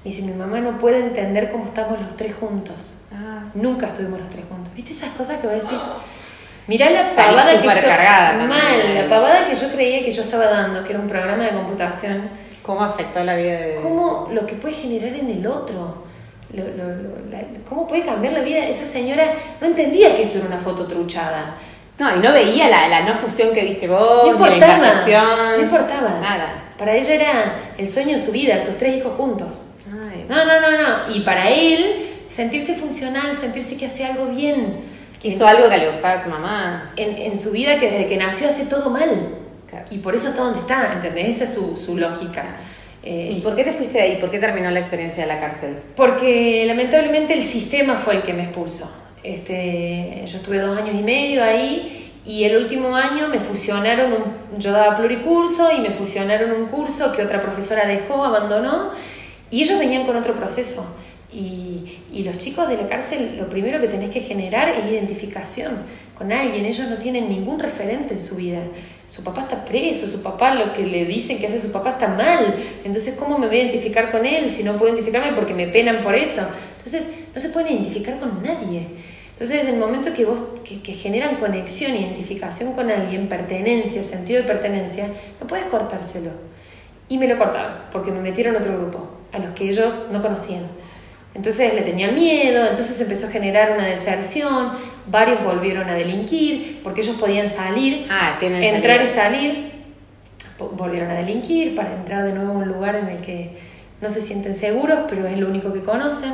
Dice, 0.04 0.22
mi 0.22 0.32
mamá 0.32 0.60
no 0.60 0.78
puede 0.78 1.00
entender 1.00 1.50
cómo 1.50 1.66
estamos 1.66 2.00
los 2.00 2.16
tres 2.16 2.34
juntos. 2.38 3.02
Ah. 3.12 3.42
Nunca 3.54 3.88
estuvimos 3.88 4.20
los 4.20 4.30
tres 4.30 4.44
juntos. 4.48 4.72
¿Viste 4.74 4.92
esas 4.92 5.10
cosas 5.10 5.38
que 5.40 5.46
vos 5.48 5.56
decís? 5.56 5.78
Mirá 6.66 6.90
la 6.90 7.06
pavada 7.06 7.50
que 7.60 7.66
yo, 7.66 7.70
también. 8.38 8.48
mal, 8.48 8.94
la 8.94 9.08
pavada 9.08 9.48
que 9.48 9.54
yo 9.54 9.68
creía 9.72 10.04
que 10.04 10.10
yo 10.12 10.22
estaba 10.22 10.46
dando, 10.46 10.84
que 10.84 10.90
era 10.92 11.00
un 11.00 11.08
programa 11.08 11.44
de 11.44 11.52
computación, 11.52 12.28
¿Cómo 12.62 12.84
afectó 12.84 13.24
la 13.24 13.34
vida 13.36 13.52
de.? 13.58 13.76
cómo 13.82 14.28
lo 14.30 14.44
que 14.46 14.54
puede 14.54 14.74
generar 14.74 15.14
en 15.14 15.30
el 15.30 15.46
otro, 15.46 16.04
lo- 16.52 16.64
lo- 16.68 16.94
lo- 16.94 17.30
la- 17.30 17.42
cómo 17.66 17.86
puede 17.88 18.04
cambiar 18.04 18.34
la 18.34 18.40
vida. 18.40 18.58
Esa 18.66 18.84
señora 18.84 19.32
no 19.60 19.66
entendía 19.66 20.14
que 20.14 20.20
eso 20.22 20.38
era 20.38 20.48
una 20.48 20.58
foto 20.58 20.86
truchada. 20.86 21.54
No, 21.98 22.14
y 22.16 22.18
no 22.20 22.32
veía 22.32 22.68
la, 22.68 22.88
la 22.88 23.02
no 23.02 23.14
fusión 23.14 23.52
que 23.54 23.62
viste 23.64 23.88
vos, 23.88 24.00
No 24.00 24.22
ni 24.22 24.28
la 24.28 24.32
importaba, 24.54 24.74
imperfección. 24.76 25.24
no 25.56 25.60
importaba. 25.62 26.20
Nada. 26.20 26.64
Para 26.78 26.94
ella 26.96 27.14
era 27.14 27.72
el 27.76 27.88
sueño 27.88 28.12
de 28.12 28.18
su 28.20 28.30
vida, 28.32 28.60
sus 28.60 28.78
tres 28.78 28.96
hijos 28.96 29.12
juntos. 29.16 29.74
Ay, 29.90 30.24
No, 30.28 30.44
no, 30.44 30.60
no, 30.60 30.70
no. 30.70 31.14
Y 31.16 31.20
para 31.20 31.50
él, 31.50 32.20
sentirse 32.28 32.74
funcional, 32.74 33.36
sentirse 33.36 33.76
que 33.76 33.86
hace 33.86 34.04
algo 34.04 34.26
bien. 34.26 34.96
Hizo 35.24 35.46
algo 35.48 35.68
que 35.68 35.76
le 35.76 35.88
gustaba 35.88 36.14
a 36.14 36.22
su 36.22 36.30
mamá. 36.30 36.92
en, 36.96 37.16
en 37.18 37.36
su 37.36 37.50
vida 37.50 37.78
que 37.80 37.90
desde 37.90 38.08
que 38.08 38.16
nació 38.16 38.48
hace 38.48 38.66
todo 38.66 38.90
mal. 38.90 39.34
Claro. 39.68 39.86
Y 39.90 39.98
por 39.98 40.14
eso 40.14 40.28
está 40.28 40.42
donde 40.42 40.60
está, 40.60 40.92
¿entendés? 40.94 41.34
Esa 41.34 41.44
es 41.44 41.54
su, 41.54 41.76
su 41.76 41.98
lógica. 41.98 42.44
Eh, 43.02 43.32
¿Y 43.36 43.40
por 43.40 43.56
qué 43.56 43.64
te 43.64 43.72
fuiste 43.72 43.98
de 43.98 44.04
ahí? 44.04 44.16
¿Por 44.20 44.30
qué 44.30 44.38
terminó 44.38 44.70
la 44.70 44.78
experiencia 44.78 45.24
de 45.24 45.28
la 45.32 45.40
cárcel? 45.40 45.78
porque 45.96 46.64
lamentablemente 46.66 47.32
el 47.34 47.44
sistema 47.44 47.96
fue 47.96 48.14
el 48.16 48.22
que 48.22 48.32
me 48.34 48.44
expulsó. 48.44 48.88
Este, 49.34 50.22
yo 50.26 50.38
estuve 50.38 50.58
dos 50.58 50.76
años 50.78 50.94
y 50.98 51.02
medio 51.02 51.44
ahí 51.44 52.10
y 52.24 52.44
el 52.44 52.56
último 52.56 52.96
año 52.96 53.28
me 53.28 53.40
fusionaron, 53.40 54.12
un- 54.12 54.58
yo 54.58 54.72
daba 54.72 54.96
pluricurso 54.96 55.70
y 55.76 55.80
me 55.80 55.90
fusionaron 55.90 56.50
un 56.52 56.66
curso 56.68 57.12
que 57.14 57.22
otra 57.22 57.40
profesora 57.40 57.86
dejó, 57.86 58.24
abandonó 58.24 58.90
y 59.50 59.62
ellos 59.62 59.78
venían 59.78 60.06
con 60.06 60.16
otro 60.16 60.32
proceso. 60.34 60.96
Y, 61.30 61.98
y 62.10 62.22
los 62.22 62.38
chicos 62.38 62.68
de 62.68 62.78
la 62.78 62.88
cárcel 62.88 63.36
lo 63.38 63.50
primero 63.50 63.78
que 63.82 63.88
tenés 63.88 64.10
que 64.10 64.20
generar 64.20 64.70
es 64.70 64.90
identificación 64.90 65.72
con 66.16 66.32
alguien. 66.32 66.64
Ellos 66.64 66.88
no 66.88 66.96
tienen 66.96 67.28
ningún 67.28 67.58
referente 67.58 68.14
en 68.14 68.20
su 68.20 68.36
vida. 68.36 68.60
Su 69.08 69.22
papá 69.24 69.42
está 69.42 69.62
preso, 69.64 70.06
su 70.06 70.22
papá 70.22 70.54
lo 70.54 70.72
que 70.72 70.86
le 70.86 71.04
dicen 71.04 71.38
que 71.38 71.46
hace 71.46 71.60
su 71.60 71.70
papá 71.70 71.90
está 71.90 72.08
mal. 72.08 72.56
Entonces, 72.82 73.14
¿cómo 73.18 73.38
me 73.38 73.46
voy 73.46 73.56
a 73.58 73.62
identificar 73.64 74.10
con 74.10 74.24
él 74.24 74.48
si 74.48 74.64
no 74.64 74.72
puedo 74.78 74.92
identificarme 74.92 75.32
porque 75.34 75.52
me 75.54 75.66
penan 75.68 76.02
por 76.02 76.14
eso? 76.14 76.42
Entonces, 76.78 77.14
no 77.34 77.40
se 77.40 77.50
pueden 77.50 77.74
identificar 77.74 78.18
con 78.18 78.42
nadie. 78.42 78.86
Entonces, 79.40 79.68
en 79.68 79.74
el 79.74 79.76
momento 79.78 80.12
que 80.12 80.24
vos 80.24 80.40
que, 80.64 80.82
que 80.82 80.92
generan 80.94 81.36
conexión, 81.36 81.94
identificación 81.94 82.72
con 82.72 82.90
alguien, 82.90 83.28
pertenencia, 83.28 84.02
sentido 84.02 84.42
de 84.42 84.48
pertenencia, 84.48 85.06
no 85.40 85.46
puedes 85.46 85.66
cortárselo. 85.66 86.30
Y 87.08 87.18
me 87.18 87.28
lo 87.28 87.38
cortaron, 87.38 87.74
porque 87.92 88.10
me 88.10 88.20
metieron 88.20 88.56
a 88.56 88.58
otro 88.58 88.76
grupo, 88.76 89.08
a 89.32 89.38
los 89.38 89.54
que 89.54 89.68
ellos 89.68 90.08
no 90.10 90.20
conocían. 90.20 90.62
Entonces 91.34 91.72
le 91.72 91.82
tenían 91.82 92.16
miedo, 92.16 92.66
entonces 92.68 93.00
empezó 93.00 93.28
a 93.28 93.30
generar 93.30 93.72
una 93.72 93.86
deserción, 93.86 94.72
varios 95.06 95.44
volvieron 95.44 95.88
a 95.88 95.94
delinquir, 95.94 96.80
porque 96.82 97.02
ellos 97.02 97.14
podían 97.14 97.48
salir, 97.48 98.06
Ah, 98.10 98.38
entrar 98.42 98.98
salida. 98.98 99.04
y 99.04 99.08
salir, 99.08 99.72
volvieron 100.72 101.10
a 101.10 101.14
delinquir 101.14 101.76
para 101.76 101.94
entrar 101.94 102.24
de 102.24 102.32
nuevo 102.32 102.52
a 102.52 102.56
un 102.56 102.66
lugar 102.68 102.96
en 102.96 103.06
el 103.06 103.20
que 103.20 103.52
no 104.00 104.10
se 104.10 104.20
sienten 104.20 104.56
seguros, 104.56 105.00
pero 105.08 105.26
es 105.28 105.38
lo 105.38 105.48
único 105.48 105.72
que 105.72 105.82
conocen. 105.82 106.32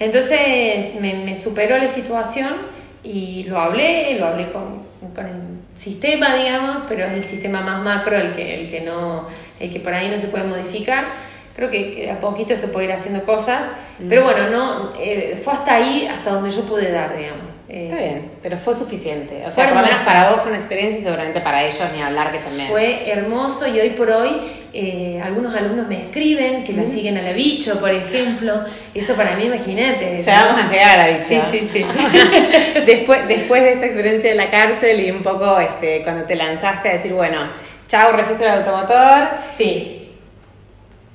Entonces 0.00 0.94
me, 1.00 1.14
me 1.24 1.34
superó 1.34 1.78
la 1.78 1.88
situación 1.88 2.54
y 3.02 3.44
lo 3.44 3.60
hablé, 3.60 4.16
lo 4.18 4.26
hablé 4.26 4.50
con, 4.52 4.82
con 5.14 5.26
el 5.26 5.80
sistema, 5.80 6.34
digamos, 6.36 6.80
pero 6.88 7.04
es 7.04 7.12
el 7.12 7.24
sistema 7.24 7.60
más 7.60 7.82
macro 7.82 8.16
el 8.16 8.32
que, 8.32 8.60
el 8.60 8.70
que, 8.70 8.80
no, 8.80 9.26
el 9.58 9.72
que 9.72 9.80
por 9.80 9.92
ahí 9.92 10.08
no 10.08 10.16
se 10.16 10.28
puede 10.28 10.44
modificar. 10.44 11.28
Creo 11.56 11.70
que, 11.70 11.92
que 11.92 12.10
a 12.10 12.20
poquito 12.20 12.54
se 12.54 12.68
puede 12.68 12.86
ir 12.86 12.92
haciendo 12.92 13.24
cosas, 13.24 13.62
pero 14.08 14.22
bueno, 14.22 14.48
no, 14.48 14.92
eh, 14.96 15.40
fue 15.42 15.52
hasta 15.52 15.74
ahí, 15.74 16.06
hasta 16.06 16.30
donde 16.30 16.50
yo 16.50 16.62
pude 16.62 16.92
dar, 16.92 17.16
digamos. 17.16 17.46
Eh, 17.68 17.84
Está 17.86 17.96
bien, 17.96 18.30
pero 18.40 18.56
fue 18.56 18.72
suficiente. 18.74 19.42
O 19.44 19.50
sea, 19.50 19.66
por 19.66 19.76
lo 19.76 19.82
menos 19.82 19.98
para 20.00 20.30
vos 20.30 20.42
fue 20.42 20.50
una 20.52 20.58
experiencia 20.58 21.00
y 21.00 21.02
seguramente 21.02 21.40
para 21.40 21.64
ellos 21.64 21.82
ni 21.94 22.00
hablar 22.00 22.30
que 22.30 22.38
también. 22.38 22.68
Fue 22.68 23.10
hermoso 23.10 23.66
y 23.66 23.80
hoy 23.80 23.90
por 23.90 24.08
hoy 24.08 24.40
eh, 24.72 25.20
algunos 25.24 25.54
alumnos 25.54 25.88
me 25.88 26.02
escriben 26.02 26.62
que 26.64 26.72
la 26.72 26.84
siguen 26.84 27.16
a 27.16 27.22
la 27.22 27.32
bicho, 27.32 27.80
por 27.80 27.90
ejemplo. 27.90 28.64
Eso 28.94 29.14
para 29.16 29.34
mí, 29.36 29.44
imagínate. 29.46 30.18
Ya 30.18 30.46
vamos 30.46 30.68
a 30.68 30.72
llegar 30.72 30.90
a 30.90 30.96
la 30.96 31.06
bicha. 31.08 31.20
Sí, 31.20 31.40
sí, 31.50 31.68
sí. 31.72 31.84
después, 32.86 33.26
después 33.26 33.62
de 33.62 33.72
esta 33.72 33.86
experiencia 33.86 34.30
de 34.30 34.36
la 34.36 34.50
cárcel 34.50 35.00
y 35.00 35.10
un 35.10 35.22
poco 35.22 35.58
este, 35.58 36.02
cuando 36.02 36.24
te 36.24 36.34
lanzaste 36.34 36.88
a 36.88 36.92
decir, 36.92 37.12
bueno, 37.12 37.50
chao 37.86 38.12
registro 38.12 38.46
de 38.46 38.52
automotor, 38.52 39.28
sí. 39.50 40.10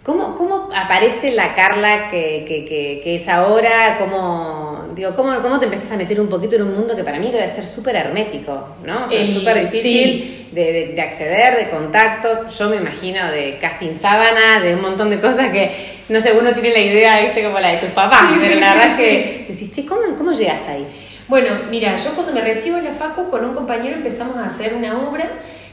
¿Cómo, 0.04 0.36
¿Cómo 0.36 0.70
aparece 0.76 1.32
la 1.32 1.54
Carla 1.54 2.10
que, 2.10 2.44
que, 2.46 2.66
que, 2.66 3.00
que 3.04 3.16
es 3.16 3.30
ahora? 3.30 3.98
¿Cómo, 4.00 4.83
digo, 4.96 5.14
cómo, 5.16 5.40
¿Cómo 5.42 5.60
te 5.60 5.66
empezás 5.66 5.92
a 5.92 5.98
meter 5.98 6.20
un 6.22 6.28
poquito 6.28 6.56
en 6.56 6.64
un 6.64 6.74
mundo 6.74 6.96
que 6.96 7.04
para 7.04 7.20
mí 7.20 7.32
debe 7.32 7.48
ser 7.48 7.66
súper 7.66 7.96
hermético, 7.96 8.76
¿no? 8.86 9.06
O 9.06 9.08
sea, 9.08 9.22
Eh, 9.22 9.28
súper 9.28 9.62
difícil 9.64 9.92
sí. 9.92 10.48
de, 10.52 10.72
de- 10.74 10.88
de 10.94 11.02
acceder, 11.02 11.58
de 11.58 11.70
contactos. 11.70 12.58
Yo 12.58 12.70
me 12.70 12.78
imagino 12.78 13.30
de 13.32 13.58
casting 13.60 13.94
sábana, 13.96 14.60
de 14.62 14.76
un 14.76 14.82
montón 14.82 15.10
de 15.10 15.20
cosas 15.20 15.50
que, 15.52 15.72
no 16.10 16.20
sé, 16.20 16.34
uno 16.40 16.52
tiene 16.54 16.72
la 16.72 16.80
idea, 16.80 17.22
viste, 17.22 17.44
como 17.44 17.60
la 17.60 17.70
de 17.70 17.78
tus 17.78 17.90
papás, 17.92 18.22
Sí, 18.30 18.36
pero 18.40 18.54
sí, 18.56 18.60
la 18.60 18.74
verdad 18.74 18.90
es 18.92 18.98
que 18.98 19.46
decís, 19.50 19.72
che, 19.72 19.86
¿cómo, 19.86 20.02
¿cómo 20.18 20.32
llegas 20.34 20.68
ahí? 20.68 20.86
Bueno, 21.28 21.62
mira, 21.70 21.96
yo 21.98 22.12
cuando 22.16 22.34
me 22.34 22.42
recibo 22.42 22.78
en 22.78 22.84
la 22.86 22.92
facu 22.92 23.30
con 23.30 23.46
un 23.46 23.54
compañero 23.56 23.96
empezamos 23.96 24.36
a 24.38 24.46
hacer 24.46 24.74
una 24.74 25.08
obra 25.08 25.30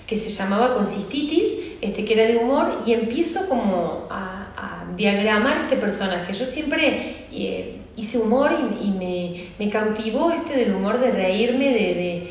que 0.07 0.17
se 0.17 0.31
llamaba 0.31 0.75
Consistitis, 0.75 1.49
este, 1.81 2.05
que 2.05 2.15
era 2.15 2.27
de 2.27 2.37
humor, 2.37 2.83
y 2.87 2.93
empiezo 2.93 3.49
como 3.49 4.07
a, 4.11 4.47
a 4.57 4.85
diagramar 4.97 5.59
este 5.59 5.77
personaje. 5.77 6.33
Yo 6.33 6.45
siempre 6.47 7.27
eh, 7.33 7.77
hice 8.01 8.19
humor 8.19 8.51
y, 8.53 8.89
y 8.89 8.91
me, 8.91 9.65
me 9.65 9.71
cautivó 9.71 10.31
este 10.33 10.57
del 10.57 10.75
humor 10.75 11.01
de 11.01 11.11
reírme 11.13 11.67
de, 11.67 11.95
de, 11.95 12.27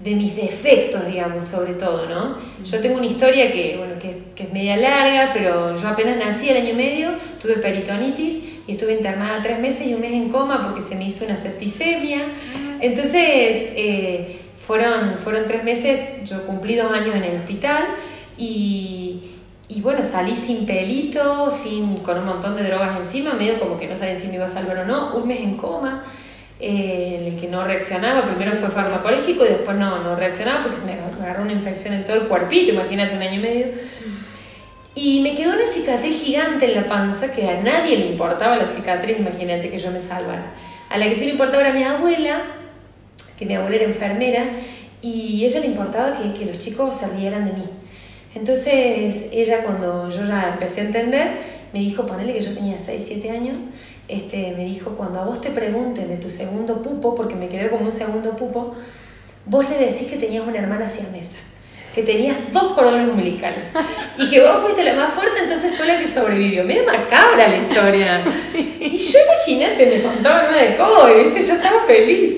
de 0.00 0.14
mis 0.14 0.36
defectos, 0.36 1.06
digamos, 1.06 1.46
sobre 1.46 1.74
todo, 1.74 2.06
¿no? 2.06 2.36
Yo 2.64 2.80
tengo 2.80 2.96
una 2.96 3.06
historia 3.06 3.50
que, 3.50 3.76
bueno, 3.78 3.94
que, 4.00 4.18
que 4.34 4.44
es 4.44 4.52
media 4.52 4.76
larga, 4.76 5.30
pero 5.32 5.74
yo 5.74 5.88
apenas 5.88 6.16
nací 6.18 6.48
el 6.48 6.58
año 6.58 6.70
y 6.70 6.76
medio, 6.76 7.10
tuve 7.40 7.54
peritonitis 7.54 8.44
y 8.66 8.72
estuve 8.72 8.94
internada 8.94 9.40
tres 9.42 9.58
meses 9.58 9.86
y 9.86 9.94
un 9.94 10.00
mes 10.00 10.12
en 10.12 10.28
coma 10.28 10.62
porque 10.62 10.80
se 10.80 10.96
me 10.96 11.04
hizo 11.04 11.24
una 11.24 11.36
septicemia. 11.36 12.22
Entonces, 12.80 13.22
eh, 13.22 14.40
fueron, 14.66 15.18
fueron 15.22 15.46
tres 15.46 15.64
meses, 15.64 16.00
yo 16.24 16.44
cumplí 16.46 16.74
dos 16.74 16.92
años 16.92 17.14
en 17.14 17.24
el 17.24 17.36
hospital 17.36 17.86
y, 18.36 19.20
y 19.68 19.80
bueno, 19.80 20.04
salí 20.04 20.36
sin 20.36 20.64
pelito, 20.64 21.50
sin, 21.50 21.96
con 21.98 22.18
un 22.18 22.26
montón 22.26 22.54
de 22.56 22.62
drogas 22.62 22.96
encima, 22.96 23.34
medio 23.34 23.58
como 23.58 23.78
que 23.78 23.88
no 23.88 23.96
sabía 23.96 24.18
si 24.18 24.28
me 24.28 24.34
iba 24.34 24.44
a 24.44 24.48
salvar 24.48 24.78
o 24.78 24.84
no, 24.84 25.16
un 25.16 25.26
mes 25.26 25.40
en 25.40 25.56
coma, 25.56 26.04
eh, 26.60 27.18
en 27.20 27.34
el 27.34 27.40
que 27.40 27.48
no 27.48 27.64
reaccionaba, 27.64 28.22
primero 28.22 28.56
fue 28.58 28.70
farmacológico 28.70 29.44
y 29.44 29.48
después 29.48 29.76
no, 29.76 30.02
no 30.04 30.14
reaccionaba 30.14 30.62
porque 30.62 30.78
se 30.78 30.86
me 30.86 30.92
agarró 30.92 31.42
una 31.42 31.52
infección 31.52 31.94
en 31.94 32.04
todo 32.04 32.16
el 32.16 32.28
cuerpito, 32.28 32.72
imagínate 32.72 33.16
un 33.16 33.22
año 33.22 33.40
y 33.40 33.42
medio. 33.42 33.66
Y 34.94 35.20
me 35.20 35.34
quedó 35.34 35.52
una 35.52 35.66
cicatriz 35.66 36.22
gigante 36.22 36.66
en 36.66 36.74
la 36.74 36.86
panza 36.86 37.32
que 37.32 37.46
a 37.46 37.60
nadie 37.60 37.98
le 37.98 38.06
importaba 38.12 38.56
la 38.56 38.66
cicatriz, 38.66 39.18
imagínate 39.18 39.68
que 39.68 39.78
yo 39.78 39.90
me 39.90 40.00
salvara. 40.00 40.54
A 40.88 40.96
la 40.96 41.08
que 41.08 41.16
sí 41.16 41.26
le 41.26 41.32
importaba 41.32 41.60
era 41.62 41.72
a 41.72 41.74
mi 41.74 41.82
abuela, 41.82 42.40
que 43.36 43.44
mi 43.44 43.54
abuela 43.56 43.76
era 43.76 43.84
enfermera, 43.84 44.44
y 45.02 45.44
ella 45.44 45.60
le 45.60 45.66
importaba 45.66 46.14
que, 46.14 46.32
que 46.32 46.46
los 46.46 46.58
chicos 46.58 46.96
se 46.96 47.14
rieran 47.16 47.44
de 47.44 47.52
mí. 47.52 47.64
Entonces 48.36 49.30
ella 49.32 49.64
cuando 49.64 50.10
yo 50.10 50.26
ya 50.26 50.50
empecé 50.52 50.82
a 50.82 50.84
entender, 50.84 51.38
me 51.72 51.80
dijo, 51.80 52.06
ponele 52.06 52.34
que 52.34 52.42
yo 52.42 52.52
tenía 52.52 52.78
6, 52.78 53.02
7 53.06 53.30
años, 53.30 53.56
este, 54.08 54.52
me 54.54 54.66
dijo, 54.66 54.90
cuando 54.90 55.20
a 55.20 55.24
vos 55.24 55.40
te 55.40 55.48
pregunten 55.48 56.06
de 56.06 56.16
tu 56.16 56.30
segundo 56.30 56.82
pupo, 56.82 57.14
porque 57.14 57.34
me 57.34 57.48
quedé 57.48 57.70
como 57.70 57.86
un 57.86 57.92
segundo 57.92 58.36
pupo, 58.36 58.74
vos 59.46 59.70
le 59.70 59.78
decís 59.78 60.08
que 60.08 60.16
tenías 60.16 60.46
una 60.46 60.58
hermana 60.58 60.86
siamesa, 60.86 61.38
que 61.94 62.02
tenías 62.02 62.36
dos 62.52 62.74
cordones 62.74 63.08
umbilicales 63.08 63.68
y 64.18 64.28
que 64.28 64.40
vos 64.42 64.60
fuiste 64.60 64.84
la 64.84 64.96
más 64.96 65.14
fuerte, 65.14 65.40
entonces 65.42 65.74
fue 65.74 65.86
la 65.86 65.98
que 65.98 66.06
sobrevivió. 66.06 66.62
Medio 66.62 66.84
macabra 66.84 67.48
la 67.48 67.56
historia. 67.56 68.24
Y 68.78 68.98
yo 68.98 69.18
imagínate, 69.18 69.86
me 69.86 70.02
contaban 70.02 70.48
una 70.50 70.62
de 70.62 70.76
COVID, 70.76 71.24
¿viste? 71.24 71.48
Yo 71.48 71.54
estaba 71.54 71.80
feliz. 71.86 72.34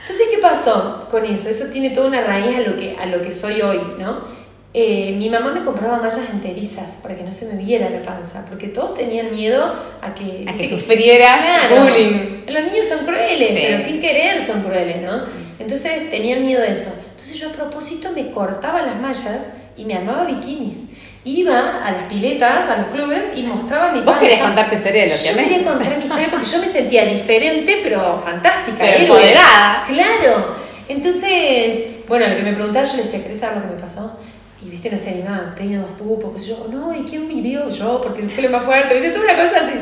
Entonces, 0.00 0.26
¿qué 0.30 0.38
pasó 0.38 1.06
con 1.10 1.24
eso? 1.24 1.50
Eso 1.50 1.70
tiene 1.70 1.90
toda 1.90 2.08
una 2.08 2.22
raíz 2.22 2.56
a 2.56 2.60
lo 2.60 2.76
que, 2.76 2.96
a 2.96 3.06
lo 3.06 3.22
que 3.22 3.30
soy 3.30 3.60
hoy, 3.60 3.80
¿no? 3.98 4.38
Eh, 4.74 5.14
mi 5.16 5.30
mamá 5.30 5.52
me 5.52 5.64
compraba 5.64 5.96
mallas 5.96 6.28
enterizas 6.30 6.98
para 7.02 7.16
que 7.16 7.22
no 7.22 7.32
se 7.32 7.46
me 7.54 7.62
viera 7.64 7.88
la 7.88 8.02
panza, 8.02 8.44
porque 8.48 8.66
todos 8.68 8.94
tenían 8.94 9.30
miedo 9.32 9.64
a 10.02 10.14
que... 10.14 10.44
A 10.46 10.52
que 10.52 10.62
sufriera 10.64 11.38
Claro. 11.68 11.82
bullying. 11.84 12.44
Los 12.46 12.64
niños 12.64 12.86
son 12.86 13.06
crueles, 13.06 13.54
Sí. 13.54 13.60
pero 13.62 13.78
sin 13.78 14.00
querer 14.00 14.40
son 14.42 14.62
crueles, 14.62 15.00
¿no? 15.02 15.22
Entonces 15.58 16.10
tenían 16.10 16.42
miedo 16.42 16.60
de 16.60 16.72
eso. 16.72 16.92
Entonces 17.12 17.40
yo 17.40 17.48
a 17.48 17.52
propósito 17.52 18.10
me 18.14 18.30
cortaba 18.30 18.82
las 18.82 19.00
mallas 19.00 19.54
y 19.76 19.84
me 19.86 19.94
armaba 19.94 20.24
bikinis. 20.26 20.90
Iba 21.24 21.84
a 21.84 21.90
las 21.90 22.02
piletas, 22.04 22.68
a 22.68 22.76
los 22.76 22.86
clubes 22.88 23.32
y 23.34 23.42
mostraba 23.44 23.92
mi 23.92 23.98
Vos 24.00 24.06
panza. 24.06 24.20
querías 24.20 24.40
contar 24.42 24.68
tu 24.68 24.76
historia 24.76 25.02
de 25.02 25.08
los 25.08 25.24
Yo 25.24 25.36
quería 25.36 25.64
contar 25.64 25.96
mi 25.96 26.04
historia 26.04 26.28
porque 26.30 26.46
yo 26.46 26.58
me 26.58 26.66
sentía 26.68 27.04
diferente, 27.06 27.80
pero 27.82 28.20
fantástica. 28.22 28.76
Pero 28.78 28.92
héroe. 28.92 29.02
empoderada. 29.06 29.84
Claro. 29.88 30.56
Entonces, 30.88 31.86
bueno, 32.06 32.28
lo 32.28 32.36
que 32.36 32.42
me 32.42 32.52
preguntaba, 32.52 32.84
yo 32.84 32.96
le 32.98 33.02
decía, 33.02 33.22
¿querés 33.22 33.40
saber 33.40 33.56
lo 33.56 33.62
que 33.62 33.74
me 33.76 33.80
pasó? 33.80 34.18
Y 34.60 34.70
viste, 34.70 34.90
no 34.90 34.98
se 34.98 35.10
animaba, 35.10 35.54
tenía 35.56 35.78
dos 35.78 35.92
pupos, 35.96 36.32
qué 36.34 36.48
yo, 36.48 36.66
no, 36.72 36.92
¿y 36.92 37.04
quién 37.04 37.28
vivió? 37.28 37.68
Yo, 37.68 38.00
porque 38.02 38.22
el 38.22 38.28
pelo 38.28 38.50
más 38.50 38.64
fuerte, 38.64 38.92
viste, 38.94 39.10
toda 39.10 39.24
una 39.24 39.44
cosa 39.44 39.64
así. 39.64 39.74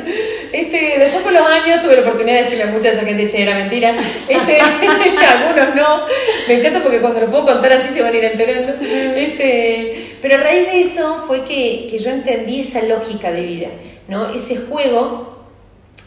Este, 0.52 0.98
después 0.98 1.22
con 1.22 1.32
los 1.32 1.46
años 1.46 1.80
tuve 1.80 1.94
la 1.94 2.02
oportunidad 2.02 2.36
de 2.36 2.42
decirle 2.42 2.64
a 2.64 2.66
mucha 2.66 2.90
esa 2.90 3.06
gente, 3.06 3.26
che, 3.26 3.42
era 3.42 3.54
mentira. 3.54 3.96
Este, 4.28 4.58
algunos 4.60 5.74
no. 5.74 6.04
Me 6.46 6.58
encanta 6.58 6.82
porque 6.82 7.00
cuando 7.00 7.20
lo 7.20 7.26
puedo 7.28 7.46
contar 7.46 7.72
así 7.72 7.94
se 7.94 8.02
van 8.02 8.12
a 8.12 8.16
ir 8.16 8.24
enterando. 8.24 8.74
Este, 8.82 10.16
pero 10.20 10.34
a 10.34 10.38
raíz 10.38 10.66
de 10.66 10.80
eso 10.80 11.24
fue 11.26 11.42
que, 11.44 11.88
que 11.90 11.98
yo 11.98 12.10
entendí 12.10 12.60
esa 12.60 12.82
lógica 12.82 13.32
de 13.32 13.40
vida, 13.42 13.68
¿no? 14.08 14.28
Ese 14.34 14.56
juego 14.56 15.46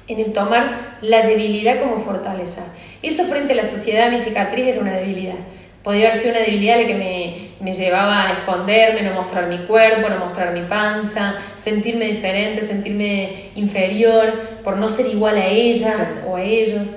en 0.07 0.19
el 0.19 0.31
tomar 0.31 0.99
la 1.01 1.25
debilidad 1.25 1.81
como 1.81 2.01
fortaleza. 2.01 2.65
Eso 3.01 3.23
frente 3.23 3.53
a 3.53 3.55
la 3.55 3.65
sociedad, 3.65 4.11
mi 4.11 4.19
cicatriz 4.19 4.67
era 4.67 4.81
una 4.81 4.95
debilidad 4.95 5.37
podía 5.83 6.09
haber 6.09 6.19
sido 6.19 6.35
una 6.35 6.45
debilidad 6.45 6.79
la 6.79 6.87
que 6.87 6.95
me, 6.95 7.48
me, 7.59 7.73
llevaba 7.73 8.27
a 8.27 8.33
esconderme, 8.33 9.01
no 9.01 9.13
mostrar 9.13 9.47
mi 9.47 9.59
cuerpo, 9.59 10.09
no 10.09 10.17
mostrar 10.17 10.53
mi 10.53 10.61
panza, 10.61 11.35
sentirme 11.57 12.05
diferente, 12.05 12.61
sentirme 12.61 13.51
inferior 13.55 14.33
por 14.63 14.77
no 14.77 14.87
ser 14.89 15.07
igual 15.07 15.37
a 15.37 15.47
ellas 15.47 16.19
o 16.27 16.35
a 16.35 16.41
ellos. 16.41 16.95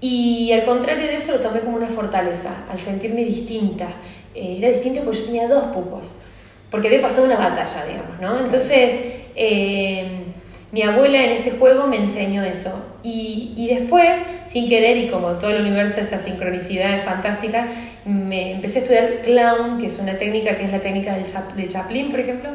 Y 0.00 0.50
al 0.52 0.64
contrario 0.64 1.06
de 1.06 1.14
eso 1.14 1.32
lo 1.32 1.40
tomé 1.40 1.60
como 1.60 1.76
una 1.76 1.88
fortaleza, 1.88 2.64
al 2.70 2.78
sentirme 2.78 3.24
distinta. 3.24 3.88
Eh, 4.34 4.56
era 4.58 4.68
distinta 4.68 5.02
porque 5.02 5.18
yo 5.20 5.24
tenía 5.26 5.48
dos 5.48 5.64
pupos, 5.74 6.18
porque 6.70 6.88
había 6.88 7.00
pasado 7.00 7.26
una 7.26 7.36
batalla, 7.36 7.84
digamos, 7.86 8.20
¿no? 8.20 8.38
Entonces, 8.44 9.00
eh, 9.36 10.24
mi 10.72 10.82
abuela 10.82 11.22
en 11.22 11.32
este 11.32 11.52
juego 11.52 11.86
me 11.86 11.98
enseñó 11.98 12.42
eso. 12.42 12.98
Y, 13.02 13.52
y, 13.56 13.68
después, 13.68 14.18
sin 14.46 14.68
querer, 14.68 14.96
y 14.96 15.08
como 15.08 15.32
todo 15.32 15.50
el 15.50 15.60
universo, 15.60 16.00
esta 16.00 16.18
sincronicidad 16.18 16.94
es 16.94 17.04
fantástica, 17.04 17.68
me 18.04 18.52
empecé 18.52 18.78
a 18.78 18.82
estudiar 18.82 19.22
clown, 19.22 19.78
que 19.78 19.86
es 19.86 19.98
una 19.98 20.18
técnica 20.18 20.56
que 20.56 20.64
es 20.64 20.72
la 20.72 20.80
técnica 20.80 21.14
del 21.14 21.24
de 21.56 21.68
Chaplin, 21.68 22.10
por 22.10 22.20
ejemplo, 22.20 22.50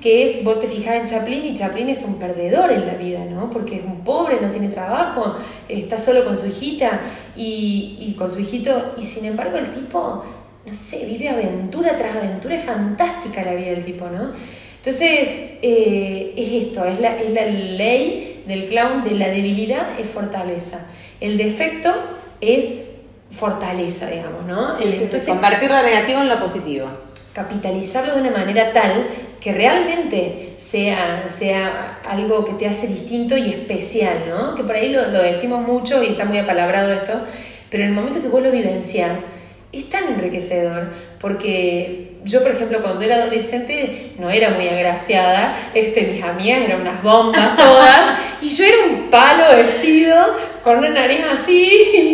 que 0.00 0.22
es, 0.24 0.42
vos 0.42 0.60
te 0.60 0.66
fijas 0.66 0.96
en 0.96 1.06
Chaplin 1.06 1.46
y 1.46 1.54
Chaplin 1.54 1.88
es 1.88 2.04
un 2.04 2.18
perdedor 2.18 2.72
en 2.72 2.86
la 2.86 2.94
vida, 2.94 3.24
¿no? 3.24 3.50
Porque 3.50 3.76
es 3.76 3.84
un 3.84 4.00
pobre, 4.00 4.40
no 4.40 4.50
tiene 4.50 4.68
trabajo, 4.68 5.36
está 5.68 5.96
solo 5.98 6.24
con 6.24 6.36
su 6.36 6.48
hijita 6.48 7.00
y, 7.36 7.96
y 8.00 8.14
con 8.18 8.30
su 8.30 8.40
hijito, 8.40 8.94
y 8.98 9.02
sin 9.02 9.24
embargo 9.24 9.58
el 9.58 9.70
tipo, 9.70 10.24
no 10.66 10.72
sé, 10.72 11.06
vive 11.06 11.28
aventura 11.28 11.96
tras 11.96 12.16
aventura, 12.16 12.56
es 12.56 12.64
fantástica 12.64 13.44
la 13.44 13.54
vida 13.54 13.70
del 13.70 13.84
tipo, 13.84 14.06
¿no? 14.06 14.32
Entonces, 14.78 15.58
eh, 15.62 16.34
es 16.36 16.64
esto, 16.64 16.84
es 16.84 16.98
la, 16.98 17.16
es 17.16 17.32
la 17.32 17.46
ley 17.46 18.42
del 18.48 18.66
clown 18.66 19.04
de 19.04 19.12
la 19.12 19.28
debilidad 19.28 20.00
es 20.00 20.06
fortaleza. 20.06 20.90
El 21.20 21.38
defecto 21.38 21.92
es 22.40 22.81
fortaleza, 23.36 24.08
digamos, 24.08 24.44
¿no? 24.46 24.78
Entonces, 24.78 25.26
convertir 25.26 25.70
lo 25.70 25.82
negativo 25.82 26.20
en 26.20 26.28
lo 26.28 26.38
positivo. 26.38 26.88
Capitalizarlo 27.32 28.14
de 28.14 28.20
una 28.20 28.30
manera 28.30 28.72
tal 28.72 29.08
que 29.40 29.52
realmente 29.52 30.54
sea, 30.58 31.24
sea 31.28 32.00
algo 32.06 32.44
que 32.44 32.52
te 32.52 32.66
hace 32.66 32.86
distinto 32.86 33.36
y 33.36 33.50
especial, 33.50 34.24
¿no? 34.28 34.54
Que 34.54 34.62
por 34.62 34.74
ahí 34.74 34.90
lo, 34.90 35.08
lo 35.08 35.22
decimos 35.22 35.66
mucho 35.66 36.02
y 36.02 36.08
está 36.08 36.24
muy 36.24 36.38
apalabrado 36.38 36.92
esto, 36.92 37.14
pero 37.70 37.84
en 37.84 37.90
el 37.90 37.94
momento 37.94 38.20
que 38.20 38.28
vos 38.28 38.42
lo 38.42 38.50
vivencias, 38.50 39.22
es 39.72 39.88
tan 39.88 40.04
enriquecedor, 40.08 40.88
porque 41.18 42.12
yo, 42.24 42.42
por 42.42 42.52
ejemplo, 42.52 42.82
cuando 42.82 43.02
era 43.02 43.16
adolescente 43.16 44.12
no 44.18 44.30
era 44.30 44.50
muy 44.50 44.68
agraciada, 44.68 45.70
este, 45.74 46.02
mis 46.02 46.22
amigas 46.22 46.62
eran 46.62 46.82
unas 46.82 47.02
bombas 47.02 47.56
todas, 47.56 48.18
y 48.42 48.50
yo 48.50 48.64
era 48.64 48.76
un 48.90 49.10
palo 49.10 49.56
vestido 49.56 50.14
con 50.62 50.78
una 50.78 50.90
nariz 50.90 51.20
así, 51.32 52.11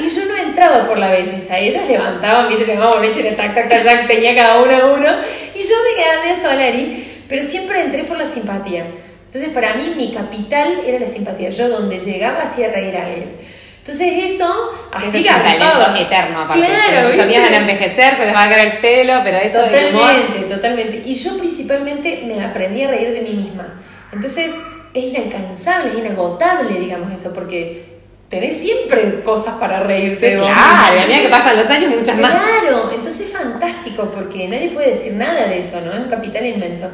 y, 0.00 0.08
yo 0.08 0.24
no 0.26 0.36
entraba 0.36 0.86
por 0.86 0.98
la 0.98 1.10
belleza, 1.10 1.58
ellas 1.58 1.88
levantaban, 1.88 2.48
viste, 2.48 2.74
llamaban 2.74 3.02
leche, 3.02 3.22
tac, 3.32 3.54
tac, 3.54 3.68
tac, 3.68 3.84
tac, 3.84 4.06
tenía 4.06 4.34
cada 4.34 4.62
uno 4.62 4.76
a 4.76 4.86
uno, 4.86 5.08
y 5.54 5.58
yo 5.58 5.74
me 5.84 6.02
quedaba 6.02 6.26
de 6.26 6.40
Solari, 6.40 7.24
pero 7.28 7.42
siempre 7.42 7.80
entré 7.80 8.04
por 8.04 8.18
la 8.18 8.26
simpatía. 8.26 8.86
Entonces, 9.26 9.50
para 9.52 9.74
mí, 9.74 9.92
mi 9.96 10.12
capital 10.12 10.80
era 10.84 10.98
la 10.98 11.06
simpatía. 11.06 11.50
Yo, 11.50 11.68
donde 11.68 12.00
llegaba, 12.00 12.42
hacía 12.42 12.72
reír 12.72 12.96
a 12.96 13.06
alguien. 13.06 13.36
Entonces 13.78 14.32
eso, 14.34 14.72
así 14.92 15.18
es 15.18 15.26
un 15.26 15.42
talento 15.42 15.96
eterno 15.96 16.40
aparte. 16.42 16.66
Claro, 16.66 17.08
los 17.08 17.18
amigas 17.18 17.42
van 17.44 17.54
a 17.54 17.56
envejecer, 17.58 18.14
se 18.14 18.26
les 18.26 18.34
va 18.34 18.44
a 18.44 18.48
caer 18.48 18.74
el 18.74 18.78
pelo, 18.78 19.20
pero 19.24 19.38
eso 19.38 19.62
Totalmente, 19.62 20.54
totalmente. 20.54 21.02
Y 21.06 21.14
yo 21.14 21.38
principalmente 21.38 22.22
me 22.26 22.44
aprendí 22.44 22.82
a 22.82 22.88
reír 22.88 23.12
de 23.12 23.22
mí 23.22 23.32
misma. 23.32 23.80
Entonces 24.12 24.54
es 24.92 25.04
inalcanzable, 25.04 25.92
es 25.92 25.98
inagotable, 25.98 26.78
digamos 26.78 27.12
eso, 27.12 27.34
porque 27.34 27.89
tenés 28.30 28.56
siempre 28.56 29.22
cosas 29.22 29.54
para 29.54 29.80
reírse. 29.82 30.36
claro, 30.36 31.00
a 31.00 31.04
medida 31.04 31.22
que 31.22 31.28
pasan 31.28 31.56
los 31.58 31.68
años, 31.68 31.94
muchas 31.94 32.16
más. 32.16 32.30
Claro, 32.30 32.90
entonces 32.92 33.26
es 33.26 33.32
fantástico 33.32 34.10
porque 34.14 34.48
nadie 34.48 34.70
puede 34.70 34.90
decir 34.90 35.14
nada 35.14 35.48
de 35.48 35.58
eso, 35.58 35.80
¿no? 35.82 35.92
Es 35.92 35.98
un 35.98 36.08
capital 36.08 36.46
inmenso. 36.46 36.90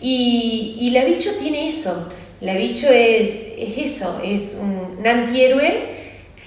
Y, 0.00 0.76
y 0.80 0.90
la 0.90 1.04
bicho 1.04 1.30
tiene 1.40 1.66
eso. 1.66 2.10
La 2.40 2.54
bicho 2.54 2.86
es, 2.88 3.30
es 3.58 3.78
eso, 3.78 4.20
es 4.24 4.60
un 4.62 5.04
antihéroe 5.04 5.96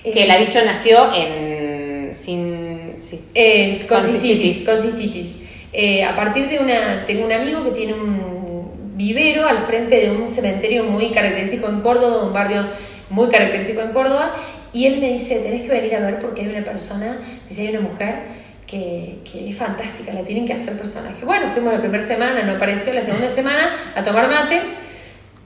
que 0.04 0.26
la 0.26 0.38
bicho 0.38 0.60
nació 0.66 1.14
en. 1.14 2.16
sin. 2.16 2.80
Sí. 3.02 3.20
Es 3.34 3.84
con 3.84 4.02
cistitis. 4.02 5.36
Eh, 5.74 6.04
a 6.04 6.16
partir 6.16 6.48
de 6.48 6.60
una. 6.60 7.06
Tengo 7.06 7.26
un 7.26 7.32
amigo 7.32 7.64
que 7.64 7.72
tiene 7.72 7.94
un 7.94 8.96
vivero 8.96 9.48
al 9.48 9.60
frente 9.60 10.00
de 10.00 10.12
un 10.12 10.30
cementerio 10.30 10.84
muy 10.84 11.10
característico 11.10 11.68
en 11.68 11.82
Córdoba, 11.82 12.24
un 12.24 12.34
barrio 12.34 12.66
muy 13.10 13.30
característico 13.30 13.82
en 13.82 13.94
Córdoba, 13.94 14.36
y 14.74 14.86
él 14.86 15.00
me 15.00 15.10
dice: 15.14 15.40
Tenés 15.40 15.64
que 15.64 15.70
venir 15.70 15.96
a 15.96 16.00
ver 16.00 16.20
porque 16.20 16.42
hay 16.42 16.48
una 16.50 16.64
persona, 16.64 17.18
dice, 17.48 17.62
hay 17.64 17.76
una 17.76 17.82
mujer. 17.82 18.40
Que, 18.70 19.18
que, 19.24 19.50
es 19.50 19.58
fantástica, 19.58 20.14
la 20.14 20.22
tienen 20.22 20.46
que 20.46 20.54
hacer 20.54 20.78
personaje. 20.78 21.26
Bueno, 21.26 21.50
fuimos 21.50 21.74
la 21.74 21.80
primera 21.80 22.06
semana, 22.06 22.44
no 22.44 22.52
apareció, 22.52 22.94
la 22.94 23.02
segunda 23.02 23.28
semana 23.28 23.76
a 23.96 24.04
tomar 24.04 24.30
mate, 24.30 24.62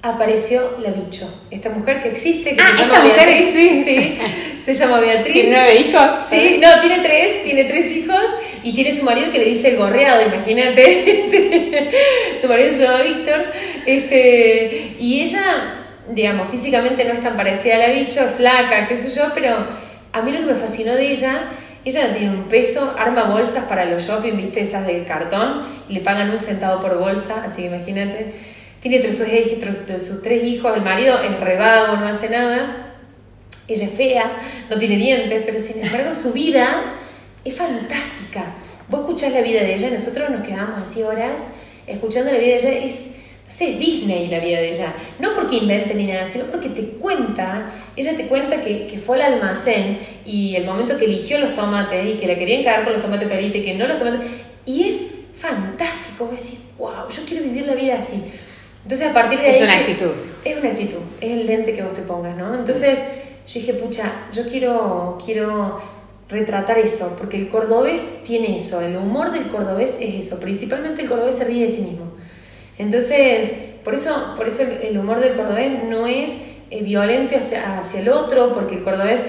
apareció 0.03 0.79
la 0.83 0.91
bicho, 0.91 1.33
esta 1.49 1.69
mujer 1.69 2.01
que 2.01 2.09
existe, 2.09 2.53
que 2.53 2.61
ah, 2.61 2.71
se 2.75 2.81
llama 2.81 2.99
Beatriz, 2.99 3.53
sí, 3.53 3.83
sí, 3.85 4.17
se 4.65 4.73
llama 4.73 4.99
Beatriz. 4.99 5.33
¿Tiene 5.33 5.51
nueve 5.51 5.75
hijos? 5.79 6.03
Sí, 6.29 6.59
no, 6.61 6.81
tiene 6.81 6.99
tres, 7.01 7.43
tiene 7.45 7.63
tres 7.63 7.89
hijos 7.89 8.21
y 8.63 8.75
tiene 8.75 8.91
su 8.93 9.05
marido 9.05 9.31
que 9.31 9.39
le 9.39 9.45
dice 9.45 9.69
el 9.69 9.77
gorreado, 9.77 10.21
imagínate. 10.27 11.91
su 12.41 12.49
marido 12.49 12.69
se 12.71 12.83
llama 12.83 13.01
Víctor, 13.01 13.45
este, 13.85 14.95
y 14.99 15.21
ella, 15.21 15.82
digamos, 16.09 16.49
físicamente 16.49 17.05
no 17.05 17.13
es 17.13 17.21
tan 17.21 17.35
parecida 17.35 17.75
a 17.75 17.79
la 17.79 17.87
bicho, 17.87 18.21
flaca, 18.37 18.87
qué 18.87 18.97
sé 18.97 19.09
yo, 19.09 19.31
pero 19.33 19.55
a 20.11 20.21
mí 20.21 20.31
lo 20.31 20.39
que 20.39 20.45
me 20.45 20.55
fascinó 20.55 20.93
de 20.93 21.11
ella 21.11 21.41
ella 21.85 22.07
no 22.07 22.15
tiene 22.15 22.29
un 22.29 22.43
peso, 22.43 22.95
arma 22.97 23.25
bolsas 23.25 23.65
para 23.65 23.83
los 23.85 24.07
shopping, 24.07 24.37
viste, 24.37 24.61
esas 24.61 24.87
de 24.87 25.03
cartón, 25.03 25.65
y 25.89 25.93
le 25.93 25.99
pagan 25.99 26.29
un 26.29 26.37
centavo 26.37 26.81
por 26.81 26.97
bolsa, 26.97 27.43
así 27.45 27.63
que 27.63 27.67
imagínate 27.67 28.33
tiene 28.83 28.99
tres, 28.99 29.17
sus, 29.17 30.03
sus 30.03 30.21
tres 30.21 30.43
hijos, 30.43 30.75
el 30.75 30.83
marido 30.83 31.17
es 31.23 31.39
revago, 31.39 31.95
no 31.95 32.05
hace 32.05 32.29
nada, 32.29 32.95
ella 33.65 33.85
es 33.85 33.91
fea, 33.93 34.41
no 34.69 34.77
tiene 34.77 34.97
dientes, 34.97 35.43
pero 35.45 35.57
sin 35.57 35.85
embargo 35.85 36.13
su 36.13 36.33
vida 36.33 36.95
es 37.45 37.55
fantástica. 37.55 38.43
Vos 38.89 39.01
escuchás 39.01 39.31
la 39.31 39.39
vida 39.39 39.61
de 39.61 39.73
ella, 39.73 39.89
nosotros 39.89 40.29
nos 40.31 40.45
quedamos 40.45 40.81
así 40.81 41.01
horas 41.01 41.43
escuchando 41.87 42.31
la 42.31 42.37
vida 42.37 42.55
de 42.55 42.57
ella, 42.57 42.85
es, 42.85 43.15
sé, 43.53 43.77
Disney 43.77 44.27
la 44.27 44.39
vida 44.39 44.59
de 44.59 44.69
ella. 44.69 44.93
No 45.19 45.35
porque 45.35 45.57
invente 45.57 45.93
ni 45.93 46.07
nada, 46.07 46.25
sino 46.25 46.45
porque 46.45 46.69
te 46.69 46.81
cuenta, 46.97 47.71
ella 47.95 48.17
te 48.17 48.25
cuenta 48.25 48.61
que, 48.61 48.87
que 48.87 48.97
fue 48.97 49.21
al 49.21 49.33
almacén 49.33 49.99
y 50.25 50.55
el 50.55 50.65
momento 50.65 50.97
que 50.97 51.05
eligió 51.05 51.39
los 51.39 51.53
tomates 51.53 52.15
y 52.15 52.17
que 52.17 52.27
la 52.27 52.35
querían 52.35 52.63
cagar 52.63 52.83
con 52.83 52.93
los 52.93 53.01
tomates 53.01 53.27
perita 53.27 53.57
y 53.59 53.63
que 53.63 53.75
no 53.75 53.87
los 53.87 53.97
tomates, 53.97 54.21
y 54.65 54.87
es 54.87 55.19
fantástico, 55.37 56.25
vos 56.25 56.31
decís, 56.31 56.71
wow, 56.77 57.07
yo 57.09 57.23
quiero 57.27 57.43
vivir 57.43 57.67
la 57.67 57.75
vida 57.75 57.95
así. 57.97 58.23
Entonces, 58.83 59.07
a 59.07 59.13
partir 59.13 59.39
de 59.39 59.45
ahí. 59.45 59.55
Es 59.55 59.61
una 59.61 59.77
actitud. 59.77 60.11
Es 60.43 60.57
una 60.57 60.69
actitud, 60.69 60.99
es 61.21 61.31
el 61.31 61.45
lente 61.45 61.73
que 61.73 61.83
vos 61.83 61.93
te 61.93 62.01
pongas, 62.01 62.35
¿no? 62.35 62.55
Entonces, 62.55 62.97
yo 63.47 63.53
dije, 63.53 63.73
pucha, 63.73 64.11
yo 64.33 64.43
quiero, 64.49 65.17
quiero 65.23 65.79
retratar 66.27 66.79
eso, 66.79 67.15
porque 67.19 67.37
el 67.37 67.49
cordobés 67.49 68.23
tiene 68.25 68.55
eso, 68.55 68.81
el 68.81 68.97
humor 68.97 69.31
del 69.31 69.47
cordobés 69.49 69.97
es 70.01 70.25
eso, 70.25 70.39
principalmente 70.39 71.03
el 71.03 71.07
cordobés 71.07 71.35
se 71.35 71.45
ríe 71.45 71.63
de 71.63 71.69
sí 71.69 71.81
mismo. 71.81 72.12
Entonces, 72.77 73.51
por 73.83 73.93
eso, 73.93 74.33
por 74.37 74.47
eso 74.47 74.63
el, 74.63 74.97
humor 74.97 75.19
del 75.19 75.35
cordobés 75.35 75.83
no 75.83 76.07
es 76.07 76.41
eh, 76.69 76.83
violento 76.83 77.35
hacia, 77.37 77.79
hacia 77.79 78.01
el 78.01 78.09
otro, 78.09 78.53
porque 78.53 78.75
el 78.75 78.83
cordobés 78.83 79.19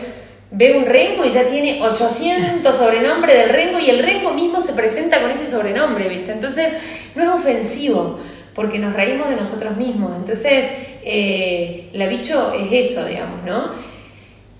ve 0.51 0.79
un 0.79 0.87
rengo 0.87 1.25
y 1.25 1.31
ya 1.31 1.49
tiene 1.49 1.83
800 1.83 2.75
sobrenombres 2.75 3.37
del 3.37 3.49
rengo 3.51 3.79
y 3.81 3.91
el 3.91 3.99
rengo 3.99 4.33
mismo 4.33 4.61
se 4.61 4.73
presenta 4.75 5.21
con 5.21 5.31
ese 5.31 5.47
sobrenombre, 5.47 6.09
¿viste? 6.09 6.33
Entonces, 6.33 6.73
no 7.15 7.23
es 7.23 7.29
ofensivo 7.29 8.21
porque 8.55 8.79
nos 8.79 8.93
reímos 8.93 9.29
de 9.29 9.37
nosotros 9.37 9.77
mismos. 9.77 10.13
Entonces, 10.17 10.67
eh, 11.05 11.91
la 11.93 12.07
bicho 12.07 12.55
es 12.55 12.91
eso, 12.91 13.05
digamos, 13.05 13.43
¿no? 13.45 13.94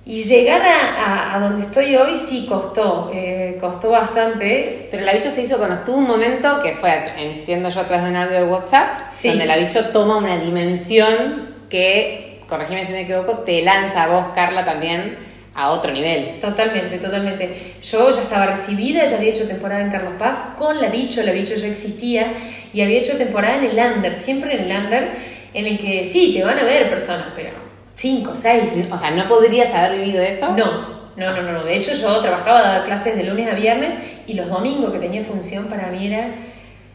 Y 0.07 0.23
llegar 0.23 0.61
a, 0.61 1.35
a, 1.35 1.41
donde 1.41 1.63
estoy 1.63 1.97
hoy 1.97 2.15
sí 2.17 2.45
costó, 2.47 3.11
eh, 3.15 3.57
costó 3.59 3.91
bastante. 3.91 4.89
Pero 4.91 5.03
la 5.05 5.15
bicho 5.15 5.31
se 5.31 5.43
hizo 5.43 5.57
con 5.57 5.71
tuvo 5.85 5.97
un 5.97 6.07
momento 6.07 6.61
que 6.63 6.75
fue, 6.75 6.93
entiendo 7.17 7.71
yo 7.71 7.81
a 7.81 7.85
través 7.85 8.05
de 8.05 8.11
un 8.11 8.17
audio 8.17 8.37
de 8.41 8.45
WhatsApp, 8.45 9.11
donde 9.23 9.47
la 9.47 9.57
bicho 9.57 9.83
toma 9.93 10.19
una 10.19 10.37
dimensión 10.37 11.55
que, 11.71 12.41
corregime 12.47 12.85
si 12.85 12.93
me 12.93 13.03
equivoco, 13.03 13.39
te 13.39 13.63
lanza 13.63 14.05
a 14.05 14.09
vos, 14.09 14.27
Carla, 14.35 14.67
también 14.67 15.17
a 15.55 15.71
otro 15.71 15.91
nivel. 15.91 16.39
Totalmente, 16.39 16.99
totalmente. 16.99 17.77
Yo 17.83 18.11
ya 18.11 18.21
estaba 18.21 18.47
recibida, 18.47 19.07
ya 19.07 19.17
había 19.17 19.31
hecho 19.31 19.49
temporada 19.49 19.83
en 19.83 19.91
Carlos 19.91 20.15
Paz 20.19 20.55
con 20.59 20.83
La 20.83 20.89
Bicho, 20.89 21.23
La 21.23 21.33
Bicho 21.33 21.55
ya 21.55 21.69
existía 21.69 22.35
y 22.75 22.83
había 22.83 22.99
hecho 22.99 23.17
temporada 23.17 23.57
en 23.57 23.65
el 23.65 23.79
Under, 23.79 24.17
siempre 24.17 24.55
en 24.55 24.71
el 24.71 24.85
Under, 24.85 25.13
en 25.55 25.67
el 25.67 25.79
que 25.79 26.05
sí, 26.05 26.35
te 26.37 26.45
van 26.45 26.59
a 26.59 26.65
ver 26.65 26.91
personas, 26.91 27.29
pero 27.35 27.64
cinco, 27.97 28.33
seis. 28.35 28.89
O 28.91 28.99
sea, 28.99 29.11
¿no 29.11 29.27
podrías 29.29 29.75
haber 29.75 30.01
vivido 30.01 30.23
eso? 30.23 30.55
No, 30.57 31.05
no, 31.17 31.43
no, 31.43 31.53
no. 31.53 31.65
De 31.65 31.77
hecho, 31.77 31.93
yo 31.95 32.19
trabajaba, 32.21 32.63
daba 32.63 32.85
clases 32.85 33.17
de 33.17 33.25
lunes 33.25 33.49
a 33.49 33.55
viernes 33.55 33.95
y 34.27 34.35
los 34.35 34.49
domingos 34.49 34.93
que 34.93 34.99
tenía 34.99 35.23
función 35.23 35.67
para 35.67 35.89
mí 35.89 36.07
era 36.07 36.29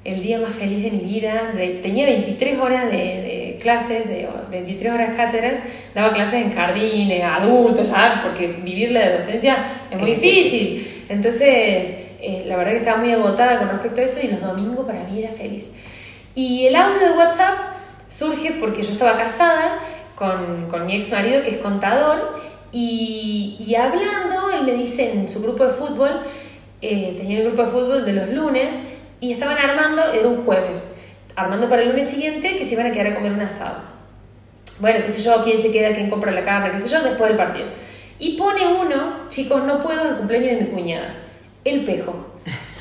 el 0.04 0.22
día 0.22 0.39
más 0.39 0.56
feliz 0.56 0.84
de 0.84 0.91
mi 0.91 1.00
vida. 1.00 1.52
tenía 1.82 2.06
23 2.06 2.60
horas 2.60 2.91
de, 2.91 3.60
clases, 3.62 4.08
de 4.08 4.28
23 4.50 4.93
horas 4.93 5.16
cátedras, 5.16 5.60
daba 5.93 6.14
clases 6.14 6.45
en 6.45 6.54
jardines, 6.54 7.24
adultos, 7.24 7.89
ya, 7.91 8.20
porque 8.24 8.47
vivir 8.64 8.91
la 8.91 9.12
docencia 9.14 9.58
es 9.91 10.00
muy 10.00 10.12
difícil. 10.12 11.06
Entonces, 11.10 11.89
eh, 12.22 12.43
la 12.45 12.58
verdad 12.58 12.72
que 12.72 12.78
estaba 12.80 12.97
muy 12.97 13.12
agotada 13.12 13.60
con 13.60 13.70
respecto 13.70 14.02
a 14.02 14.04
eso 14.06 14.20
y 14.24 14.30
los 14.30 14.41
domingos 14.41 14.86
para 14.86 15.04
mí 15.04 15.20
era 15.20 15.32
feliz. 15.32 15.68
Y 16.36 16.68
el 16.68 16.76
audio 16.76 17.00
de 17.00 17.12
WhatsApp 17.12 17.56
surge 18.08 18.54
porque 18.60 18.82
yo 18.82 18.93
estaba 18.93 19.18
casada 19.18 19.80
con, 20.20 20.67
con 20.70 20.86
mi 20.86 20.97
ex 20.97 21.11
marido 21.11 21.41
que 21.41 21.51
es 21.51 21.57
contador 21.57 22.39
y, 22.72 23.57
y, 23.65 23.76
hablando, 23.76 24.51
él 24.53 24.63
me 24.63 24.74
dice 24.74 25.11
en 25.13 25.28
su 25.28 25.41
grupo 25.41 25.65
de 25.65 25.74
fútbol, 25.74 26.22
eh, 26.82 27.15
tenía 27.17 27.39
el 27.39 27.45
grupo 27.47 27.63
de 27.63 27.72
fútbol 27.72 28.05
de 28.05 28.13
los 28.13 28.30
lunes, 28.30 28.76
y 29.22 29.34
estaban 29.34 29.57
armando, 29.57 30.01
era 30.13 30.28
un 30.28 30.45
jueves, 30.45 30.95
armando 31.36 31.67
para 31.67 31.82
el 31.82 31.89
lunes 31.89 32.09
siguiente 32.09 32.57
que 32.57 32.63
se 32.63 32.76
iban 32.76 32.88
a 32.88 32.91
quedar 32.91 33.07
a 33.07 33.15
comer 33.15 33.32
un 33.32 33.41
asado. 33.41 33.82
Bueno, 34.80 34.99
qué 35.05 35.11
sé 35.11 35.22
yo, 35.22 35.43
quién 35.43 35.57
se 35.57 35.72
queda, 35.72 35.93
quién 35.93 36.09
compra 36.09 36.32
la 36.32 36.43
carne, 36.43 36.72
qué 36.72 36.78
sé 36.78 36.89
yo, 36.89 37.01
después 37.01 37.30
del 37.30 37.38
partido. 37.38 37.67
Y 38.17 38.38
pone 38.38 38.65
uno, 38.65 39.28
chicos, 39.30 39.63
no 39.63 39.80
puedo 39.82 40.09
el 40.09 40.15
cumpleaños 40.17 40.51
de 40.51 40.65
mi 40.65 40.67
cuñada, 40.67 41.15
el 41.65 41.84
pejo, 41.84 42.28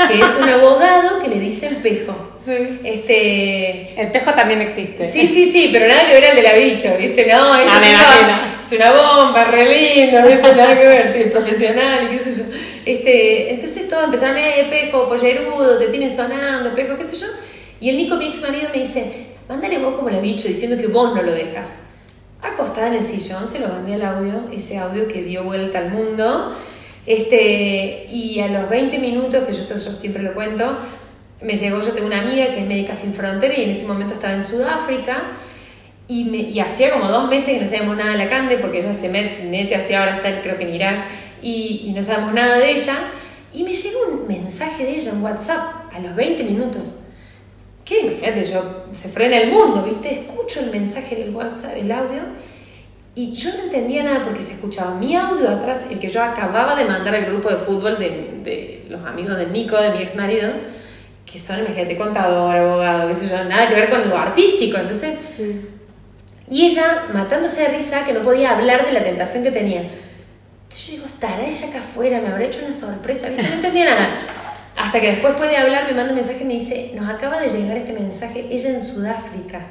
que 0.07 0.21
es 0.21 0.39
un 0.41 0.49
abogado 0.49 1.19
que 1.21 1.29
le 1.29 1.41
dice 1.41 1.69
el 1.69 1.77
pejo. 1.77 2.38
Sí. 2.49 2.81
Este, 2.83 4.01
el 4.01 4.11
pejo 4.11 4.33
también 4.33 4.63
existe. 4.63 5.05
Sí, 5.05 5.27
sí, 5.27 5.53
sí, 5.53 5.69
pero 5.71 5.87
nada 5.87 6.07
que 6.07 6.15
ver 6.15 6.31
al 6.31 6.37
de 6.37 6.43
la 6.43 6.55
bicho, 6.55 6.89
¿viste? 6.99 7.27
No, 7.27 7.55
este 7.55 7.71
ah, 7.71 8.57
es 8.59 8.73
una 8.73 8.93
bomba, 8.93 9.45
re 9.45 9.67
lindo, 9.67 10.23
¿viste? 10.27 10.55
Nada 10.57 10.79
que 10.79 10.87
ver, 10.89 11.31
profesional, 11.31 12.09
qué 12.09 12.19
sé 12.19 12.39
yo. 12.39 12.45
Este, 12.87 13.51
entonces 13.53 13.87
todos 13.87 14.05
empezaron, 14.05 14.39
eh, 14.39 14.67
Pejo, 14.71 15.07
pollerudo, 15.07 15.77
te 15.77 15.89
tienen 15.89 16.11
sonando, 16.11 16.73
Pejo, 16.75 16.97
qué 16.97 17.05
sé 17.05 17.17
yo. 17.17 17.27
Y 17.81 17.91
el 17.91 17.99
Nico, 17.99 18.17
mi 18.17 18.29
ex 18.29 18.41
marido, 18.41 18.71
me 18.73 18.79
dice, 18.81 19.27
mándale 19.47 19.79
vos 19.79 19.97
como 19.97 20.09
la 20.09 20.21
bicho 20.21 20.49
diciendo 20.49 20.79
que 20.81 20.87
vos 20.87 21.15
no 21.15 21.23
lo 21.23 21.33
dejas. 21.33 21.81
Acostada 22.41 22.87
en 22.87 22.95
el 22.95 23.03
sillón, 23.03 23.47
se 23.47 23.59
lo 23.59 23.69
mandé 23.69 23.93
al 23.93 24.03
audio, 24.05 24.49
ese 24.57 24.79
audio 24.79 25.07
que 25.07 25.23
dio 25.23 25.45
vuelta 25.45 25.81
al 25.81 25.91
mundo. 25.91 26.57
Este, 27.05 28.07
y 28.11 28.41
a 28.41 28.49
los 28.49 28.71
20 28.71 28.99
minutos, 29.01 29.45
que 29.45 29.53
yo, 29.53 29.67
yo 29.69 29.79
siempre 29.79 30.23
lo 30.23 30.33
cuento, 30.33 30.79
me 31.41 31.55
llegó, 31.55 31.81
yo 31.81 31.93
tengo 31.93 32.07
una 32.07 32.23
amiga 32.23 32.47
que 32.47 32.61
es 32.61 32.67
médica 32.67 32.95
sin 32.95 33.13
frontera 33.15 33.55
y 33.57 33.65
en 33.65 33.71
ese 33.71 33.87
momento 33.87 34.15
estaba 34.15 34.35
en 34.35 34.45
Sudáfrica 34.45 35.23
y, 36.09 36.25
me, 36.25 36.39
y 36.39 36.59
hacía 36.59 36.91
como 36.91 37.09
dos 37.09 37.29
meses 37.29 37.59
que 37.59 37.65
no 37.65 37.71
sabíamos 37.71 37.97
nada 37.97 38.13
de 38.13 38.19
la 38.19 38.29
Cande 38.29 38.59
porque 38.59 38.79
ella 38.79 38.93
se 38.93 39.09
mete, 39.09 39.75
hacia 39.75 40.01
ahora 40.01 40.17
está 40.17 40.43
creo 40.43 40.57
que 40.57 40.65
en 40.65 40.75
Irak 40.75 41.07
y, 41.43 41.93
no 41.95 42.03
sabemos 42.03 42.35
nada 42.35 42.59
de 42.59 42.73
ella. 42.73 42.95
Y 43.53 43.63
me 43.63 43.73
llega 43.73 43.97
un 44.13 44.27
mensaje 44.27 44.85
de 44.85 44.97
ella 44.97 45.13
en 45.13 45.23
WhatsApp 45.23 45.95
a 45.95 46.01
los 46.01 46.15
20 46.15 46.43
minutos. 46.45 47.01
¿Qué? 47.85 48.01
Imagínate, 48.01 48.45
yo, 48.45 48.83
se 48.93 49.09
frena 49.09 49.39
el 49.39 49.51
mundo, 49.51 49.83
¿viste? 49.83 50.21
Escucho 50.21 50.61
el 50.61 50.71
mensaje 50.71 51.17
del 51.17 51.35
WhatsApp, 51.35 51.77
el 51.77 51.91
audio, 51.91 52.21
y 53.15 53.33
yo 53.33 53.51
no 53.57 53.65
entendía 53.65 54.03
nada 54.03 54.25
porque 54.25 54.43
se 54.43 54.53
escuchaba 54.55 54.95
mi 54.97 55.17
audio 55.17 55.49
atrás, 55.49 55.87
el 55.91 55.99
que 55.99 56.09
yo 56.09 56.23
acababa 56.23 56.77
de 56.77 56.85
mandar 56.85 57.15
al 57.15 57.25
grupo 57.25 57.49
de 57.49 57.57
fútbol 57.57 57.99
de, 57.99 58.09
de 58.45 58.87
los 58.91 59.05
amigos 59.07 59.39
de 59.39 59.47
Nico, 59.47 59.77
de 59.81 59.93
mi 59.93 60.03
ex 60.03 60.17
marido, 60.17 60.51
que 61.31 61.39
son, 61.39 61.59
imagínate, 61.61 61.97
contador, 61.97 62.57
abogado, 62.57 63.09
qué 63.09 63.15
sé 63.15 63.29
yo, 63.29 63.45
nada 63.45 63.69
que 63.69 63.75
ver 63.75 63.91
con 63.91 64.09
lo 64.09 64.17
artístico. 64.17 64.79
Entonces, 64.79 65.19
y 66.51 66.67
ella 66.67 67.05
matándose 67.13 67.63
de 67.63 67.69
risa 67.69 68.05
que 68.05 68.13
no 68.13 68.23
podía 68.23 68.57
hablar 68.57 68.87
de 68.87 68.93
la 68.93 69.03
tentación 69.03 69.45
que 69.45 69.51
tenía 69.51 69.91
yo 70.71 70.93
digo, 70.93 71.07
estará 71.07 71.47
ella 71.47 71.69
acá 71.69 71.79
afuera, 71.79 72.21
me 72.21 72.29
habrá 72.29 72.45
hecho 72.45 72.61
una 72.65 72.73
sorpresa, 72.73 73.29
¿viste? 73.29 73.49
No 73.49 73.55
entendía 73.55 73.85
nada. 73.87 74.09
Hasta 74.77 75.01
que 75.01 75.13
después 75.13 75.35
puede 75.35 75.57
hablar, 75.57 75.87
me 75.87 75.95
manda 75.95 76.11
un 76.11 76.17
mensaje 76.17 76.43
y 76.43 76.47
me 76.47 76.55
dice, 76.55 76.93
nos 76.95 77.09
acaba 77.13 77.41
de 77.41 77.49
llegar 77.49 77.77
este 77.77 77.93
mensaje, 77.93 78.47
ella 78.51 78.71
en 78.71 78.83
Sudáfrica. 78.83 79.63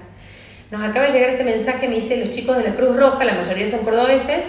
Nos 0.71 0.81
acaba 0.83 1.05
de 1.05 1.13
llegar 1.13 1.29
este 1.29 1.43
mensaje, 1.43 1.87
me 1.87 1.95
dice, 1.95 2.17
los 2.17 2.29
chicos 2.29 2.57
de 2.57 2.63
la 2.63 2.75
Cruz 2.75 2.95
Roja, 2.95 3.23
la 3.23 3.35
mayoría 3.35 3.65
son 3.65 3.85
cordobeses, 3.85 4.43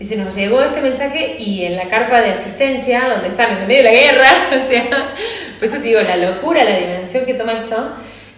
dice, 0.00 0.16
nos 0.16 0.34
llegó 0.34 0.62
este 0.62 0.80
mensaje 0.80 1.36
y 1.38 1.64
en 1.64 1.76
la 1.76 1.88
carpa 1.88 2.20
de 2.20 2.30
asistencia, 2.30 3.08
donde 3.08 3.28
están 3.28 3.52
en 3.52 3.58
el 3.58 3.68
medio 3.68 3.82
de 3.82 3.88
la 3.88 4.00
guerra, 4.00 4.28
o 4.64 4.68
sea, 4.68 5.14
por 5.60 5.68
eso 5.68 5.76
te 5.76 5.88
digo, 5.88 6.00
la 6.00 6.16
locura, 6.16 6.64
la 6.64 6.74
dimensión 6.74 7.26
que 7.26 7.34
toma 7.34 7.52
esto, 7.52 7.90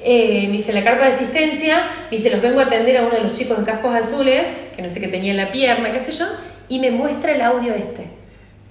eh, 0.02 0.46
me 0.48 0.54
dice, 0.54 0.72
la 0.72 0.82
carpa 0.82 1.04
de 1.04 1.12
asistencia, 1.12 1.84
me 2.10 2.16
dice, 2.16 2.30
los 2.30 2.42
vengo 2.42 2.58
a 2.58 2.64
atender 2.64 2.96
a 2.96 3.02
uno 3.02 3.12
de 3.14 3.20
los 3.20 3.32
chicos 3.32 3.56
de 3.58 3.64
cascos 3.64 3.94
azules, 3.94 4.44
que 4.74 4.82
no 4.82 4.88
sé 4.88 5.00
qué 5.00 5.06
tenía 5.06 5.30
en 5.30 5.36
la 5.36 5.52
pierna, 5.52 5.92
qué 5.92 6.00
sé 6.00 6.10
yo, 6.10 6.26
y 6.68 6.80
me 6.80 6.90
muestra 6.90 7.30
el 7.30 7.40
audio 7.42 7.74
este. 7.74 8.06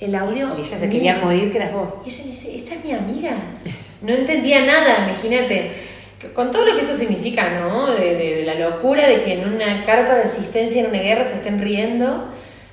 El 0.02 0.16
audio. 0.16 0.49
Y 0.58 0.62
ella 0.64 0.78
se 0.78 0.89
quería 0.89 1.16
morir 1.16 1.49
que 1.49 1.60
eras 1.60 1.72
vos. 1.72 1.93
Y 2.06 2.10
ella 2.10 2.26
me 2.26 2.32
dice, 2.32 2.58
esta 2.58 2.76
es 2.76 2.84
mi 2.84 2.91
amiga. 2.91 3.32
No 4.02 4.14
entendía 4.14 4.66
nada, 4.66 5.08
imagínate. 5.08 5.72
Con 6.34 6.52
todo 6.52 6.66
lo 6.66 6.76
que 6.76 6.82
eso 6.82 6.93
significa, 6.93 7.62
¿no? 7.62 7.89
De, 7.89 8.43
la 8.45 8.56
locura 8.56 9.08
de 9.08 9.22
que 9.24 9.34
en 9.36 9.47
una 9.47 9.86
carpa 9.86 10.16
de 10.16 10.24
asistencia 10.24 10.82
en 10.82 10.88
una 10.88 10.99
guerra 10.99 11.24
se 11.24 11.36
estén 11.36 11.62
riendo, 11.62 12.28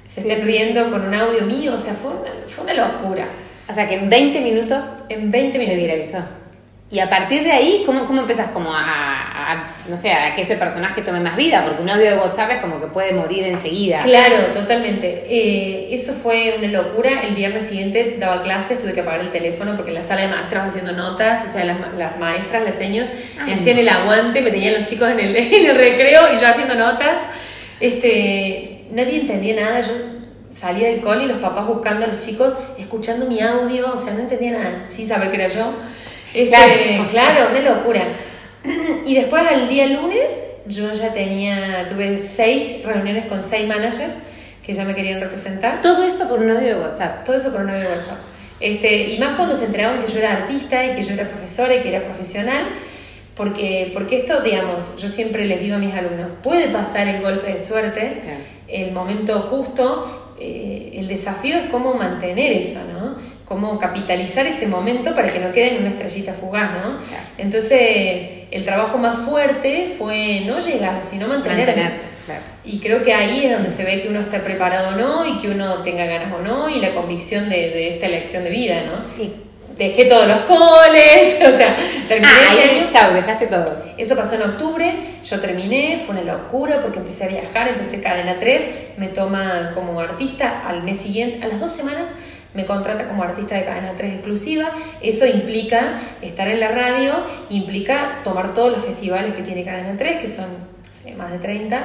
se 0.08 0.22
estén 0.22 0.44
riendo 0.44 0.90
con 0.90 1.06
un 1.06 1.14
audio 1.14 1.42
mío, 1.42 1.74
o 1.74 1.78
sea, 1.78 1.92
fue 1.92 2.10
una, 2.10 2.30
fue 2.48 2.64
una 2.64 2.74
locura. 2.74 3.28
O 3.68 3.72
sea, 3.72 3.88
que 3.88 3.94
en 3.94 4.08
20 4.08 4.40
minutos, 4.40 5.04
en 5.08 5.30
20 5.30 5.58
minutos. 5.58 5.76
Se 5.76 5.80
viralizó. 5.80 6.18
Y 6.90 7.00
a 7.00 7.10
partir 7.10 7.42
de 7.44 7.52
ahí, 7.52 7.82
¿cómo, 7.84 8.06
cómo 8.06 8.22
empezás 8.22 8.50
como 8.50 8.70
a, 8.72 9.66
no 9.90 9.96
sé, 9.98 10.10
a 10.10 10.34
que 10.34 10.40
ese 10.40 10.56
personaje 10.56 11.02
tome 11.02 11.20
más 11.20 11.36
vida? 11.36 11.62
Porque 11.62 11.82
un 11.82 11.90
audio 11.90 12.12
de 12.12 12.16
WhatsApp 12.16 12.52
es 12.52 12.60
como 12.62 12.80
que 12.80 12.86
puede 12.86 13.12
morir 13.12 13.44
enseguida. 13.44 14.00
Claro, 14.04 14.36
totalmente. 14.54 15.26
Eh, 15.28 15.88
eso 15.92 16.14
fue 16.14 16.54
una 16.56 16.68
locura. 16.68 17.24
El 17.24 17.34
viernes 17.34 17.68
siguiente 17.68 18.16
daba 18.18 18.42
clases, 18.42 18.78
tuve 18.78 18.94
que 18.94 19.02
apagar 19.02 19.20
el 19.20 19.30
teléfono 19.30 19.76
porque 19.76 19.90
en 19.90 19.96
la 19.96 20.02
sala 20.02 20.22
de 20.22 20.28
maestras 20.28 20.68
haciendo 20.68 20.92
notas, 20.92 21.44
o 21.44 21.48
sea, 21.48 21.66
las, 21.66 21.76
las 21.98 22.18
maestras, 22.18 22.64
las 22.64 22.76
seños, 22.76 23.06
me 23.44 23.52
hacían 23.52 23.78
el 23.78 23.88
aguante, 23.90 24.40
me 24.40 24.50
tenían 24.50 24.80
los 24.80 24.84
chicos 24.84 25.10
en 25.10 25.20
el, 25.20 25.36
en 25.36 25.66
el 25.66 25.76
recreo 25.76 26.32
y 26.32 26.40
yo 26.40 26.48
haciendo 26.48 26.74
notas. 26.74 27.18
Este, 27.80 28.86
nadie 28.92 29.20
entendía 29.20 29.56
nada, 29.56 29.80
yo 29.80 29.92
salía 30.58 30.88
del 30.88 31.00
cole 31.00 31.24
y 31.24 31.26
los 31.26 31.38
papás 31.38 31.66
buscando 31.66 32.04
a 32.04 32.08
los 32.08 32.18
chicos, 32.18 32.54
escuchando 32.76 33.26
mi 33.26 33.40
audio, 33.40 33.92
o 33.92 33.96
sea, 33.96 34.14
no 34.14 34.20
entendía 34.20 34.52
nada, 34.52 34.82
sin 34.86 35.06
saber 35.06 35.30
que 35.30 35.36
era 35.36 35.46
yo. 35.46 35.72
Este, 36.34 37.06
claro. 37.10 37.50
una 37.50 37.60
locura. 37.60 38.02
Y 39.06 39.14
después 39.14 39.46
al 39.46 39.68
día 39.68 39.86
lunes 39.86 40.60
yo 40.66 40.92
ya 40.92 41.12
tenía, 41.14 41.86
tuve 41.88 42.18
seis 42.18 42.84
reuniones 42.84 43.26
con 43.26 43.42
seis 43.42 43.66
managers 43.66 44.12
que 44.62 44.72
ya 44.72 44.84
me 44.84 44.94
querían 44.94 45.20
representar. 45.20 45.80
Todo 45.80 46.02
eso 46.02 46.28
por 46.28 46.40
un 46.40 46.50
audio 46.50 46.76
de 46.76 46.80
WhatsApp. 46.82 47.24
Todo 47.24 47.36
eso 47.36 47.50
por 47.52 47.62
un 47.62 47.70
audio 47.70 47.88
de 47.88 47.96
WhatsApp. 47.96 48.18
Este, 48.60 49.14
y 49.14 49.18
más 49.18 49.36
cuando 49.36 49.54
se 49.54 49.66
enteraban 49.66 50.04
que 50.04 50.12
yo 50.12 50.18
era 50.18 50.32
artista 50.32 50.84
y 50.84 50.96
que 50.96 51.02
yo 51.02 51.14
era 51.14 51.28
profesora 51.28 51.76
y 51.76 51.80
que 51.80 51.88
era 51.88 52.02
profesional, 52.02 52.64
porque, 53.34 53.92
porque 53.94 54.18
esto, 54.18 54.40
digamos, 54.40 54.96
yo 54.96 55.08
siempre 55.08 55.44
les 55.44 55.60
digo 55.60 55.76
a 55.76 55.78
mis 55.78 55.94
alumnos, 55.94 56.32
puede 56.42 56.68
pasar 56.68 57.06
el 57.06 57.22
golpe 57.22 57.52
de 57.52 57.58
suerte, 57.60 58.20
el 58.66 58.90
momento 58.90 59.38
justo, 59.42 60.27
eh, 60.40 60.92
el 60.94 61.08
desafío 61.08 61.56
es 61.56 61.70
cómo 61.70 61.94
mantener 61.94 62.52
eso, 62.52 62.80
¿no? 62.92 63.38
cómo 63.48 63.78
capitalizar 63.78 64.46
ese 64.46 64.66
momento 64.66 65.14
para 65.14 65.28
que 65.28 65.40
no 65.40 65.50
quede 65.52 65.76
en 65.76 65.80
una 65.80 65.90
estrellita 65.90 66.34
fugaz, 66.34 66.70
¿no? 66.72 66.98
Entonces, 67.38 68.44
el 68.50 68.64
trabajo 68.64 68.98
más 68.98 69.20
fuerte 69.20 69.94
fue 69.96 70.42
no 70.46 70.58
llegar, 70.58 71.02
sino 71.02 71.26
mantenerte. 71.28 71.82
Y 72.62 72.78
creo 72.78 73.02
que 73.02 73.14
ahí 73.14 73.46
es 73.46 73.52
donde 73.52 73.70
se 73.70 73.84
ve 73.84 74.02
que 74.02 74.08
uno 74.08 74.20
está 74.20 74.44
preparado 74.44 74.88
o 74.88 75.00
no, 75.00 75.26
y 75.26 75.38
que 75.38 75.48
uno 75.48 75.82
tenga 75.82 76.04
ganas 76.04 76.30
o 76.34 76.42
no, 76.42 76.68
y 76.68 76.78
la 76.78 76.94
convicción 76.94 77.48
de, 77.48 77.56
de 77.56 77.94
esta 77.94 78.06
elección 78.06 78.44
de 78.44 78.50
vida, 78.50 78.82
¿no? 78.82 79.22
Y 79.22 79.32
dejé 79.78 80.04
todos 80.06 80.26
los 80.26 80.40
coles, 80.40 81.36
o 81.40 81.56
sea, 81.56 81.76
terminé 82.08 82.84
ah, 82.84 82.88
chau, 82.90 83.14
dejaste 83.14 83.46
todo. 83.46 83.64
Eso 83.96 84.16
pasó 84.16 84.34
en 84.34 84.42
octubre, 84.42 84.94
yo 85.24 85.40
terminé, 85.40 86.02
fue 86.04 86.16
una 86.16 86.34
locura 86.34 86.80
porque 86.80 86.98
empecé 86.98 87.24
a 87.24 87.28
viajar, 87.28 87.68
empecé 87.68 88.02
Cadena 88.02 88.38
3, 88.38 88.64
me 88.98 89.08
toma 89.08 89.70
como 89.74 90.00
artista 90.00 90.64
al 90.66 90.82
mes 90.82 90.98
siguiente, 90.98 91.44
a 91.44 91.48
las 91.48 91.60
dos 91.60 91.72
semanas 91.72 92.10
me 92.54 92.64
contrata 92.64 93.06
como 93.06 93.22
artista 93.22 93.54
de 93.54 93.64
cadena 93.64 93.92
3 93.96 94.14
exclusiva. 94.14 94.70
Eso 95.00 95.26
implica 95.26 96.00
estar 96.22 96.48
en 96.48 96.60
la 96.60 96.68
radio, 96.68 97.14
implica 97.50 98.20
tomar 98.24 98.54
todos 98.54 98.72
los 98.72 98.84
festivales 98.84 99.34
que 99.34 99.42
tiene 99.42 99.64
cadena 99.64 99.96
3, 99.96 100.20
que 100.20 100.26
son 100.26 100.46
más 101.16 101.30
de 101.30 101.38
30. 101.38 101.80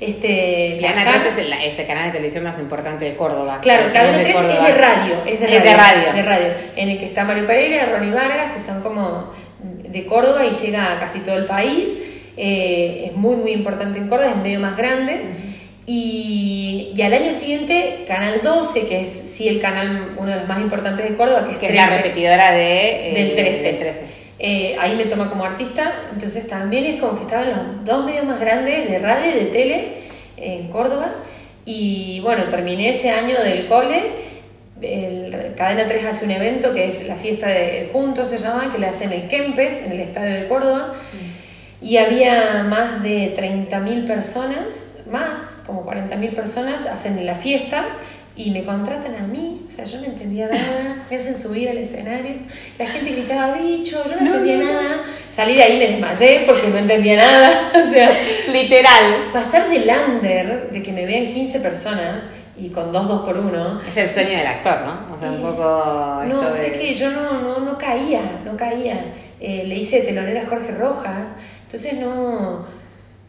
Este, 0.00 0.78
Cadena 0.80 1.12
3 1.12 1.26
es 1.26 1.78
el, 1.78 1.86
canal 1.86 2.06
de 2.06 2.12
televisión 2.12 2.42
más 2.42 2.58
importante 2.58 3.04
de 3.04 3.16
Córdoba. 3.16 3.58
Claro, 3.60 3.92
Cadena 3.92 4.22
3 4.22 4.36
es 4.36 4.62
de 4.62 4.74
radio, 4.74 5.14
es 5.26 5.40
de 5.40 5.74
radio, 5.74 6.12
de 6.14 6.22
radio. 6.22 6.48
En 6.74 6.88
el 6.88 6.98
que 6.98 7.04
está 7.04 7.24
Mario 7.24 7.44
Pereira, 7.44 7.86
Ronnie 7.86 8.10
Vargas, 8.14 8.52
que 8.54 8.58
son 8.58 8.82
como 8.82 9.32
de 9.62 10.06
Córdoba 10.06 10.46
y 10.46 10.50
llega 10.50 10.96
a 10.96 11.00
casi 11.00 11.20
todo 11.20 11.36
el 11.36 11.44
país. 11.44 12.02
Eh, 12.36 13.08
es 13.10 13.16
muy, 13.16 13.36
muy 13.36 13.50
importante 13.50 13.98
en 13.98 14.08
Córdoba, 14.08 14.30
es 14.30 14.36
medio 14.36 14.60
más 14.60 14.74
grande. 14.74 15.20
Y, 15.84 16.92
y, 16.96 17.02
al 17.02 17.12
año 17.12 17.32
siguiente, 17.32 18.04
Canal 18.06 18.40
12, 18.42 18.88
que 18.88 19.02
es 19.02 19.10
sí 19.10 19.48
el 19.48 19.60
canal, 19.60 20.14
uno 20.16 20.30
de 20.30 20.36
los 20.36 20.48
más 20.48 20.60
importantes 20.60 21.06
de 21.06 21.14
Córdoba, 21.16 21.44
que 21.44 21.52
es, 21.52 21.58
que 21.58 21.66
es 21.66 21.74
la 21.74 21.96
repetidora 21.96 22.52
de, 22.52 23.10
eh, 23.10 23.14
del 23.14 23.34
13. 23.34 23.72
13. 23.74 24.09
Eh, 24.42 24.74
ahí 24.80 24.96
me 24.96 25.04
toma 25.04 25.28
como 25.28 25.44
artista, 25.44 25.92
entonces 26.10 26.48
también 26.48 26.86
es 26.86 26.98
como 26.98 27.14
que 27.14 27.24
estaban 27.24 27.50
los 27.50 27.84
dos 27.84 28.06
medios 28.06 28.24
más 28.24 28.40
grandes 28.40 28.88
de 28.88 28.98
radio 28.98 29.30
y 29.32 29.44
de 29.44 29.46
tele 29.50 29.88
en 30.38 30.68
Córdoba. 30.68 31.12
Y 31.66 32.20
bueno, 32.20 32.44
terminé 32.44 32.88
ese 32.88 33.10
año 33.10 33.38
del 33.42 33.66
cole. 33.68 34.30
El, 34.80 35.52
Cadena 35.56 35.86
3 35.86 36.06
hace 36.06 36.24
un 36.24 36.30
evento 36.30 36.72
que 36.72 36.86
es 36.86 37.06
la 37.06 37.16
fiesta 37.16 37.48
de 37.48 37.90
Juntos, 37.92 38.30
se 38.30 38.38
llama, 38.38 38.72
que 38.72 38.78
le 38.78 38.86
hacen 38.86 39.12
el 39.12 39.28
Kempes 39.28 39.84
en 39.84 39.92
el 39.92 40.00
estadio 40.00 40.34
de 40.34 40.48
Córdoba. 40.48 40.94
Mm. 41.12 41.84
Y 41.84 41.98
había 41.98 42.62
más 42.62 43.02
de 43.02 43.36
30.000 43.36 44.06
personas 44.06 45.02
más, 45.10 45.42
como 45.66 45.84
40.000 45.84 46.32
personas, 46.34 46.86
hacen 46.86 47.24
la 47.26 47.34
fiesta 47.34 47.84
y 48.44 48.50
me 48.50 48.64
contratan 48.64 49.14
a 49.16 49.26
mí, 49.26 49.66
o 49.68 49.70
sea, 49.70 49.84
yo 49.84 49.98
no 49.98 50.06
entendía 50.06 50.48
nada, 50.48 51.04
me 51.10 51.16
hacen 51.16 51.38
subir 51.38 51.68
al 51.68 51.76
escenario, 51.76 52.36
la 52.78 52.86
gente 52.86 53.12
gritaba 53.12 53.54
bicho, 53.54 54.02
yo 54.08 54.16
no, 54.16 54.34
entendía 54.34 54.56
nada, 54.56 55.02
salí 55.28 55.56
de 55.56 55.62
ahí 55.62 55.78
me 55.78 55.88
desmayé 55.88 56.44
porque 56.46 56.68
no 56.68 56.78
entendía 56.78 57.16
nada, 57.16 57.70
o 57.86 57.90
sea, 57.90 58.10
literal. 58.50 59.30
Pasar 59.32 59.68
del 59.68 59.90
under, 59.90 60.70
de 60.70 60.82
que 60.82 60.92
me 60.92 61.04
vean 61.04 61.26
15 61.26 61.60
personas, 61.60 62.22
y 62.56 62.68
con 62.70 62.92
dos, 62.92 63.08
dos 63.08 63.22
por 63.22 63.38
uno. 63.38 63.80
Es 63.86 63.96
el 63.96 64.08
sueño 64.08 64.36
del 64.38 64.46
actor, 64.46 64.80
¿no? 64.82 65.14
O 65.14 65.18
sea, 65.18 65.30
un 65.30 65.40
poco... 65.40 66.22
No, 66.26 66.54
es 66.54 66.72
que 66.72 66.92
yo 66.92 67.10
no, 67.10 67.40
no, 67.40 67.60
no 67.60 67.78
caía, 67.78 68.40
no 68.44 68.54
caía. 68.54 69.14
Eh, 69.40 69.64
le 69.66 69.76
hice 69.76 70.02
telonera 70.02 70.42
a 70.42 70.46
Jorge 70.46 70.72
Rojas, 70.72 71.30
entonces 71.64 71.94
no 71.94 72.66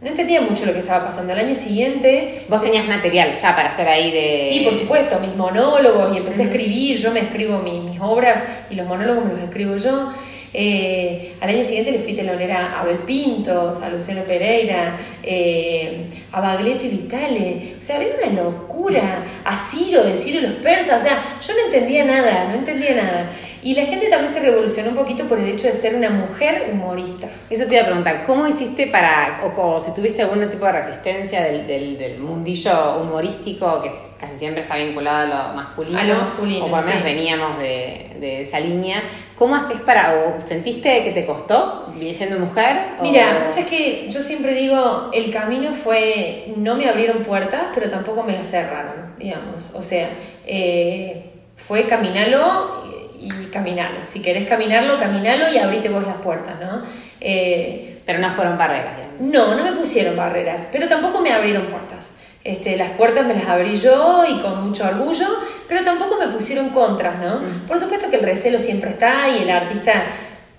no 0.01 0.07
entendía 0.07 0.41
mucho 0.41 0.65
lo 0.65 0.73
que 0.73 0.79
estaba 0.79 1.05
pasando. 1.05 1.33
El 1.33 1.39
año 1.39 1.53
siguiente... 1.53 2.45
Vos 2.49 2.63
tenías 2.63 2.87
material 2.87 3.33
ya 3.33 3.55
para 3.55 3.69
hacer 3.69 3.87
ahí 3.87 4.11
de... 4.11 4.49
Sí, 4.49 4.61
por 4.65 4.77
supuesto, 4.77 5.19
mis 5.19 5.35
monólogos 5.35 6.13
y 6.13 6.17
empecé 6.17 6.41
a 6.41 6.45
escribir, 6.45 6.97
yo 6.97 7.11
me 7.11 7.19
escribo 7.19 7.59
mis 7.59 7.99
obras 8.01 8.41
y 8.71 8.75
los 8.75 8.87
monólogos 8.87 9.25
me 9.25 9.33
los 9.33 9.43
escribo 9.43 9.77
yo. 9.77 10.11
Eh, 10.53 11.35
al 11.39 11.49
año 11.49 11.63
siguiente 11.63 11.91
le 11.91 11.99
fui 11.99 12.13
telonera 12.13 12.73
a 12.73 12.81
Abel 12.81 12.97
Pintos, 12.99 13.81
a 13.83 13.89
Luciano 13.89 14.23
Pereira, 14.23 14.97
eh, 15.23 16.07
a 16.31 16.41
Baglietto 16.41 16.85
y 16.85 16.89
Vitale. 16.89 17.75
O 17.79 17.81
sea, 17.81 17.97
había 17.97 18.09
una 18.21 18.41
locura. 18.41 19.23
A 19.45 19.55
Ciro, 19.55 20.03
de 20.03 20.17
Ciro 20.17 20.39
y 20.39 20.47
los 20.47 20.53
persas. 20.55 21.01
O 21.01 21.05
sea, 21.05 21.23
yo 21.45 21.53
no 21.53 21.65
entendía 21.65 22.05
nada, 22.05 22.45
no 22.49 22.55
entendía 22.55 22.95
nada. 22.95 23.31
Y 23.63 23.75
la 23.75 23.85
gente 23.85 24.07
también 24.07 24.31
se 24.31 24.39
revolucionó 24.39 24.89
un 24.89 24.95
poquito 24.95 25.25
por 25.25 25.39
el 25.39 25.49
hecho 25.49 25.67
de 25.67 25.73
ser 25.73 25.95
una 25.95 26.09
mujer 26.09 26.69
humorista. 26.71 27.27
Eso 27.49 27.65
te 27.67 27.75
iba 27.75 27.83
a 27.83 27.85
preguntar, 27.85 28.23
¿cómo 28.25 28.47
hiciste 28.47 28.87
para, 28.87 29.41
o, 29.55 29.79
si 29.79 29.93
tuviste 29.93 30.23
algún 30.23 30.49
tipo 30.49 30.65
de 30.65 30.71
resistencia 30.71 31.43
del, 31.43 31.67
del, 31.67 32.19
mundillo 32.19 33.01
humorístico 33.01 33.81
que 33.83 33.89
casi 34.19 34.37
siempre 34.37 34.63
está 34.63 34.77
vinculado 34.77 35.17
a 35.17 35.49
lo 35.49 35.55
masculino? 35.55 35.99
A 35.99 36.03
lo 36.03 36.15
masculino. 36.15 36.65
O 36.65 36.69
por 36.69 36.79
lo 36.79 36.87
menos 36.87 37.03
veníamos 37.03 37.59
de, 37.59 38.17
de, 38.19 38.41
esa 38.41 38.59
línea. 38.59 39.03
¿Cómo 39.35 39.55
haces 39.55 39.79
para, 39.81 40.35
o 40.35 40.41
sentiste 40.41 41.03
que 41.03 41.11
te 41.11 41.25
costó 41.25 41.91
siendo 42.13 42.39
mujer? 42.39 42.77
Mira, 43.01 43.45
o... 43.45 43.69
que 43.69 44.07
yo 44.09 44.21
siempre 44.21 44.53
digo, 44.53 45.09
el 45.13 45.31
camino 45.31 45.73
fue, 45.73 46.53
no 46.57 46.75
me 46.75 46.87
abrieron 46.87 47.23
puertas, 47.23 47.67
pero 47.73 47.89
tampoco 47.89 48.23
me 48.23 48.33
las 48.33 48.49
cerraron, 48.49 49.15
digamos. 49.19 49.69
O 49.73 49.81
sea, 49.81 50.09
eh, 50.45 51.31
fue 51.55 51.85
caminarlo 51.85 52.81
y 53.21 53.29
caminarlo. 53.51 54.05
Si 54.05 54.21
querés 54.21 54.47
caminarlo, 54.47 54.97
caminalo 54.97 55.51
y 55.53 55.57
abrite 55.57 55.89
vos 55.89 56.05
las 56.05 56.17
puertas, 56.17 56.59
¿no? 56.59 56.83
Eh, 57.19 58.01
pero 58.05 58.19
no 58.19 58.31
fueron 58.31 58.57
barreras, 58.57 58.93
No, 59.19 59.55
no 59.55 59.63
me 59.63 59.73
pusieron 59.73 60.17
barreras, 60.17 60.69
pero 60.71 60.87
tampoco 60.87 61.21
me 61.21 61.31
abrieron 61.31 61.67
puertas. 61.67 62.09
Este, 62.43 62.75
las 62.75 62.91
puertas 62.91 63.25
me 63.25 63.35
las 63.35 63.45
abrí 63.45 63.75
yo 63.75 64.25
y 64.27 64.39
con 64.39 64.67
mucho 64.67 64.87
orgullo, 64.87 65.27
pero 65.67 65.83
tampoco 65.83 66.17
me 66.17 66.27
pusieron 66.27 66.69
contras, 66.69 67.19
¿no? 67.19 67.35
Mm. 67.35 67.67
Por 67.67 67.79
supuesto 67.79 68.09
que 68.09 68.15
el 68.15 68.23
recelo 68.23 68.57
siempre 68.57 68.89
está 68.89 69.29
y 69.29 69.43
el 69.43 69.49
artista 69.51 70.05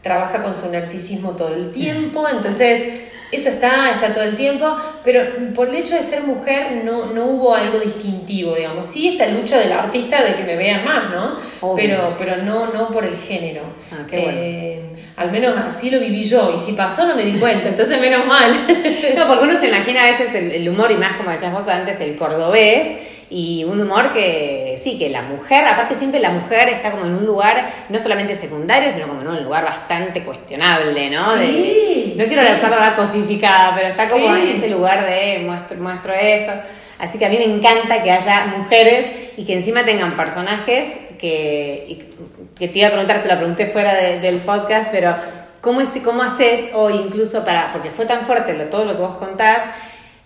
trabaja 0.00 0.42
con 0.42 0.54
su 0.54 0.70
narcisismo 0.70 1.32
todo 1.32 1.54
el 1.54 1.72
tiempo, 1.72 2.28
entonces 2.28 3.11
eso 3.32 3.48
está, 3.48 3.92
está 3.92 4.12
todo 4.12 4.24
el 4.24 4.36
tiempo, 4.36 4.76
pero 5.02 5.22
por 5.54 5.70
el 5.70 5.76
hecho 5.76 5.94
de 5.94 6.02
ser 6.02 6.22
mujer 6.22 6.82
no, 6.84 7.06
no 7.06 7.24
hubo 7.24 7.54
algo 7.54 7.80
distintivo, 7.80 8.54
digamos. 8.54 8.86
Sí, 8.86 9.08
esta 9.08 9.26
lucha 9.26 9.58
del 9.58 9.72
artista 9.72 10.22
de 10.22 10.34
que 10.34 10.44
me 10.44 10.54
vean 10.54 10.84
más, 10.84 11.10
¿no? 11.10 11.38
Pero, 11.74 12.14
pero 12.18 12.36
no, 12.36 12.70
no 12.70 12.90
por 12.90 13.06
el 13.06 13.16
género. 13.16 13.62
Ah, 13.90 14.04
qué 14.08 14.20
bueno. 14.20 14.38
Eh, 14.38 14.82
al 15.16 15.32
menos 15.32 15.56
así 15.56 15.90
lo 15.90 15.98
viví 15.98 16.22
yo, 16.22 16.52
y 16.54 16.58
si 16.58 16.74
pasó 16.74 17.06
no 17.06 17.16
me 17.16 17.24
di 17.24 17.38
cuenta, 17.38 17.70
entonces 17.70 17.98
menos 17.98 18.26
mal. 18.26 18.52
no, 19.16 19.26
porque 19.26 19.44
uno 19.44 19.56
se 19.56 19.68
imagina 19.68 20.04
a 20.04 20.10
veces 20.10 20.34
el, 20.34 20.50
el 20.52 20.68
humor, 20.68 20.90
y 20.90 20.96
más 20.96 21.16
como 21.16 21.30
decías 21.30 21.52
vos 21.54 21.66
antes, 21.68 22.00
el 22.00 22.16
cordobés, 22.16 22.90
y 23.32 23.64
un 23.64 23.80
humor 23.80 24.12
que 24.12 24.74
sí, 24.76 24.98
que 24.98 25.08
la 25.08 25.22
mujer, 25.22 25.64
aparte 25.64 25.94
siempre 25.94 26.20
la 26.20 26.30
mujer 26.30 26.68
está 26.68 26.90
como 26.90 27.06
en 27.06 27.14
un 27.14 27.24
lugar 27.24 27.86
no 27.88 27.98
solamente 27.98 28.34
secundario, 28.34 28.90
sino 28.90 29.08
como 29.08 29.22
en 29.22 29.28
un 29.28 29.42
lugar 29.42 29.64
bastante 29.64 30.22
cuestionable, 30.22 31.08
¿no? 31.08 31.38
Sí, 31.38 31.91
no 32.16 32.24
quiero 32.24 32.42
usar 32.42 32.70
la 32.70 32.76
palabra 32.76 32.96
cosificada, 32.96 33.74
pero 33.74 33.88
está 33.88 34.08
como 34.08 34.34
en 34.34 34.48
ese 34.48 34.68
lugar 34.68 35.06
de 35.06 35.42
muestro, 35.44 35.76
muestro 35.78 36.12
esto. 36.14 36.52
Así 36.98 37.18
que 37.18 37.26
a 37.26 37.28
mí 37.28 37.36
me 37.36 37.44
encanta 37.44 38.02
que 38.02 38.10
haya 38.10 38.54
mujeres 38.58 39.06
y 39.36 39.44
que 39.44 39.54
encima 39.54 39.84
tengan 39.84 40.16
personajes 40.16 40.86
que, 41.18 42.10
que 42.58 42.68
te 42.68 42.78
iba 42.78 42.88
a 42.88 42.90
preguntar, 42.90 43.22
te 43.22 43.28
lo 43.28 43.36
pregunté 43.36 43.66
fuera 43.66 43.94
del 43.94 44.36
podcast, 44.38 44.90
pero 44.92 45.16
¿cómo, 45.60 45.80
es, 45.80 45.88
cómo 46.04 46.22
haces 46.22 46.70
o 46.74 46.90
incluso 46.90 47.44
para, 47.44 47.72
porque 47.72 47.90
fue 47.90 48.04
tan 48.04 48.26
fuerte 48.26 48.52
todo 48.66 48.84
lo 48.84 48.92
que 48.92 49.02
vos 49.02 49.16
contás, 49.16 49.62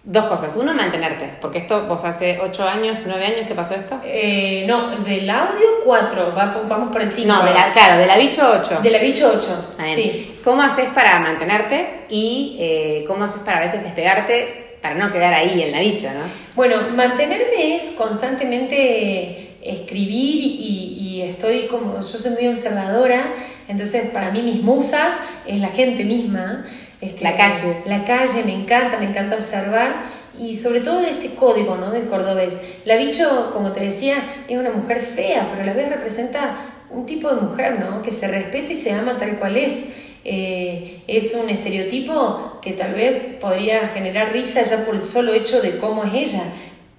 Dos 0.09 0.27
cosas. 0.27 0.57
Uno, 0.57 0.73
mantenerte. 0.73 1.29
Porque 1.41 1.59
esto, 1.59 1.87
vos 1.89 2.05
hace 2.05 2.39
ocho 2.41 2.63
años, 2.63 3.01
nueve 3.07 3.27
años 3.27 3.49
que 3.49 3.57
pasó 3.57 3.75
esto. 3.75 4.01
Eh, 4.05 4.65
no, 4.65 4.97
del 4.99 5.29
audio 5.29 5.81
cuatro. 5.85 6.33
vamos 6.33 6.93
por 6.93 7.03
el 7.03 7.11
cinco. 7.11 7.33
No, 7.33 7.45
de 7.45 7.53
la, 7.53 7.73
claro, 7.73 7.99
de 7.99 8.07
la 8.07 8.17
bicho 8.17 8.49
ocho. 8.49 8.79
De 8.81 8.91
la 8.91 8.99
bicho 9.01 9.29
ocho. 9.37 9.75
Sí. 9.85 10.39
¿Cómo 10.45 10.63
haces 10.63 10.91
para 10.95 11.19
mantenerte 11.19 12.05
y 12.09 12.57
eh, 12.61 13.05
cómo 13.09 13.25
haces 13.25 13.43
para 13.43 13.59
a 13.59 13.61
veces 13.63 13.83
despegarte 13.83 14.77
para 14.81 14.95
no 14.95 15.11
quedar 15.11 15.35
ahí 15.35 15.61
en 15.61 15.73
la 15.73 15.81
bicho, 15.81 16.07
no? 16.07 16.23
Bueno, 16.55 16.77
mantenerme 16.95 17.75
es 17.75 17.97
constantemente 17.99 19.57
escribir 19.61 20.37
y, 20.41 20.99
y 21.01 21.23
estoy 21.23 21.63
como. 21.63 21.97
Yo 21.97 22.03
soy 22.03 22.31
muy 22.41 22.47
observadora, 22.47 23.35
entonces 23.67 24.11
para 24.13 24.31
mí 24.31 24.41
mis 24.43 24.63
musas 24.63 25.19
es 25.49 25.61
la 25.61 25.71
gente 25.71 26.05
misma. 26.05 26.65
Este, 27.01 27.23
la 27.23 27.37
calle. 27.37 27.77
La 27.87 28.05
calle, 28.05 28.43
me 28.45 28.55
encanta, 28.55 28.99
me 28.99 29.07
encanta 29.07 29.37
observar 29.37 30.07
y 30.39 30.55
sobre 30.55 30.81
todo 30.81 31.01
este 31.01 31.35
código 31.35 31.77
¿no? 31.77 31.91
del 31.91 32.07
cordobés. 32.07 32.57
La 32.85 32.97
bicho, 32.97 33.51
como 33.53 33.73
te 33.73 33.81
decía, 33.81 34.17
es 34.49 34.57
una 34.57 34.71
mujer 34.71 35.01
fea, 35.01 35.49
pero 35.51 35.63
a 35.63 35.67
la 35.67 35.73
vez 35.73 35.89
representa 35.89 36.57
un 36.91 37.07
tipo 37.07 37.29
de 37.29 37.41
mujer 37.41 37.81
¿no? 37.81 38.03
que 38.03 38.13
se 38.13 38.29
respeta 38.29 38.73
y 38.73 38.77
se 38.77 38.93
ama 38.93 39.19
tal 39.19 39.39
cual 39.39 39.57
es. 39.57 39.93
Eh, 40.29 41.03
es 41.07 41.39
un 41.41 41.49
estereotipo 41.49 42.59
que 42.61 42.73
tal 42.73 42.95
vez 42.95 43.37
podría 43.41 43.89
generar 43.89 44.33
risa 44.33 44.63
ya 44.63 44.85
por 44.85 44.97
el 44.97 45.05
solo 45.05 45.33
hecho 45.33 45.63
de 45.63 45.79
cómo 45.79 46.03
es 46.03 46.15
ella, 46.15 46.43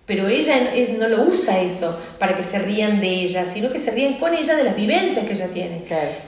pero 0.07 0.29
ella 0.29 0.71
no 0.97 1.09
lo 1.09 1.23
usa 1.23 1.61
eso 1.61 2.01
para 2.17 2.33
que 2.33 2.41
se 2.41 2.59
rían 2.59 3.01
de 3.01 3.09
ella, 3.09 3.45
sino 3.45 3.69
que 3.69 3.77
se 3.77 3.91
rían 3.91 4.13
con 4.13 4.33
ella 4.33 4.55
de 4.55 4.63
las 4.63 4.73
vivencias 4.73 5.25
que 5.25 5.33
ella 5.33 5.49
tiene. 5.53 5.81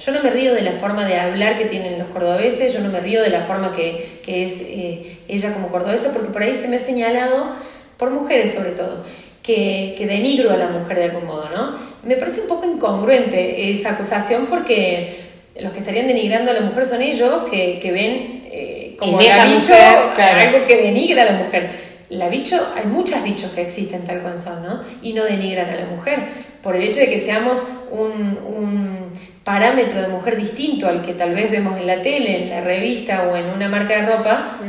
Yo 0.06 0.12
no 0.12 0.22
me 0.22 0.30
río 0.32 0.54
de 0.54 0.64
la 0.64 0.74
forma 0.74 1.06
de 1.06 1.18
hablar 1.18 1.58
que 1.58 1.64
tienen 1.64 1.98
los 1.98 2.10
cordobeses, 2.10 2.74
yo 2.74 2.82
no 2.82 2.90
me 2.90 3.00
río 3.00 3.24
de 3.24 3.30
la 3.30 3.44
forma 3.44 3.74
que, 3.74 4.20
es 4.28 4.62
eh, 4.64 5.20
ella 5.30 5.54
como 5.54 5.70
cordobesa, 5.70 6.12
porque 6.12 6.28
por 6.28 6.44
ahí 6.44 6.54
se 6.54 6.68
me 6.68 6.76
ha 6.76 6.80
señalado, 6.80 7.56
por 7.96 8.12
mujeres 8.12 8.54
sobre 8.54 8.72
todo, 8.72 9.06
que, 9.42 9.96
que, 9.98 10.06
denigro 10.06 10.52
a 10.52 10.58
la 10.58 10.68
mujer 10.68 10.98
de 10.98 11.04
algún 11.06 11.26
modo, 11.26 11.50
¿no? 11.50 11.78
Me 12.04 12.18
parece 12.18 12.42
un 12.42 12.50
poco 12.50 12.66
incongruente 12.66 13.72
esa 13.72 13.92
acusación 13.92 14.48
porque 14.48 15.20
los 15.58 15.72
que 15.72 15.80
estarían 15.80 16.08
denigrando 16.08 16.52
a 16.52 16.54
la 16.54 16.62
mujer 16.62 16.86
son 16.86 17.02
ellos 17.02 17.50
que, 17.50 17.80
que 17.82 17.92
ven 17.94 18.44
eh, 18.52 18.96
como 19.00 19.22
en 19.22 19.32
algo 19.32 20.68
que 20.68 20.76
denigra 20.76 21.22
a 21.22 21.26
la 21.26 21.44
mujer 21.44 21.89
la 22.10 22.28
bicho, 22.28 22.58
hay 22.76 22.86
muchas 22.86 23.24
bichos 23.24 23.52
que 23.52 23.62
existen 23.62 24.06
tal 24.06 24.22
cual 24.22 24.38
son, 24.38 24.64
¿no? 24.64 24.82
Y 25.02 25.14
no 25.14 25.24
denigran 25.24 25.70
a 25.70 25.76
la 25.76 25.86
mujer. 25.86 26.50
Por 26.62 26.76
el 26.76 26.84
hecho 26.84 27.00
de 27.00 27.10
que 27.10 27.22
seamos 27.22 27.62
un, 27.92 29.00
parámetro 29.44 30.00
de 30.02 30.10
mujer 30.10 30.38
distinto 30.38 30.88
al 30.88 31.02
que 31.02 31.14
tal 31.14 31.34
vez 31.34 31.50
vemos 31.50 31.76
en 31.80 31.88
la 31.88 32.04
tele, 32.04 32.44
en 32.44 32.50
la 32.52 32.62
revista 32.62 33.24
o 33.24 33.36
en 33.36 33.46
una 33.48 33.68
marca 33.68 33.96
de 33.96 34.06
ropa, 34.06 34.60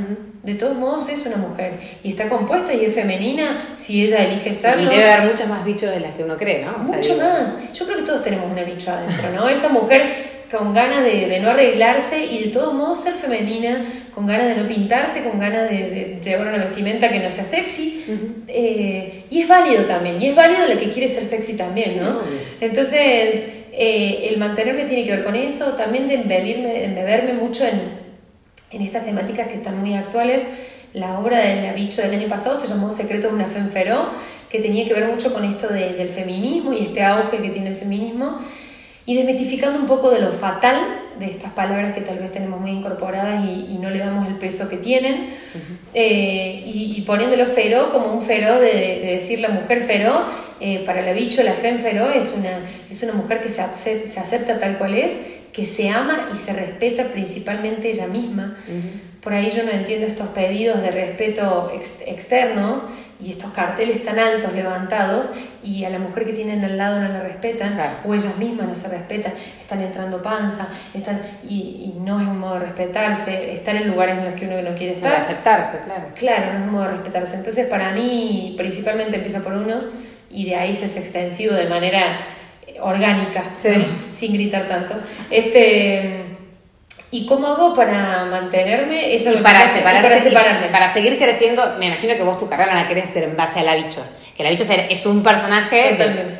de 0.42 0.54
todos 0.54 0.74
modos 0.74 1.06
es 1.10 1.26
una 1.26 1.36
mujer. 1.36 1.74
Y 2.02 2.10
está 2.10 2.30
compuesta 2.30 2.72
y 2.72 2.86
es 2.86 2.94
femenina 2.94 3.70
si 3.74 4.04
ella 4.04 4.24
elige 4.24 4.54
serlo. 4.54 4.84
Y 4.84 4.86
debe 4.86 5.12
haber 5.12 5.30
muchas 5.32 5.48
más 5.48 5.64
bichos 5.66 5.90
de 5.90 6.00
las 6.00 6.14
que 6.14 6.24
uno 6.24 6.36
cree, 6.38 6.64
¿no? 6.64 6.78
Mucho 6.78 7.16
más. 7.18 7.74
Yo 7.74 7.84
creo 7.84 7.98
que 7.98 8.04
todos 8.04 8.22
tenemos 8.22 8.50
una 8.50 8.62
bicho 8.62 8.90
adentro, 8.90 9.30
¿no? 9.34 9.48
Esa 9.50 9.68
mujer 9.68 10.29
con 10.50 10.74
ganas 10.74 11.04
de, 11.04 11.38
no 11.40 11.50
arreglarse 11.50 12.24
y 12.24 12.44
de 12.44 12.48
todos 12.48 12.74
modos 12.74 13.00
ser 13.00 13.14
femenina, 13.14 13.86
con 14.12 14.26
ganas 14.26 14.48
de 14.48 14.60
no 14.60 14.66
pintarse, 14.66 15.22
con 15.22 15.38
ganas 15.38 15.70
de, 15.70 16.18
llevar 16.22 16.48
una 16.48 16.64
vestimenta 16.64 17.08
que 17.08 17.20
no 17.20 17.30
sea 17.30 17.44
sexy. 17.44 18.04
Eh, 18.48 19.24
y 19.30 19.42
es 19.42 19.48
válido 19.48 19.84
también, 19.84 20.20
y 20.20 20.28
es 20.28 20.34
válido 20.34 20.66
la 20.66 20.76
que 20.76 20.90
quiere 20.90 21.06
ser 21.06 21.22
sexy 21.22 21.56
también, 21.56 22.02
¿no? 22.02 22.20
Entonces, 22.60 23.42
eh, 23.72 24.28
el 24.28 24.38
mantenerme 24.38 24.84
tiene 24.84 25.04
que 25.04 25.12
ver 25.12 25.24
con 25.24 25.36
eso, 25.36 25.74
también 25.76 26.08
de 26.08 26.14
embeberme, 26.14 27.34
mucho 27.34 27.64
en, 27.64 27.80
en 28.72 28.82
estas 28.82 29.04
temáticas 29.04 29.46
que 29.48 29.54
están 29.54 29.78
muy 29.78 29.94
actuales. 29.94 30.42
la 30.92 31.20
obra 31.20 31.38
del 31.38 31.72
bicho 31.74 32.02
del 32.02 32.12
año 32.12 32.28
pasado 32.28 32.58
se 32.58 32.66
llamó 32.66 32.90
Secretos 32.90 33.30
de 33.30 33.36
una 33.36 33.46
Fenferó, 33.46 34.10
que 34.50 34.58
tenía 34.58 34.84
que 34.84 34.94
ver 34.94 35.06
mucho 35.06 35.32
con 35.32 35.44
esto 35.44 35.68
del 35.68 36.08
feminismo 36.08 36.72
y 36.72 36.86
este 36.86 37.04
auge 37.04 37.38
que 37.38 37.50
tiene 37.50 37.68
el 37.68 37.76
feminismo, 37.76 38.40
y 39.10 39.16
desmitificando 39.16 39.76
un 39.76 39.86
poco 39.86 40.08
de 40.12 40.20
lo 40.20 40.32
fatal 40.32 40.76
de 41.18 41.26
estas 41.26 41.50
palabras 41.50 41.94
que 41.94 42.00
tal 42.00 42.20
vez 42.20 42.30
tenemos 42.30 42.60
muy 42.60 42.70
incorporadas 42.70 43.44
y, 43.44 43.76
no 43.82 43.90
le 43.90 43.98
damos 43.98 44.28
el 44.28 44.34
peso 44.34 44.68
que 44.70 44.76
tienen, 44.76 45.34
eh, 45.94 46.62
y, 46.64 47.00
poniéndolo 47.04 47.44
feroz 47.46 47.88
como 47.90 48.12
un 48.12 48.22
feroz 48.22 48.60
de, 48.60 49.00
decir 49.14 49.40
la 49.40 49.48
mujer 49.48 49.80
feroz, 49.80 50.26
eh, 50.60 50.84
para 50.86 51.02
la 51.02 51.12
bicho 51.12 51.42
la 51.42 51.54
fem 51.54 51.80
feroz 51.80 52.14
es 52.14 52.36
una, 52.38 52.60
es 52.88 53.02
una 53.02 53.14
mujer 53.14 53.42
que 53.42 53.48
se 53.48 53.62
acepta, 53.62 54.10
se 54.12 54.20
acepta 54.20 54.60
tal 54.60 54.78
cual 54.78 54.94
es, 54.94 55.16
que 55.52 55.64
se 55.64 55.88
ama 55.88 56.28
y 56.32 56.36
se 56.36 56.52
respeta 56.52 57.10
principalmente 57.10 57.90
ella 57.90 58.06
misma. 58.06 58.58
Por 59.20 59.32
ahí 59.32 59.50
yo 59.50 59.64
no 59.64 59.72
entiendo 59.72 60.06
estos 60.06 60.28
pedidos 60.28 60.80
de 60.82 60.92
respeto 60.92 61.72
externos 62.06 62.82
y 63.22 63.32
estos 63.32 63.52
carteles 63.52 64.04
tan 64.04 64.18
altos 64.18 64.52
levantados 64.52 65.30
y 65.62 65.84
a 65.84 65.90
la 65.90 65.98
mujer 65.98 66.24
que 66.24 66.32
tienen 66.32 66.64
al 66.64 66.78
lado 66.78 67.00
no 67.00 67.08
la 67.08 67.20
respetan 67.20 67.78
o 68.04 68.14
ellas 68.14 68.36
mismas 68.38 68.68
no 68.68 68.74
se 68.74 68.88
respetan, 68.88 69.34
están 69.60 69.82
entrando 69.82 70.22
panza, 70.22 70.68
están 70.94 71.20
y, 71.48 71.94
no 72.00 72.18
es 72.20 72.26
un 72.26 72.38
modo 72.38 72.54
de 72.54 72.66
respetarse, 72.66 73.52
estar 73.52 73.76
en 73.76 73.88
lugares 73.88 74.18
en 74.18 74.24
los 74.24 74.34
que 74.34 74.46
uno 74.46 74.62
no 74.62 74.76
quiere 74.76 74.94
estar. 74.94 75.14
aceptarse, 75.14 75.80
claro. 75.84 76.04
Claro, 76.14 76.52
no 76.52 76.58
es 76.58 76.64
un 76.64 76.72
modo 76.72 76.84
de 76.84 76.90
respetarse. 76.92 77.36
Entonces 77.36 77.66
para 77.68 77.92
mí 77.92 78.54
principalmente 78.56 79.16
empieza 79.16 79.44
por 79.44 79.52
uno 79.52 79.82
y 80.30 80.46
de 80.46 80.56
ahí 80.56 80.72
se 80.72 80.86
es 80.86 80.96
extensivo 80.96 81.54
de 81.54 81.68
manera 81.68 82.20
orgánica, 82.80 83.44
sin 84.12 84.32
gritar 84.32 84.66
tanto. 84.66 84.94
Este 85.30 86.29
¿Y 87.12 87.26
cómo 87.26 87.48
hago 87.48 87.74
para 87.74 88.24
mantenerme? 88.26 89.14
Eso 89.14 89.32
para, 89.42 89.72
para 89.82 90.22
separarme. 90.22 90.68
Para 90.68 90.88
seguir 90.88 91.18
creciendo, 91.18 91.76
me 91.78 91.86
imagino 91.86 92.14
que 92.14 92.22
vos 92.22 92.38
tu 92.38 92.48
carrera 92.48 92.74
la 92.74 92.86
querés 92.86 93.08
hacer 93.08 93.24
en 93.24 93.36
base 93.36 93.60
a 93.60 93.64
la 93.64 93.74
bicho. 93.74 94.04
Que 94.36 94.44
la 94.44 94.50
bicho 94.50 94.64
es 94.64 95.06
un 95.06 95.22
personaje. 95.22 95.92
Totalmente. 95.92 96.38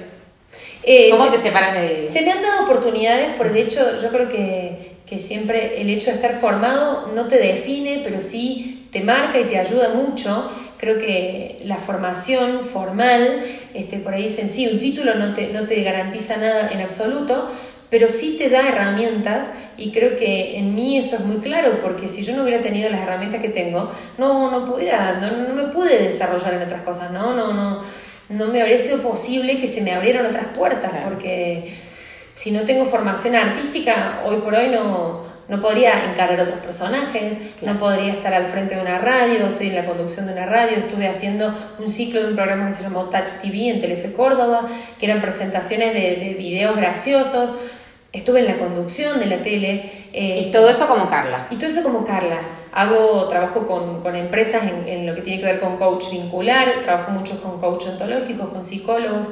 Eh, 0.83 1.11
¿Cómo 1.11 1.27
te 1.27 1.39
separas 1.39 1.75
de.? 1.75 2.09
Se 2.09 2.23
me 2.23 2.33
han 2.33 2.43
dado 2.43 2.65
oportunidades, 2.65 3.37
por 3.37 3.49
el 3.49 3.57
hecho, 3.57 4.01
yo 4.01 4.09
creo 4.11 4.29
que, 4.29 4.93
que 5.07 5.19
siempre 5.19 5.81
el 5.81 5.91
hecho 5.91 6.07
de 6.07 6.17
estar 6.17 6.35
formado 6.41 7.09
no 7.15 7.27
te 7.27 7.37
define, 7.37 8.01
pero 8.03 8.21
sí 8.21 8.89
te 8.93 9.01
marca 9.01 9.39
y 9.39 9.45
te 9.45 9.59
ayuda 9.59 9.91
mucho. 9.91 10.51
Creo 10.79 10.99
que 10.99 11.61
la 11.65 11.77
formación 11.77 12.65
formal, 12.65 13.45
este, 13.75 13.99
por 13.99 14.15
ahí 14.15 14.23
dicen, 14.23 14.49
sí, 14.49 14.67
un 14.67 14.81
título 14.81 15.15
no 15.17 15.35
te, 15.35 15.49
no 15.49 15.67
te 15.67 15.83
garantiza 15.83 16.39
nada 16.39 16.71
en 16.73 16.81
absoluto, 16.81 17.51
pero 17.91 18.09
sí 18.09 18.37
te 18.39 18.49
da 18.49 18.69
herramientas 18.69 19.51
y 19.77 19.91
creo 19.93 20.17
que 20.17 20.57
en 20.57 20.75
mí 20.75 20.97
eso 20.97 21.17
es 21.17 21.23
muy 21.23 21.39
claro, 21.39 21.81
porque 21.83 22.07
si 22.07 22.23
yo 22.23 22.37
no 22.37 22.45
hubiera 22.45 22.63
tenido 22.63 22.89
las 22.89 23.01
herramientas 23.01 23.43
que 23.43 23.49
tengo, 23.49 23.91
no, 24.17 24.51
no, 24.51 24.65
pudiera, 24.65 25.19
no, 25.21 25.49
no 25.49 25.55
me 25.55 25.73
pude 25.73 25.99
desarrollar 26.05 26.55
en 26.55 26.63
otras 26.63 26.83
cosas, 26.83 27.11
¿no? 27.11 27.35
No, 27.35 27.53
no, 27.53 27.83
no 28.29 28.47
me 28.47 28.61
habría 28.63 28.79
sido 28.79 29.03
posible 29.03 29.59
que 29.59 29.67
se 29.67 29.83
me 29.83 29.93
abrieran 29.93 30.27
otras 30.27 30.47
puertas, 30.57 30.93
porque 31.05 31.75
si 32.35 32.53
no 32.53 32.61
tengo 32.61 32.87
formación 32.87 33.35
artística, 33.35 34.23
hoy 34.25 34.37
por 34.37 34.55
hoy 34.55 34.69
no, 34.69 35.25
no 35.49 35.61
podría 35.61 36.11
encarar 36.11 36.41
otros 36.41 36.61
personajes, 36.61 37.39
no 37.61 37.77
podría 37.77 38.13
estar 38.13 38.33
al 38.33 38.47
frente 38.47 38.77
de 38.77 38.83
una 38.83 38.99
radio, 38.99 39.47
estoy 39.47 39.67
en 39.67 39.77
la 39.77 39.85
conducción 39.85 40.27
de 40.27 40.35
una 40.35 40.47
radio, 40.47 40.77
estuve 40.77 41.09
haciendo 41.09 41.53
un 41.79 41.89
ciclo 41.89 42.23
de 42.23 42.29
un 42.29 42.37
programa 42.37 42.69
que 42.69 42.75
se 42.75 42.85
llamó 42.85 43.07
Touch 43.07 43.29
TV 43.43 43.71
en 43.71 43.81
Telefe 43.81 44.13
Córdoba, 44.13 44.69
que 44.99 45.07
eran 45.07 45.21
presentaciones 45.21 45.93
de, 45.93 46.01
de 46.01 46.35
videos 46.39 46.77
graciosos, 46.77 47.57
estuve 48.13 48.41
en 48.41 48.47
la 48.47 48.59
conducción 48.59 49.19
de 49.21 49.27
la 49.27 49.43
tele. 49.43 49.91
Eh, 50.13 50.47
y 50.47 50.51
todo 50.51 50.69
eso 50.69 50.87
como 50.87 51.09
Carla. 51.09 51.47
Y 51.51 51.57
todo 51.57 51.67
eso 51.67 51.83
como 51.83 52.05
Carla. 52.05 52.39
Hago 52.73 53.29
trabajo 53.29 53.67
con, 53.67 54.01
con 54.01 54.15
empresas 54.15 54.63
en, 54.65 54.89
en, 54.89 55.07
lo 55.07 55.15
que 55.15 55.23
tiene 55.23 55.41
que 55.41 55.47
ver 55.47 55.61
con 55.61 55.77
coach 55.77 56.11
vincular, 56.11 56.83
trabajo 56.83 57.11
mucho 57.11 57.41
con 57.43 57.61
coach 57.61 57.87
ontológicos, 57.89 58.49
con 58.49 58.65
psicólogos, 58.65 59.29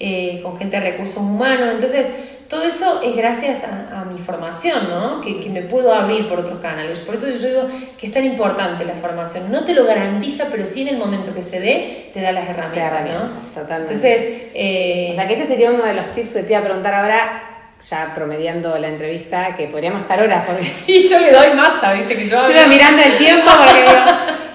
eh, 0.00 0.40
con 0.42 0.58
gente 0.58 0.78
de 0.78 0.90
recursos 0.92 1.18
humanos. 1.18 1.68
Entonces, 1.72 2.06
todo 2.48 2.62
eso 2.62 3.02
es 3.02 3.14
gracias 3.14 3.62
a, 3.64 4.00
a 4.00 4.04
mi 4.06 4.18
formación, 4.18 4.88
¿no? 4.88 5.20
Que, 5.20 5.38
que, 5.38 5.50
me 5.50 5.62
puedo 5.62 5.92
abrir 5.92 6.26
por 6.26 6.40
otros 6.40 6.60
canales. 6.60 6.98
Por 7.00 7.16
eso 7.16 7.28
yo 7.28 7.46
digo 7.46 7.68
que 7.98 8.06
es 8.06 8.12
tan 8.12 8.24
importante 8.24 8.86
la 8.86 8.94
formación. 8.94 9.52
No 9.52 9.64
te 9.64 9.74
lo 9.74 9.84
garantiza, 9.84 10.46
pero 10.50 10.64
sí 10.64 10.82
en 10.82 10.88
el 10.88 10.96
momento 10.96 11.34
que 11.34 11.42
se 11.42 11.60
dé, 11.60 12.10
te 12.14 12.22
da 12.22 12.32
las 12.32 12.48
herramientas, 12.48 13.04
¿no? 13.04 13.38
Totalmente. 13.48 13.92
Entonces, 13.92 14.42
eh, 14.54 15.08
o 15.10 15.14
sea 15.14 15.28
que 15.28 15.34
ese 15.34 15.44
sería 15.44 15.70
uno 15.70 15.84
de 15.84 15.92
los 15.92 16.08
tips 16.14 16.32
que 16.32 16.42
te 16.42 16.52
iba 16.54 16.60
a 16.60 16.64
preguntar 16.64 16.94
ahora 16.94 17.47
ya 17.80 18.12
promediando 18.14 18.76
la 18.78 18.88
entrevista, 18.88 19.56
que 19.56 19.68
podríamos 19.68 20.02
estar 20.02 20.20
horas, 20.20 20.44
porque 20.46 20.64
sí, 20.66 21.08
yo 21.08 21.20
le 21.20 21.32
doy 21.32 21.54
masa, 21.54 21.92
viste 21.92 22.16
que 22.16 22.28
yo... 22.28 22.38
Yo 22.40 22.50
iba 22.50 22.66
mirando 22.66 23.02
el 23.02 23.18
tiempo 23.18 23.50
porque 23.56 23.86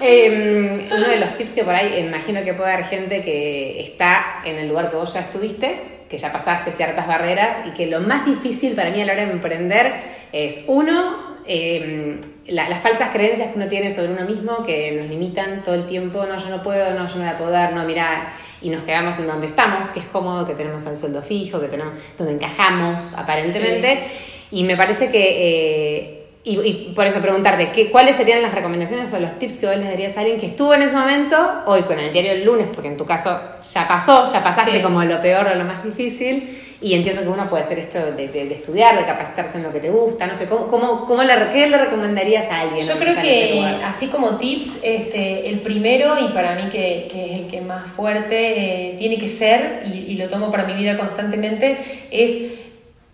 eh, 0.00 0.88
uno 0.92 1.08
de 1.08 1.16
los 1.18 1.36
tips 1.36 1.52
que 1.52 1.64
por 1.64 1.74
ahí 1.74 1.98
imagino 1.98 2.42
que 2.44 2.54
puede 2.54 2.72
haber 2.72 2.86
gente 2.86 3.22
que 3.22 3.80
está 3.80 4.42
en 4.44 4.56
el 4.56 4.68
lugar 4.68 4.90
que 4.90 4.96
vos 4.96 5.14
ya 5.14 5.20
estuviste, 5.20 5.94
que 6.08 6.18
ya 6.18 6.32
pasaste 6.32 6.70
ciertas 6.70 7.06
barreras 7.06 7.66
y 7.66 7.70
que 7.70 7.86
lo 7.86 8.00
más 8.00 8.26
difícil 8.26 8.74
para 8.74 8.90
mí 8.90 9.00
a 9.00 9.06
la 9.06 9.12
hora 9.14 9.24
de 9.24 9.32
emprender 9.32 9.92
es, 10.32 10.64
uno, 10.66 11.38
eh, 11.46 12.20
las 12.46 12.82
falsas 12.82 13.10
creencias 13.10 13.48
que 13.48 13.56
uno 13.56 13.68
tiene 13.68 13.90
sobre 13.90 14.12
uno 14.12 14.24
mismo 14.26 14.64
que 14.64 14.92
nos 14.92 15.08
limitan 15.08 15.62
todo 15.62 15.74
el 15.74 15.86
tiempo, 15.86 16.26
no, 16.26 16.36
yo 16.36 16.50
no 16.50 16.62
puedo, 16.62 16.92
no, 16.94 17.06
yo 17.06 17.16
no 17.16 17.20
voy 17.22 17.30
a 17.30 17.38
poder, 17.38 17.72
no, 17.72 17.84
mira 17.84 18.32
y 18.64 18.70
nos 18.70 18.82
quedamos 18.84 19.18
en 19.18 19.26
donde 19.26 19.46
estamos, 19.46 19.88
que 19.88 20.00
es 20.00 20.06
cómodo, 20.06 20.46
que 20.46 20.54
tenemos 20.54 20.84
el 20.86 20.96
sueldo 20.96 21.20
fijo, 21.20 21.60
que 21.60 21.68
tenemos 21.68 21.92
donde 22.16 22.32
encajamos 22.32 23.12
aparentemente. 23.12 24.04
Y 24.50 24.64
me 24.64 24.74
parece 24.74 25.10
que, 25.10 25.20
eh, 25.20 26.26
y, 26.44 26.92
por 26.94 27.06
eso 27.06 27.20
preguntarte, 27.20 27.72
¿qué, 27.72 27.90
¿cuáles 27.90 28.16
serían 28.16 28.40
las 28.40 28.54
recomendaciones 28.54 29.12
o 29.12 29.20
los 29.20 29.38
tips 29.38 29.58
que 29.58 29.66
vos 29.66 29.76
les 29.76 29.86
darías 29.86 30.16
a 30.16 30.20
alguien 30.20 30.40
que 30.40 30.46
estuvo 30.46 30.72
en 30.72 30.80
ese 30.80 30.96
momento, 30.96 31.36
hoy 31.66 31.82
con 31.82 31.98
el 31.98 32.10
diario 32.10 32.32
del 32.32 32.44
lunes, 32.46 32.68
porque 32.72 32.88
en 32.88 32.96
tu 32.96 33.04
caso 33.04 33.38
ya 33.70 33.86
pasó, 33.86 34.24
ya 34.32 34.42
pasaste 34.42 34.80
como 34.80 35.04
lo 35.04 35.20
peor 35.20 35.46
o 35.46 35.54
lo 35.54 35.64
más 35.64 35.84
difícil? 35.84 36.63
Y 36.84 36.92
entiendo 36.92 37.22
que 37.22 37.28
uno 37.28 37.48
puede 37.48 37.64
hacer 37.64 37.78
esto 37.78 37.98
de, 38.12 38.28
de, 38.28 38.52
estudiar, 38.52 38.98
de 38.98 39.06
capacitarse 39.06 39.56
en 39.56 39.64
lo 39.64 39.72
que 39.72 39.80
te 39.80 39.88
gusta, 39.88 40.26
no 40.26 40.34
sé, 40.34 40.46
¿cómo, 40.46 40.66
cómo, 40.66 41.06
cómo 41.06 41.22
le, 41.22 41.32
¿qué 41.50 41.66
le 41.66 41.78
recomendarías 41.78 42.50
a 42.50 42.60
alguien? 42.60 42.86
Yo 42.86 42.98
creo 42.98 43.22
que, 43.22 43.78
así 43.82 44.08
como 44.08 44.36
tips, 44.36 44.80
este, 44.82 45.48
el 45.48 45.60
primero, 45.60 46.18
y 46.20 46.34
para 46.34 46.54
mí 46.54 46.68
que, 46.68 47.08
que 47.10 47.24
es 47.24 47.40
el 47.40 47.46
que 47.46 47.62
más 47.62 47.88
fuerte 47.88 48.90
eh, 48.90 48.96
tiene 48.98 49.16
que 49.16 49.28
ser, 49.28 49.84
y, 49.86 50.12
y 50.12 50.16
lo 50.16 50.28
tomo 50.28 50.50
para 50.50 50.64
mi 50.64 50.74
vida 50.74 50.98
constantemente, 50.98 51.78
es 52.10 52.52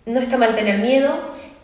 no 0.04 0.18
está 0.18 0.36
mal 0.36 0.56
tener 0.56 0.80
miedo, 0.80 1.14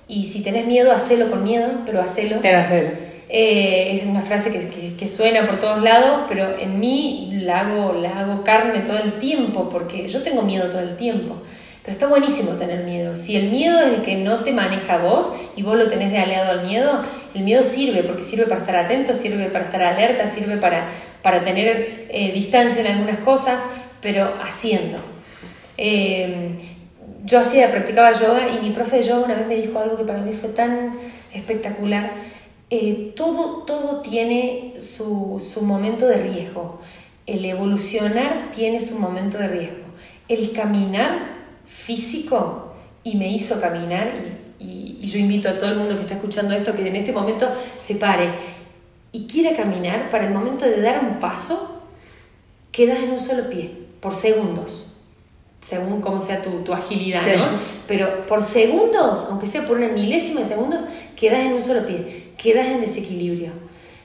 y 0.06 0.26
si 0.26 0.44
tenés 0.44 0.64
miedo, 0.64 0.92
hacelo 0.92 1.28
con 1.28 1.42
miedo, 1.42 1.68
pero 1.84 2.00
hacelo. 2.00 2.36
Pero 2.40 2.58
hacelo. 2.58 2.90
Eh, 3.28 3.96
es 3.96 4.04
una 4.04 4.22
frase 4.22 4.52
que, 4.52 4.68
que, 4.68 4.94
que, 4.96 5.08
suena 5.08 5.44
por 5.44 5.58
todos 5.58 5.82
lados, 5.82 6.26
pero 6.28 6.56
en 6.56 6.78
mí 6.78 7.30
la 7.32 7.62
hago, 7.62 7.94
la 7.94 8.20
hago 8.20 8.44
carne 8.44 8.82
todo 8.82 8.98
el 8.98 9.14
tiempo, 9.14 9.68
porque 9.68 10.08
yo 10.08 10.22
tengo 10.22 10.42
miedo 10.42 10.70
todo 10.70 10.82
el 10.82 10.96
tiempo. 10.96 11.38
Pero 11.86 11.92
está 11.92 12.08
buenísimo 12.08 12.54
tener 12.54 12.82
miedo. 12.82 13.14
Si 13.14 13.36
el 13.36 13.52
miedo 13.52 13.80
es 13.80 13.94
el 13.94 14.02
que 14.02 14.16
no 14.16 14.42
te 14.42 14.50
maneja 14.50 14.98
vos 14.98 15.32
y 15.54 15.62
vos 15.62 15.78
lo 15.78 15.86
tenés 15.86 16.10
de 16.10 16.18
aliado 16.18 16.50
al 16.50 16.66
miedo, 16.66 17.00
el 17.32 17.44
miedo 17.44 17.62
sirve, 17.62 18.02
porque 18.02 18.24
sirve 18.24 18.46
para 18.46 18.62
estar 18.62 18.74
atento, 18.74 19.14
sirve 19.14 19.46
para 19.50 19.66
estar 19.66 19.80
alerta, 19.84 20.26
sirve 20.26 20.56
para, 20.56 20.88
para 21.22 21.44
tener 21.44 22.08
eh, 22.10 22.32
distancia 22.32 22.80
en 22.80 22.88
algunas 22.88 23.20
cosas, 23.20 23.60
pero 24.02 24.34
haciendo. 24.42 24.98
Eh, 25.78 26.58
yo 27.24 27.38
hacía, 27.38 27.70
practicaba 27.70 28.10
yoga 28.10 28.48
y 28.48 28.66
mi 28.66 28.70
profe 28.70 28.96
de 28.96 29.02
yoga 29.04 29.26
una 29.26 29.34
vez 29.34 29.46
me 29.46 29.54
dijo 29.54 29.78
algo 29.78 29.96
que 29.96 30.04
para 30.04 30.18
mí 30.18 30.32
fue 30.32 30.48
tan 30.48 30.90
espectacular. 31.32 32.14
Eh, 32.68 33.12
todo, 33.14 33.62
todo 33.62 34.00
tiene 34.00 34.74
su, 34.78 35.38
su 35.38 35.64
momento 35.64 36.08
de 36.08 36.16
riesgo. 36.16 36.80
El 37.26 37.44
evolucionar 37.44 38.50
tiene 38.56 38.80
su 38.80 38.98
momento 38.98 39.38
de 39.38 39.46
riesgo. 39.46 39.86
El 40.26 40.50
caminar 40.50 41.35
físico 41.66 42.74
y 43.04 43.16
me 43.16 43.32
hizo 43.32 43.60
caminar 43.60 44.12
y, 44.58 44.98
y, 45.02 45.06
yo 45.06 45.18
invito 45.18 45.48
a 45.48 45.56
todo 45.56 45.70
el 45.70 45.76
mundo 45.76 45.94
que 45.94 46.02
está 46.02 46.14
escuchando 46.14 46.54
esto 46.54 46.74
que 46.74 46.86
en 46.86 46.96
este 46.96 47.12
momento 47.12 47.48
se 47.78 47.96
pare 47.96 48.34
y 49.12 49.26
quiera 49.26 49.56
caminar 49.56 50.10
para 50.10 50.26
el 50.26 50.32
momento 50.32 50.64
de 50.64 50.80
dar 50.80 51.02
un 51.02 51.18
paso, 51.18 51.82
quedas 52.72 52.98
en 52.98 53.12
un 53.12 53.20
solo 53.20 53.48
pie 53.48 53.70
por 54.00 54.14
segundos, 54.14 55.00
según 55.60 56.00
cómo 56.00 56.20
sea 56.20 56.42
tu, 56.42 56.50
tu 56.62 56.72
agilidad, 56.72 57.22
¿no? 57.36 57.58
Pero 57.88 58.26
por 58.26 58.42
segundos, 58.42 59.26
aunque 59.30 59.46
sea 59.46 59.66
por 59.66 59.78
una 59.78 59.88
milésima 59.88 60.40
de 60.40 60.46
segundos, 60.46 60.82
quedas 61.16 61.40
en 61.40 61.54
un 61.54 61.62
solo 61.62 61.86
pie, 61.86 62.32
quedas 62.36 62.66
en 62.66 62.80
desequilibrio. 62.80 63.52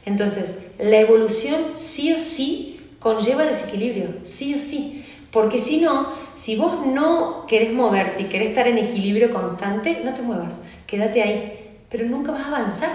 Entonces, 0.05 0.71
la 0.79 0.99
evolución 0.99 1.59
sí 1.75 2.13
o 2.13 2.19
sí 2.19 2.79
conlleva 2.99 3.43
desequilibrio, 3.43 4.15
sí 4.21 4.55
o 4.55 4.59
sí. 4.59 5.05
Porque 5.31 5.59
si 5.59 5.81
no, 5.81 6.13
si 6.41 6.55
vos 6.55 6.87
no 6.87 7.45
querés 7.45 7.71
moverte 7.71 8.23
y 8.23 8.25
querés 8.25 8.49
estar 8.49 8.67
en 8.67 8.79
equilibrio 8.79 9.29
constante, 9.31 10.01
no 10.03 10.11
te 10.15 10.23
muevas, 10.23 10.57
quédate 10.87 11.21
ahí, 11.21 11.77
pero 11.87 12.07
nunca 12.07 12.31
vas 12.31 12.41
a 12.41 12.47
avanzar. 12.47 12.89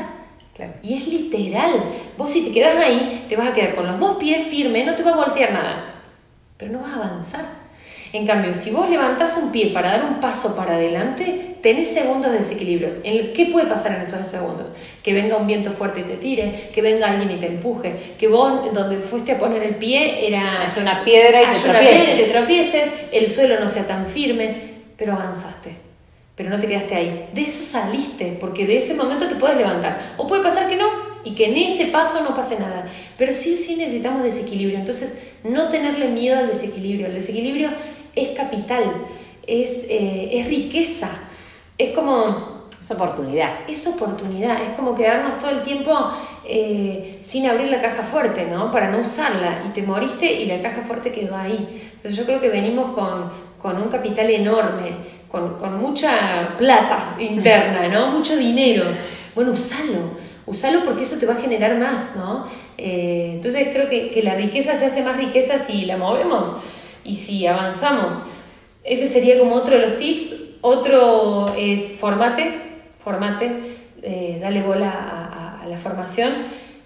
Claro. 0.53 0.73
Y 0.83 0.95
es 0.95 1.07
literal. 1.07 1.93
Vos 2.19 2.33
si 2.33 2.45
te 2.45 2.51
quedas 2.51 2.77
ahí, 2.77 3.25
te 3.29 3.37
vas 3.37 3.51
a 3.51 3.55
quedar 3.55 3.77
con 3.77 3.87
los 3.87 4.01
dos 4.01 4.17
pies 4.17 4.49
firmes, 4.49 4.85
no 4.85 4.97
te 4.97 5.05
va 5.05 5.13
a 5.13 5.17
voltear 5.17 5.53
nada, 5.53 5.95
pero 6.57 6.73
no 6.73 6.81
vas 6.81 6.95
a 6.95 6.97
avanzar. 6.97 7.45
En 8.13 8.27
cambio, 8.27 8.53
si 8.53 8.73
vos 8.73 8.91
levantás 8.91 9.41
un 9.41 9.53
pie 9.53 9.71
para 9.73 9.93
dar 9.93 10.07
un 10.07 10.19
paso 10.19 10.57
para 10.57 10.75
adelante, 10.75 11.59
tenés 11.63 11.95
segundos 11.95 12.33
de 12.33 12.39
desequilibrios. 12.39 12.97
¿Qué 13.05 13.49
puede 13.53 13.67
pasar 13.67 13.93
en 13.93 14.03
esos 14.03 14.27
segundos? 14.27 14.73
Que 15.07 15.15
venga 15.15 15.37
un 15.37 15.47
viento 15.47 15.71
fuerte 15.71 16.01
y 16.01 16.03
te 16.03 16.17
tire, 16.17 16.71
que 16.75 16.83
venga 16.83 17.09
alguien 17.09 17.31
y 17.31 17.41
te 17.41 17.47
empuje, 17.47 17.95
que 18.19 18.27
vos 18.27 18.75
donde 18.75 18.99
fuiste 18.99 19.33
a 19.33 19.39
poner 19.39 19.63
el 19.63 19.77
pie 19.77 20.27
era... 20.27 20.65
Haya 20.65 20.83
una 20.83 21.05
piedra 21.05 21.43
y 21.43 21.47
te 21.47 22.13
y 22.13 22.17
te 22.17 22.33
tropieces, 22.33 22.93
el 23.13 23.31
suelo 23.31 23.61
no 23.61 23.69
sea 23.69 23.87
tan 23.87 24.07
firme, 24.07 24.75
pero 24.97 25.13
avanzaste 25.13 25.87
pero 26.37 26.51
no 26.51 26.61
te 26.61 26.69
quedaste 26.69 26.95
ahí. 26.95 27.31
De 27.33 27.43
eso 27.43 27.65
saliste, 27.65 28.37
porque 28.39 28.67
de 28.67 28.77
ese 28.77 28.95
momento 28.95 29.27
te 29.27 29.37
puedes 29.37 29.57
levantar. 29.57 30.15
O 30.19 30.27
puede 30.27 30.43
pasar 30.43 30.69
que 30.69 30.77
no, 30.77 30.87
y 31.25 31.35
que 31.35 31.47
en 31.47 31.57
ese 31.57 31.87
paso 31.87 32.23
no 32.23 32.37
pase 32.37 32.59
nada. 32.59 32.89
Pero 33.17 33.33
sí 33.33 33.55
o 33.55 33.57
sí 33.57 33.77
necesitamos 33.77 34.23
desequilibrio. 34.23 34.79
Entonces, 34.79 35.29
no 35.45 35.71
tenerle 35.71 36.09
miedo 36.09 36.39
al 36.39 36.49
desequilibrio. 36.49 37.07
El 37.07 37.15
desequilibrio 37.15 37.71
es 38.15 38.29
capital, 38.31 39.07
es, 39.47 39.87
eh, 39.89 40.29
es 40.33 40.47
riqueza, 40.47 41.11
es 41.79 41.95
como... 41.95 42.56
Es 42.81 42.91
oportunidad. 42.91 43.69
Es 43.69 43.87
oportunidad, 43.87 44.63
es 44.63 44.71
como 44.77 44.95
quedarnos 44.95 45.39
todo 45.39 45.51
el 45.51 45.63
tiempo 45.63 45.93
eh, 46.45 47.21
sin 47.23 47.47
abrir 47.47 47.71
la 47.71 47.81
caja 47.81 48.03
fuerte, 48.03 48.47
¿no? 48.47 48.71
Para 48.71 48.91
no 48.91 49.01
usarla. 49.01 49.63
Y 49.67 49.71
te 49.71 49.83
moriste 49.83 50.31
y 50.31 50.47
la 50.47 50.63
caja 50.63 50.83
fuerte 50.83 51.13
quedó 51.13 51.37
ahí. 51.37 51.91
Entonces 51.97 52.17
yo 52.17 52.25
creo 52.25 52.41
que 52.41 52.49
venimos 52.49 52.95
con, 52.95 53.31
con 53.61 53.81
un 53.81 53.89
capital 53.89 54.31
enorme 54.31 55.17
con, 55.59 55.79
mucha 55.81 56.55
plata 56.57 57.17
interna, 57.19 57.89
¿no? 57.89 58.11
Mucho 58.13 58.37
dinero. 58.37 58.85
Bueno, 59.35 59.53
usalo, 59.53 60.19
usalo 60.47 60.85
porque 60.85 61.03
eso 61.03 61.19
te 61.19 61.27
va 61.27 61.35
a 61.35 61.41
generar 61.41 61.77
más, 61.79 62.17
¿no? 62.17 62.47
Eh, 62.79 63.33
entonces 63.35 63.69
creo 63.73 63.89
que, 63.89 64.11
que, 64.11 64.23
la 64.23 64.35
riqueza 64.35 64.77
se 64.77 64.87
hace 64.87 65.03
más 65.03 65.17
riqueza 65.17 65.59
si 65.59 65.85
la 65.85 65.97
movemos 65.97 66.53
y 67.05 67.15
si 67.15 67.47
avanzamos. 67.47 68.17
Ese 68.85 69.07
sería 69.07 69.39
como 69.39 69.55
otro 69.57 69.79
de 69.79 69.87
los 69.87 69.99
tips. 69.99 70.46
Otro 70.61 71.55
es 71.57 71.93
formate, 71.99 72.55
formate, 73.03 73.77
eh, 74.03 74.39
dale 74.41 74.63
bola 74.63 74.91
a, 75.63 75.67
la 75.67 75.79
formación. 75.79 76.31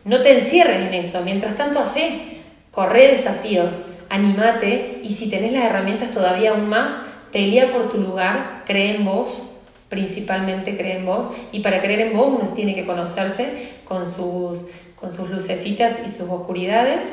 No 0.04 0.22
te 0.22 0.32
encierres 0.38 0.88
en 0.88 0.94
eso. 0.94 1.20
Mientras 1.22 1.54
tanto, 1.54 1.80
hace, 1.80 2.38
corre 2.70 3.08
desafíos, 3.08 3.86
animate 4.08 5.00
y 5.02 5.10
si 5.10 5.28
tenés 5.28 5.52
las 5.52 5.64
herramientas 5.64 6.10
todavía 6.10 6.52
aún 6.52 6.68
más, 6.68 6.96
pelea 7.30 7.70
por 7.70 7.90
tu 7.90 7.98
lugar, 7.98 8.64
cree 8.66 8.96
en 8.96 9.04
vos, 9.04 9.42
principalmente 9.90 10.76
cree 10.76 10.96
en 10.96 11.06
vos, 11.06 11.30
y 11.52 11.60
para 11.60 11.80
creer 11.80 12.00
en 12.00 12.16
vos 12.16 12.40
uno 12.40 12.48
tiene 12.54 12.74
que 12.74 12.86
conocerse 12.86 13.70
con 13.84 14.10
sus, 14.10 14.70
con 14.96 15.10
sus 15.10 15.30
lucecitas 15.30 16.00
y 16.06 16.08
sus 16.08 16.28
oscuridades, 16.30 17.06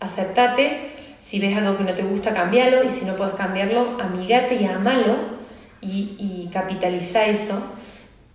aceptate, 0.00 0.90
si 1.20 1.40
ves 1.40 1.56
algo 1.56 1.76
que 1.78 1.84
no 1.84 1.94
te 1.94 2.02
gusta, 2.02 2.34
cambialo, 2.34 2.84
y 2.84 2.90
si 2.90 3.06
no 3.06 3.14
puedes 3.14 3.34
cambiarlo, 3.34 3.98
amigate 4.00 4.56
y 4.56 4.66
amalo, 4.66 5.39
y, 5.80 6.16
y 6.18 6.50
capitaliza 6.52 7.26
eso, 7.26 7.76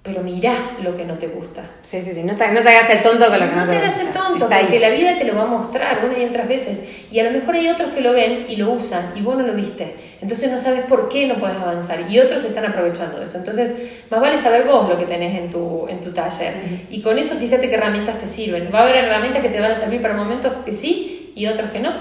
pero 0.05 0.21
mirá 0.21 0.53
lo 0.83 0.95
que 0.95 1.03
no 1.03 1.15
te 1.15 1.27
gusta. 1.27 1.63
Sí, 1.81 1.99
sí, 1.99 2.13
sí, 2.13 2.23
no 2.23 2.35
te, 2.35 2.51
no 2.51 2.61
te 2.61 2.69
hagas 2.69 2.89
el 2.91 3.01
tonto 3.01 3.25
con 3.25 3.39
lo 3.39 3.49
que 3.49 3.55
no, 3.55 3.65
te, 3.65 3.69
te 3.69 3.73
gusta. 3.73 3.73
No 3.73 3.79
te 3.79 3.85
hagas 3.87 3.99
el 3.99 4.13
tonto, 4.13 4.49
porque 4.49 4.79
la 4.79 4.89
vida 4.89 5.17
te 5.17 5.23
lo 5.23 5.35
va 5.35 5.43
a 5.43 5.47
mostrar 5.47 6.05
una 6.05 6.15
y 6.17 6.25
otras 6.25 6.47
veces. 6.47 6.83
Y 7.11 7.19
a 7.19 7.23
lo 7.23 7.31
mejor 7.31 7.55
hay 7.55 7.69
otros 7.69 7.89
que 7.89 8.01
lo 8.01 8.13
ven 8.13 8.45
y 8.47 8.55
lo 8.55 8.71
usan 8.71 9.13
y 9.15 9.21
vos 9.21 9.35
no 9.35 9.43
lo 9.43 9.53
viste. 9.53 9.95
Entonces 10.21 10.51
no 10.51 10.59
sabes 10.59 10.81
por 10.81 11.09
qué 11.09 11.25
no 11.25 11.35
puedes 11.35 11.55
avanzar 11.57 12.05
y 12.07 12.19
otros 12.19 12.43
están 12.43 12.65
aprovechando 12.65 13.23
eso. 13.23 13.39
Entonces, 13.39 13.75
más 14.11 14.21
vale 14.21 14.37
saber 14.37 14.65
vos 14.65 14.87
lo 14.87 14.95
que 14.95 15.05
tenés 15.05 15.39
en 15.39 15.49
tu, 15.49 15.87
en 15.89 15.99
tu 16.01 16.11
taller. 16.11 16.53
Y 16.91 17.01
con 17.01 17.17
eso 17.17 17.35
fíjate 17.35 17.67
qué 17.67 17.75
herramientas 17.75 18.19
te 18.19 18.27
sirven. 18.27 18.69
Va 18.71 18.81
a 18.81 18.83
haber 18.83 18.97
herramientas 18.97 19.41
que 19.41 19.49
te 19.49 19.59
van 19.59 19.71
a 19.71 19.79
servir 19.79 20.03
para 20.03 20.13
momentos 20.13 20.53
que 20.63 20.71
sí 20.71 21.31
y 21.35 21.47
otros 21.47 21.71
que 21.71 21.79
no. 21.79 21.93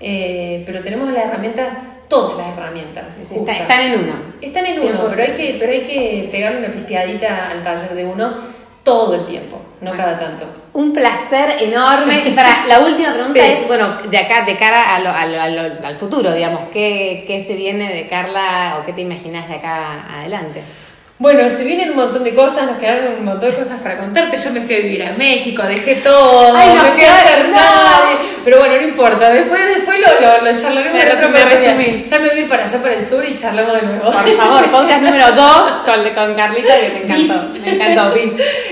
Eh, 0.00 0.64
pero 0.66 0.82
tenemos 0.82 1.10
las 1.12 1.24
herramientas 1.24 1.68
todas 2.08 2.38
las 2.38 2.56
herramientas. 2.56 3.18
están 3.18 3.80
en 3.80 4.00
uno. 4.00 4.12
Están 4.40 4.66
en 4.66 4.80
uno, 4.80 5.06
pero 5.10 5.22
hay, 5.22 5.32
que, 5.32 5.56
pero 5.58 5.72
hay 5.72 5.82
que 5.82 6.28
pegarle 6.30 6.58
una 6.58 6.72
pispeadita 6.72 7.50
al 7.50 7.62
taller 7.62 7.94
de 7.94 8.04
uno 8.04 8.58
todo 8.82 9.14
el 9.14 9.26
tiempo, 9.26 9.60
no 9.82 9.92
cada 9.92 10.18
tanto. 10.18 10.46
Un 10.72 10.92
placer 10.92 11.62
enorme. 11.62 12.32
Para 12.34 12.66
la 12.66 12.80
última 12.80 13.12
pregunta 13.12 13.46
es, 13.46 13.66
bueno, 13.66 13.98
de 14.08 14.18
acá, 14.18 14.44
de 14.44 14.56
cara 14.56 14.96
al 14.96 15.96
futuro, 15.96 16.32
digamos, 16.32 16.68
¿qué, 16.72 17.24
¿qué 17.26 17.40
se 17.40 17.54
viene 17.54 17.92
de 17.92 18.06
Carla 18.06 18.78
o 18.80 18.86
qué 18.86 18.92
te 18.92 19.02
imaginas 19.02 19.48
de 19.48 19.56
acá 19.56 20.06
adelante? 20.20 20.62
Bueno, 21.20 21.50
se 21.50 21.64
vienen 21.64 21.90
un 21.90 21.96
montón 21.96 22.22
de 22.22 22.32
cosas, 22.32 22.64
nos 22.66 22.78
quedaron 22.78 23.14
un 23.18 23.24
montón 23.24 23.50
de 23.50 23.56
cosas 23.56 23.80
para 23.80 23.96
contarte. 23.98 24.36
Yo 24.36 24.50
me 24.52 24.60
fui 24.60 24.76
a 24.76 24.78
vivir 24.78 25.02
a 25.02 25.12
México, 25.14 25.64
dejé 25.64 25.96
todo, 25.96 26.54
Ay, 26.54 26.74
no 26.76 26.82
me 26.84 26.92
fui 26.92 27.02
a 27.02 27.16
hacer 27.16 27.48
nada. 27.48 28.18
Pero 28.44 28.60
bueno, 28.60 28.76
no 28.76 28.82
importa, 28.82 29.30
después, 29.32 29.60
después 29.78 29.98
lo, 30.00 30.20
lo, 30.20 30.44
lo 30.44 30.56
charlaremos 30.56 31.02
en 31.02 31.18
otro 31.18 31.28
me 31.30 32.04
Ya 32.04 32.18
me 32.20 32.28
voy 32.28 32.44
para 32.44 32.62
allá, 32.62 32.80
para 32.80 32.94
el 32.94 33.04
sur 33.04 33.24
y 33.28 33.34
charlamos 33.34 33.80
de 33.80 33.82
nuevo. 33.82 34.12
Por 34.12 34.36
favor, 34.36 34.70
podcast 34.70 35.02
número 35.02 35.32
2 35.32 35.70
con, 35.84 36.14
con 36.14 36.34
Carlita, 36.36 36.74
que 36.78 36.90
me 36.90 37.12
encantó. 37.12 37.58
Me 37.64 37.74
encantó, 37.74 38.14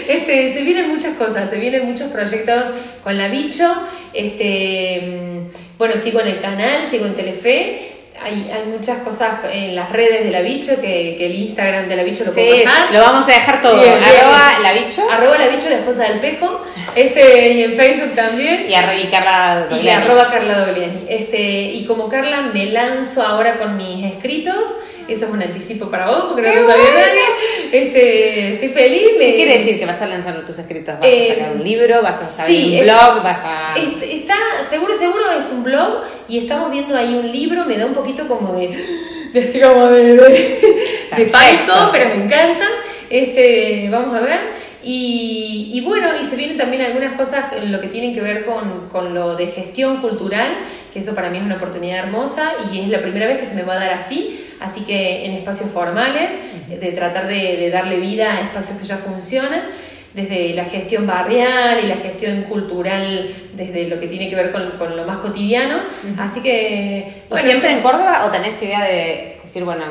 Este, 0.07 0.55
se 0.55 0.63
vienen 0.63 0.89
muchas 0.89 1.15
cosas, 1.15 1.51
se 1.51 1.57
vienen 1.57 1.85
muchos 1.85 2.13
proyectos 2.13 2.67
con 3.03 3.19
la 3.19 3.27
bicho. 3.27 3.69
Este, 4.15 5.01
mm, 5.05 5.79
bueno, 5.79 5.97
sigo 5.97 6.21
en 6.21 6.29
el 6.29 6.41
canal, 6.41 6.87
sigo 6.89 7.07
en 7.07 7.15
Telefe 7.17 7.96
hay, 8.23 8.51
hay, 8.51 8.65
muchas 8.67 8.99
cosas 8.99 9.41
en 9.51 9.75
las 9.75 9.91
redes 9.91 10.25
de 10.25 10.31
la 10.31 10.41
bicho 10.41 10.81
que, 10.81 11.15
que 11.17 11.27
el 11.27 11.35
Instagram 11.37 11.89
de 11.89 11.97
la 11.97 12.03
bicho 12.03 12.25
lo 12.25 12.33
sí, 12.33 12.65
lo 12.93 13.01
vamos 13.01 13.25
a 13.29 13.33
dejar 13.33 13.61
todo. 13.61 13.81
arroba 13.81 14.59
la 14.63 14.73
bicho. 14.73 15.03
Arroba 15.11 15.39
la 15.39 15.49
bicho, 15.49 15.69
la 15.69 15.77
esposa 15.77 16.05
del 16.05 16.21
pejo. 16.21 16.63
Este, 16.95 17.53
y 17.53 17.63
en 17.65 17.75
Facebook 17.75 18.15
también. 18.15 18.71
Y, 18.71 18.75
arroba, 18.75 19.11
Carla 19.11 19.69
Y 19.83 19.89
arroba 19.89 20.29
Carla 20.29 20.67
Dogliani. 20.67 21.07
Este, 21.09 21.41
y 21.41 21.85
como 21.85 22.09
Carla 22.09 22.43
me 22.53 22.67
lanzo 22.67 23.23
ahora 23.23 23.59
con 23.59 23.77
mis 23.77 24.05
escritos 24.05 24.69
eso 25.09 25.27
es 25.27 25.31
un 25.31 25.43
anticipo 25.43 25.89
para 25.89 26.11
vos, 26.11 26.33
porque 26.33 26.43
no 26.43 26.63
lo 26.63 26.69
sabía 26.69 26.91
nadie. 26.91 27.21
Este, 27.73 28.55
estoy 28.55 28.69
feliz. 28.69 29.09
¿Qué 29.19 29.35
quiere 29.35 29.59
decir 29.59 29.79
que 29.79 29.87
vas 29.87 30.01
a 30.03 30.07
lanzar 30.07 30.45
tus 30.45 30.59
escritos? 30.59 30.95
¿Vas 30.99 31.05
a 31.05 31.09
eh, 31.09 31.35
sacar 31.35 31.57
un 31.57 31.65
libro? 31.65 32.03
¿Vas 32.03 32.23
a 32.23 32.27
sacar 32.27 32.51
un 32.51 32.81
blog? 32.81 33.23
¿Vas 33.23 33.41
a...? 33.45 33.75
Está, 33.77 34.37
seguro, 34.63 34.95
seguro 34.95 35.31
es 35.37 35.51
un 35.53 35.65
blog 35.65 36.03
y 36.29 36.39
estamos 36.39 36.71
viendo 36.71 36.97
ahí 36.97 37.15
un 37.15 37.31
libro, 37.31 37.65
me 37.65 37.77
da 37.77 37.87
un 37.87 37.95
poquito 37.95 38.27
como 38.27 38.59
de... 38.59 38.69
de 39.33 39.61
como 39.61 39.89
de... 39.89 40.05
de, 40.05 40.17
de 41.17 41.33
pero 41.93 42.09
me 42.09 42.25
encanta. 42.25 42.67
Este, 43.11 43.89
vamos 43.91 44.15
a 44.15 44.21
ver. 44.21 44.67
Y, 44.83 45.73
y, 45.75 45.81
bueno, 45.81 46.11
y 46.17 46.23
se 46.23 46.37
vienen 46.37 46.57
también 46.57 46.83
algunas 46.83 47.15
cosas 47.15 47.53
en 47.53 47.73
lo 47.73 47.81
que 47.81 47.89
tienen 47.89 48.15
que 48.15 48.21
ver 48.21 48.45
con, 48.45 48.89
con, 48.89 49.15
lo 49.15 49.35
de 49.35 49.49
gestión 49.49 50.01
cultural, 50.01 50.59
que 50.93 51.01
eso 51.01 51.13
para 51.13 51.29
mí 51.29 51.39
es 51.39 51.45
una 51.45 51.57
oportunidad 51.57 52.05
hermosa 52.05 52.53
y 52.73 52.79
es 52.79 52.89
la 52.89 53.01
primera 53.01 53.27
vez 53.27 53.39
que 53.39 53.47
se 53.47 53.57
me 53.57 53.65
va 53.65 53.75
a 53.75 53.81
dar 53.81 53.91
así, 53.95 54.46
así 54.61 54.83
que 54.83 55.27
en 55.27 55.33
espacios 55.33 55.71
formales, 55.71 56.31
de 56.69 56.93
tratar 56.93 57.29
de, 57.29 57.57
de 57.57 57.71
darle 57.71 57.99
vida 57.99 58.33
a 58.33 58.41
espacios 58.41 58.79
que 58.79 58.85
ya 58.85 58.97
funcionan 58.97 59.63
desde 60.17 60.55
la 60.55 60.65
gestión 60.65 61.07
barrial 61.07 61.85
y 61.85 61.89
la 61.89 61.97
gestión 61.97 62.43
cultural, 62.45 63.35
desde 63.53 63.87
lo 63.87 64.01
que 64.01 64.07
tiene 64.07 64.31
que 64.31 64.35
ver 64.35 64.51
con, 64.51 64.71
con 64.79 64.97
lo 64.97 65.05
más 65.05 65.19
cotidiano. 65.19 65.81
Así 66.19 66.43
que... 66.43 67.25
Bueno, 67.29 67.47
¿Siempre 67.47 67.73
en 67.73 67.81
Córdoba 67.83 68.25
o 68.27 68.31
tenés 68.31 68.61
idea 68.63 68.83
de 68.83 69.39
decir, 69.43 69.63
bueno, 69.63 69.85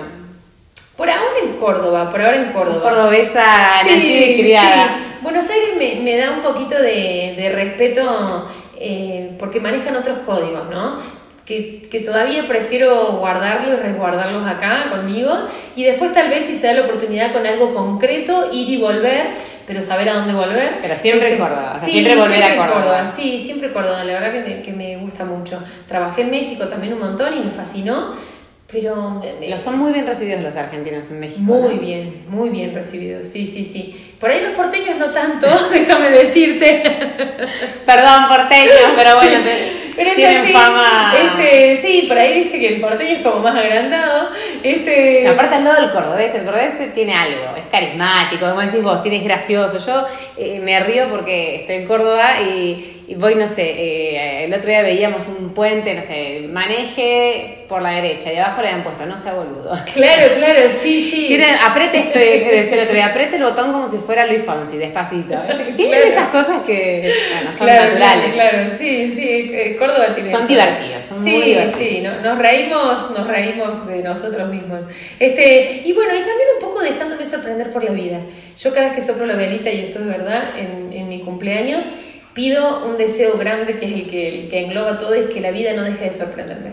por 0.98 1.08
ahora 1.08 1.38
en 1.44 1.54
Córdoba, 1.58 2.10
por 2.10 2.22
ahora 2.22 2.38
en 2.38 2.54
Córdoba. 2.54 2.82
cordobesa, 2.82 3.44
sí, 3.84 4.38
criada. 4.40 4.98
Buenos 5.22 5.48
Aires 5.48 5.78
me, 5.78 6.02
me, 6.02 6.18
da 6.18 6.32
un 6.32 6.42
poquito 6.42 6.76
de, 6.76 7.36
de 7.38 7.52
respeto 7.54 8.50
eh, 8.80 9.36
porque 9.38 9.60
manejan 9.60 9.96
otros 9.96 10.20
códigos, 10.26 10.70
¿no? 10.72 11.00
Que, 11.46 11.82
que, 11.92 12.00
todavía 12.00 12.48
prefiero 12.48 13.18
guardarlos, 13.18 13.80
resguardarlos 13.80 14.48
acá 14.48 14.90
conmigo 14.90 15.32
y 15.76 15.84
después 15.84 16.12
tal 16.12 16.30
vez 16.30 16.46
si 16.46 16.54
se 16.54 16.66
da 16.66 16.74
la 16.74 16.82
oportunidad 16.82 17.34
con 17.34 17.46
algo 17.46 17.72
concreto 17.72 18.50
ir 18.52 18.68
y 18.68 18.78
volver, 18.78 19.28
pero 19.68 19.80
saber 19.84 20.10
a 20.10 20.14
dónde 20.16 20.34
volver. 20.34 20.80
Pero 20.82 20.96
siempre 20.96 21.34
en 21.34 21.38
Córdoba, 21.38 21.74
o 21.76 21.80
sea, 21.80 21.88
siempre 21.88 22.16
volver 22.16 22.44
a 22.44 22.56
Córdoba. 22.56 22.74
Córdoba. 22.74 23.06
Sí, 23.06 23.44
siempre 23.46 23.72
Córdoba, 23.72 24.04
la 24.04 24.14
verdad 24.14 24.32
que 24.34 24.40
me, 24.42 24.62
que 24.64 24.74
me 24.74 24.98
gusta 24.98 25.24
mucho. 25.24 25.64
Trabajé 25.88 26.22
en 26.22 26.32
México 26.32 26.68
también 26.68 26.94
un 26.94 27.00
montón 27.00 27.38
y 27.38 27.40
me 27.42 27.52
fascinó 27.52 28.16
pero... 28.72 29.22
Los 29.48 29.62
son 29.62 29.78
muy 29.78 29.94
bien 29.94 30.08
recibidos 30.08 30.42
los 30.42 30.56
argentinos 30.56 31.10
en 31.12 31.20
México. 31.20 31.42
Muy 31.42 31.76
bien, 31.76 32.26
muy 32.28 32.50
bien 32.50 32.74
recibidos, 32.74 33.30
sí, 33.30 33.46
sí, 33.46 33.64
sí. 33.64 34.16
Por 34.20 34.30
ahí 34.30 34.42
los 34.42 34.54
porteños 34.54 34.98
no 34.98 35.12
tanto, 35.12 35.48
déjame 35.72 36.10
decirte. 36.10 36.82
Perdón, 37.86 38.28
porteños, 38.28 38.92
pero 38.96 39.18
bueno, 39.18 39.40
tienen 39.96 40.48
fama... 40.54 41.14
Este, 41.18 41.78
sí, 41.82 42.06
por 42.08 42.18
ahí 42.18 42.44
viste 42.44 42.60
que 42.60 42.76
el 42.76 42.82
porteño 42.82 43.18
es 43.18 43.22
como 43.22 43.40
más 43.40 43.56
agrandado. 43.56 44.30
Este... 44.64 45.28
aparte 45.28 45.56
al 45.56 45.64
lado 45.64 45.82
del 45.82 45.92
cordobés, 45.92 46.36
el 46.36 46.44
cordobés 46.44 46.94
tiene 46.94 47.14
algo, 47.14 47.56
es 47.56 47.66
carismático, 47.72 48.48
como 48.48 48.62
decís 48.62 48.84
vos, 48.84 49.02
tienes 49.02 49.24
gracioso. 49.24 49.80
Yo 49.80 50.06
eh, 50.38 50.60
me 50.60 50.80
río 50.80 51.10
porque 51.10 51.56
estoy 51.56 51.76
en 51.76 51.88
Córdoba 51.88 52.42
y 52.42 52.95
y 53.08 53.16
voy, 53.16 53.36
no 53.36 53.48
sé, 53.48 53.64
eh, 53.64 54.46
el 54.46 54.54
otro 54.54 54.70
día 54.70 54.82
veíamos 54.82 55.28
un 55.28 55.54
puente, 55.54 55.94
no 55.94 56.02
sé, 56.02 56.48
maneje 56.50 57.66
por 57.70 57.82
la 57.82 57.92
derecha 57.92 58.34
y 58.34 58.38
abajo 58.38 58.64
le 58.64 58.70
han 58.70 58.84
puesto, 58.84 59.06
no 59.06 59.16
sea 59.16 59.34
boludo. 59.34 59.76
Claro, 59.94 60.34
claro, 60.36 60.70
sí, 60.70 61.10
sí. 61.10 61.28
Tiene, 61.28 61.56
apriete 61.64 62.00
esto, 62.00 62.20
decía 62.20 62.74
el 62.74 62.80
otro 62.82 62.96
día, 62.96 63.06
apriete 63.06 63.38
el 63.38 63.44
botón 63.44 63.72
como 63.72 63.88
si 63.88 63.98
fuera 63.98 64.26
Luis 64.26 64.44
Fonsi, 64.44 64.78
despacito. 64.78 65.36
Tienen 65.78 66.08
esas 66.08 66.30
cosas 66.30 66.64
que 66.64 67.14
bueno, 67.32 67.58
son 67.58 67.68
naturales. 67.68 68.34
Claro, 68.34 68.70
sí, 68.78 69.12
sí, 69.16 69.52
eh, 69.54 69.76
Córdoba 69.78 70.14
tiene 70.14 70.32
Son 70.32 70.48
divertidos, 70.48 71.06
son 71.06 71.24
sí, 71.24 71.30
muy 71.30 71.42
divertidos. 71.42 71.80
Sí, 71.80 72.02
no, 72.02 72.22
nos 72.22 72.38
reímos, 72.40 73.12
nos 73.12 73.28
reímos 73.28 73.88
de 73.88 74.00
nosotros 74.00 74.50
mismos. 74.50 74.82
Este, 75.20 75.84
y 75.86 75.94
bueno, 75.94 76.14
y 76.14 76.18
también 76.18 76.50
un 76.56 76.68
poco 76.68 76.82
dejándome 76.82 77.24
sorprender 77.24 77.72
por 77.72 77.84
la 77.84 77.92
vida. 77.92 78.20
Yo 78.58 78.74
cada 78.74 78.88
vez 78.88 78.96
que 78.96 79.02
soplo 79.02 79.26
la 79.26 79.36
velita, 79.36 79.70
y 79.70 79.82
esto 79.82 80.00
es 80.00 80.08
verdad, 80.08 80.58
en, 80.58 80.92
en 80.92 81.10
mi 81.10 81.22
cumpleaños, 81.22 81.84
pido 82.36 82.86
un 82.86 82.98
deseo 82.98 83.38
grande 83.40 83.80
que 83.80 83.86
es 83.88 83.92
el 83.94 84.08
que, 84.08 84.60
engloba 84.60 85.00
todo, 85.00 85.16
es 85.16 85.28
que 85.32 85.42
la 85.42 85.50
vida 85.50 85.74
no 85.74 85.82
deje 85.84 86.06
de 86.06 86.12
sorprenderme. 86.12 86.72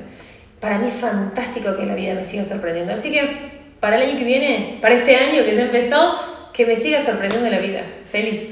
Para 0.60 0.76
mí 0.78 0.88
es 0.88 0.94
fantástico 0.94 1.74
que 1.76 1.86
la 1.86 1.94
vida 1.94 2.12
me 2.14 2.24
siga 2.24 2.44
sorprendiendo. 2.44 2.92
Así 2.92 3.10
que 3.10 3.62
para 3.80 3.96
el 3.96 4.02
año 4.10 4.18
que 4.18 4.24
viene, 4.24 4.78
para 4.82 4.94
este 4.96 5.16
año 5.16 5.42
que 5.44 5.54
ya 5.56 5.62
empezó, 5.62 6.20
que 6.52 6.66
me 6.66 6.76
siga 6.76 7.02
sorprendiendo 7.02 7.48
la 7.48 7.58
vida. 7.60 7.80
Feliz. 8.10 8.50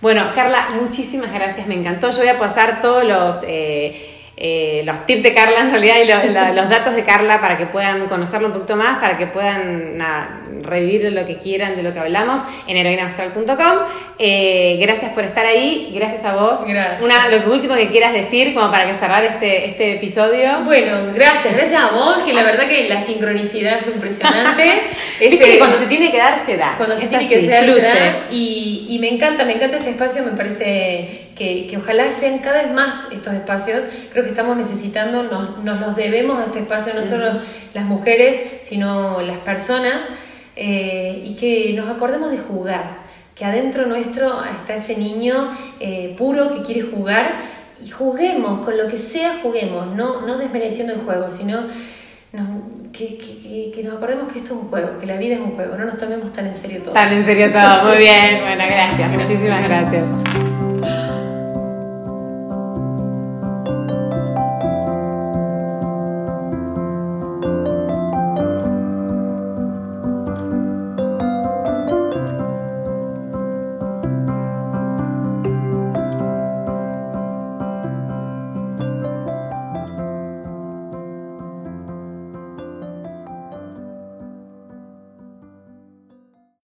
Bueno, 0.00 0.30
Carla, 0.34 0.68
muchísimas 0.80 1.32
gracias, 1.32 1.66
me 1.66 1.74
encantó. 1.74 2.10
Yo 2.10 2.18
voy 2.18 2.28
a 2.28 2.38
pasar 2.38 2.80
todos 2.80 3.04
los, 3.04 3.44
eh, 3.46 4.08
eh, 4.36 4.82
los 4.84 5.06
tips 5.06 5.22
de 5.22 5.34
Carla 5.34 5.60
en 5.60 5.70
realidad 5.70 5.96
y 6.02 6.06
lo- 6.06 6.32
la- 6.32 6.52
los 6.52 6.68
datos 6.68 6.94
de 6.96 7.04
Carla 7.04 7.40
para 7.40 7.56
que 7.56 7.66
puedan 7.66 8.06
conocerlo 8.08 8.48
un 8.48 8.54
poquito 8.54 8.74
más, 8.76 8.98
para 8.98 9.16
que 9.16 9.26
puedan 9.28 9.98
nada, 9.98 10.41
revivir 10.62 11.12
lo 11.12 11.24
que 11.24 11.36
quieran 11.36 11.76
de 11.76 11.82
lo 11.82 11.92
que 11.92 12.00
hablamos 12.00 12.42
en 12.66 12.76
heroinaustral.com. 12.76 13.78
Eh, 14.18 14.78
gracias 14.80 15.12
por 15.12 15.24
estar 15.24 15.46
ahí, 15.46 15.90
gracias 15.94 16.24
a 16.24 16.34
vos. 16.34 16.64
Gracias. 16.66 17.02
Una, 17.02 17.28
lo 17.28 17.42
que 17.42 17.50
último 17.50 17.74
que 17.74 17.88
quieras 17.90 18.12
decir 18.12 18.54
como 18.54 18.70
para 18.70 18.86
que 18.86 18.94
cerrar 18.94 19.24
este, 19.24 19.66
este 19.66 19.92
episodio. 19.94 20.60
Bueno, 20.64 21.12
gracias, 21.14 21.56
gracias 21.56 21.80
a 21.80 21.88
vos, 21.94 22.18
que 22.24 22.32
la 22.32 22.42
verdad 22.44 22.68
que 22.68 22.88
la 22.88 23.00
sincronicidad 23.00 23.80
fue 23.80 23.94
impresionante. 23.94 24.62
Viste 25.20 25.34
Este, 25.34 25.52
que 25.52 25.58
cuando 25.58 25.76
se 25.78 25.86
tiene 25.86 26.10
que 26.10 26.18
dar, 26.18 26.38
se 26.44 26.56
da. 26.56 26.74
cuando 26.76 26.96
se 26.96 27.04
Es 27.04 27.10
tiene 27.10 27.24
así, 27.24 27.34
que 27.34 27.40
hacer 27.46 27.64
fluye. 27.64 28.12
y, 28.30 28.86
y 28.90 28.98
me 28.98 29.08
encanta, 29.08 29.44
me 29.44 29.54
encanta 29.54 29.78
este 29.78 29.90
espacio, 29.90 30.24
me 30.24 30.32
parece 30.32 31.28
que, 31.36 31.66
que 31.66 31.76
ojalá 31.78 32.10
sean 32.10 32.38
cada 32.38 32.62
vez 32.62 32.72
más 32.72 33.06
estos 33.12 33.32
espacios, 33.34 33.80
creo 34.12 34.22
que 34.24 34.30
estamos 34.30 34.56
necesitando, 34.56 35.22
nos, 35.22 35.58
nos 35.64 35.80
los 35.80 35.96
debemos 35.96 36.38
a 36.40 36.44
este 36.46 36.60
espacio, 36.60 36.92
no 36.94 37.02
solo 37.02 37.40
las 37.74 37.84
mujeres, 37.84 38.36
sino 38.62 39.22
las 39.22 39.38
personas, 39.38 39.96
eh, 40.56 41.22
y 41.24 41.34
que 41.34 41.72
nos 41.74 41.88
acordemos 41.88 42.30
de 42.30 42.38
jugar, 42.38 43.02
que 43.34 43.44
adentro 43.44 43.86
nuestro 43.86 44.44
está 44.44 44.74
ese 44.74 44.96
niño 44.98 45.50
eh, 45.80 46.14
puro 46.18 46.52
que 46.52 46.62
quiere 46.62 46.82
jugar, 46.82 47.32
y 47.84 47.88
juguemos, 47.90 48.64
con 48.64 48.76
lo 48.78 48.86
que 48.86 48.96
sea 48.96 49.40
juguemos, 49.42 49.94
no, 49.96 50.20
no 50.26 50.38
desmereciendo 50.38 50.92
el 50.92 51.00
juego, 51.00 51.30
sino 51.30 51.62
no, 52.32 52.62
que, 52.92 53.18
que- 53.18 53.38
que- 53.42 53.72
que 53.74 53.82
nos 53.82 53.96
acordemos 53.96 54.32
que 54.32 54.38
esto 54.38 54.54
es 54.54 54.60
un 54.62 54.68
juego, 54.68 54.98
que 55.00 55.06
la 55.06 55.16
vida 55.16 55.34
es 55.34 55.40
un 55.40 55.52
juego, 55.56 55.76
no 55.76 55.84
nos 55.84 55.98
tomemos 55.98 56.32
tan 56.32 56.46
en 56.46 56.54
serio 56.54 56.80
todo. 56.82 56.94
Tan 56.94 57.12
en 57.12 57.24
serio 57.24 57.50
todo, 57.50 57.88
muy 57.88 57.98
bien. 57.98 58.40
Bueno, 58.40 58.64
gracias, 58.68 59.10
muchísimas 59.10 59.64
gracias. 59.64 60.41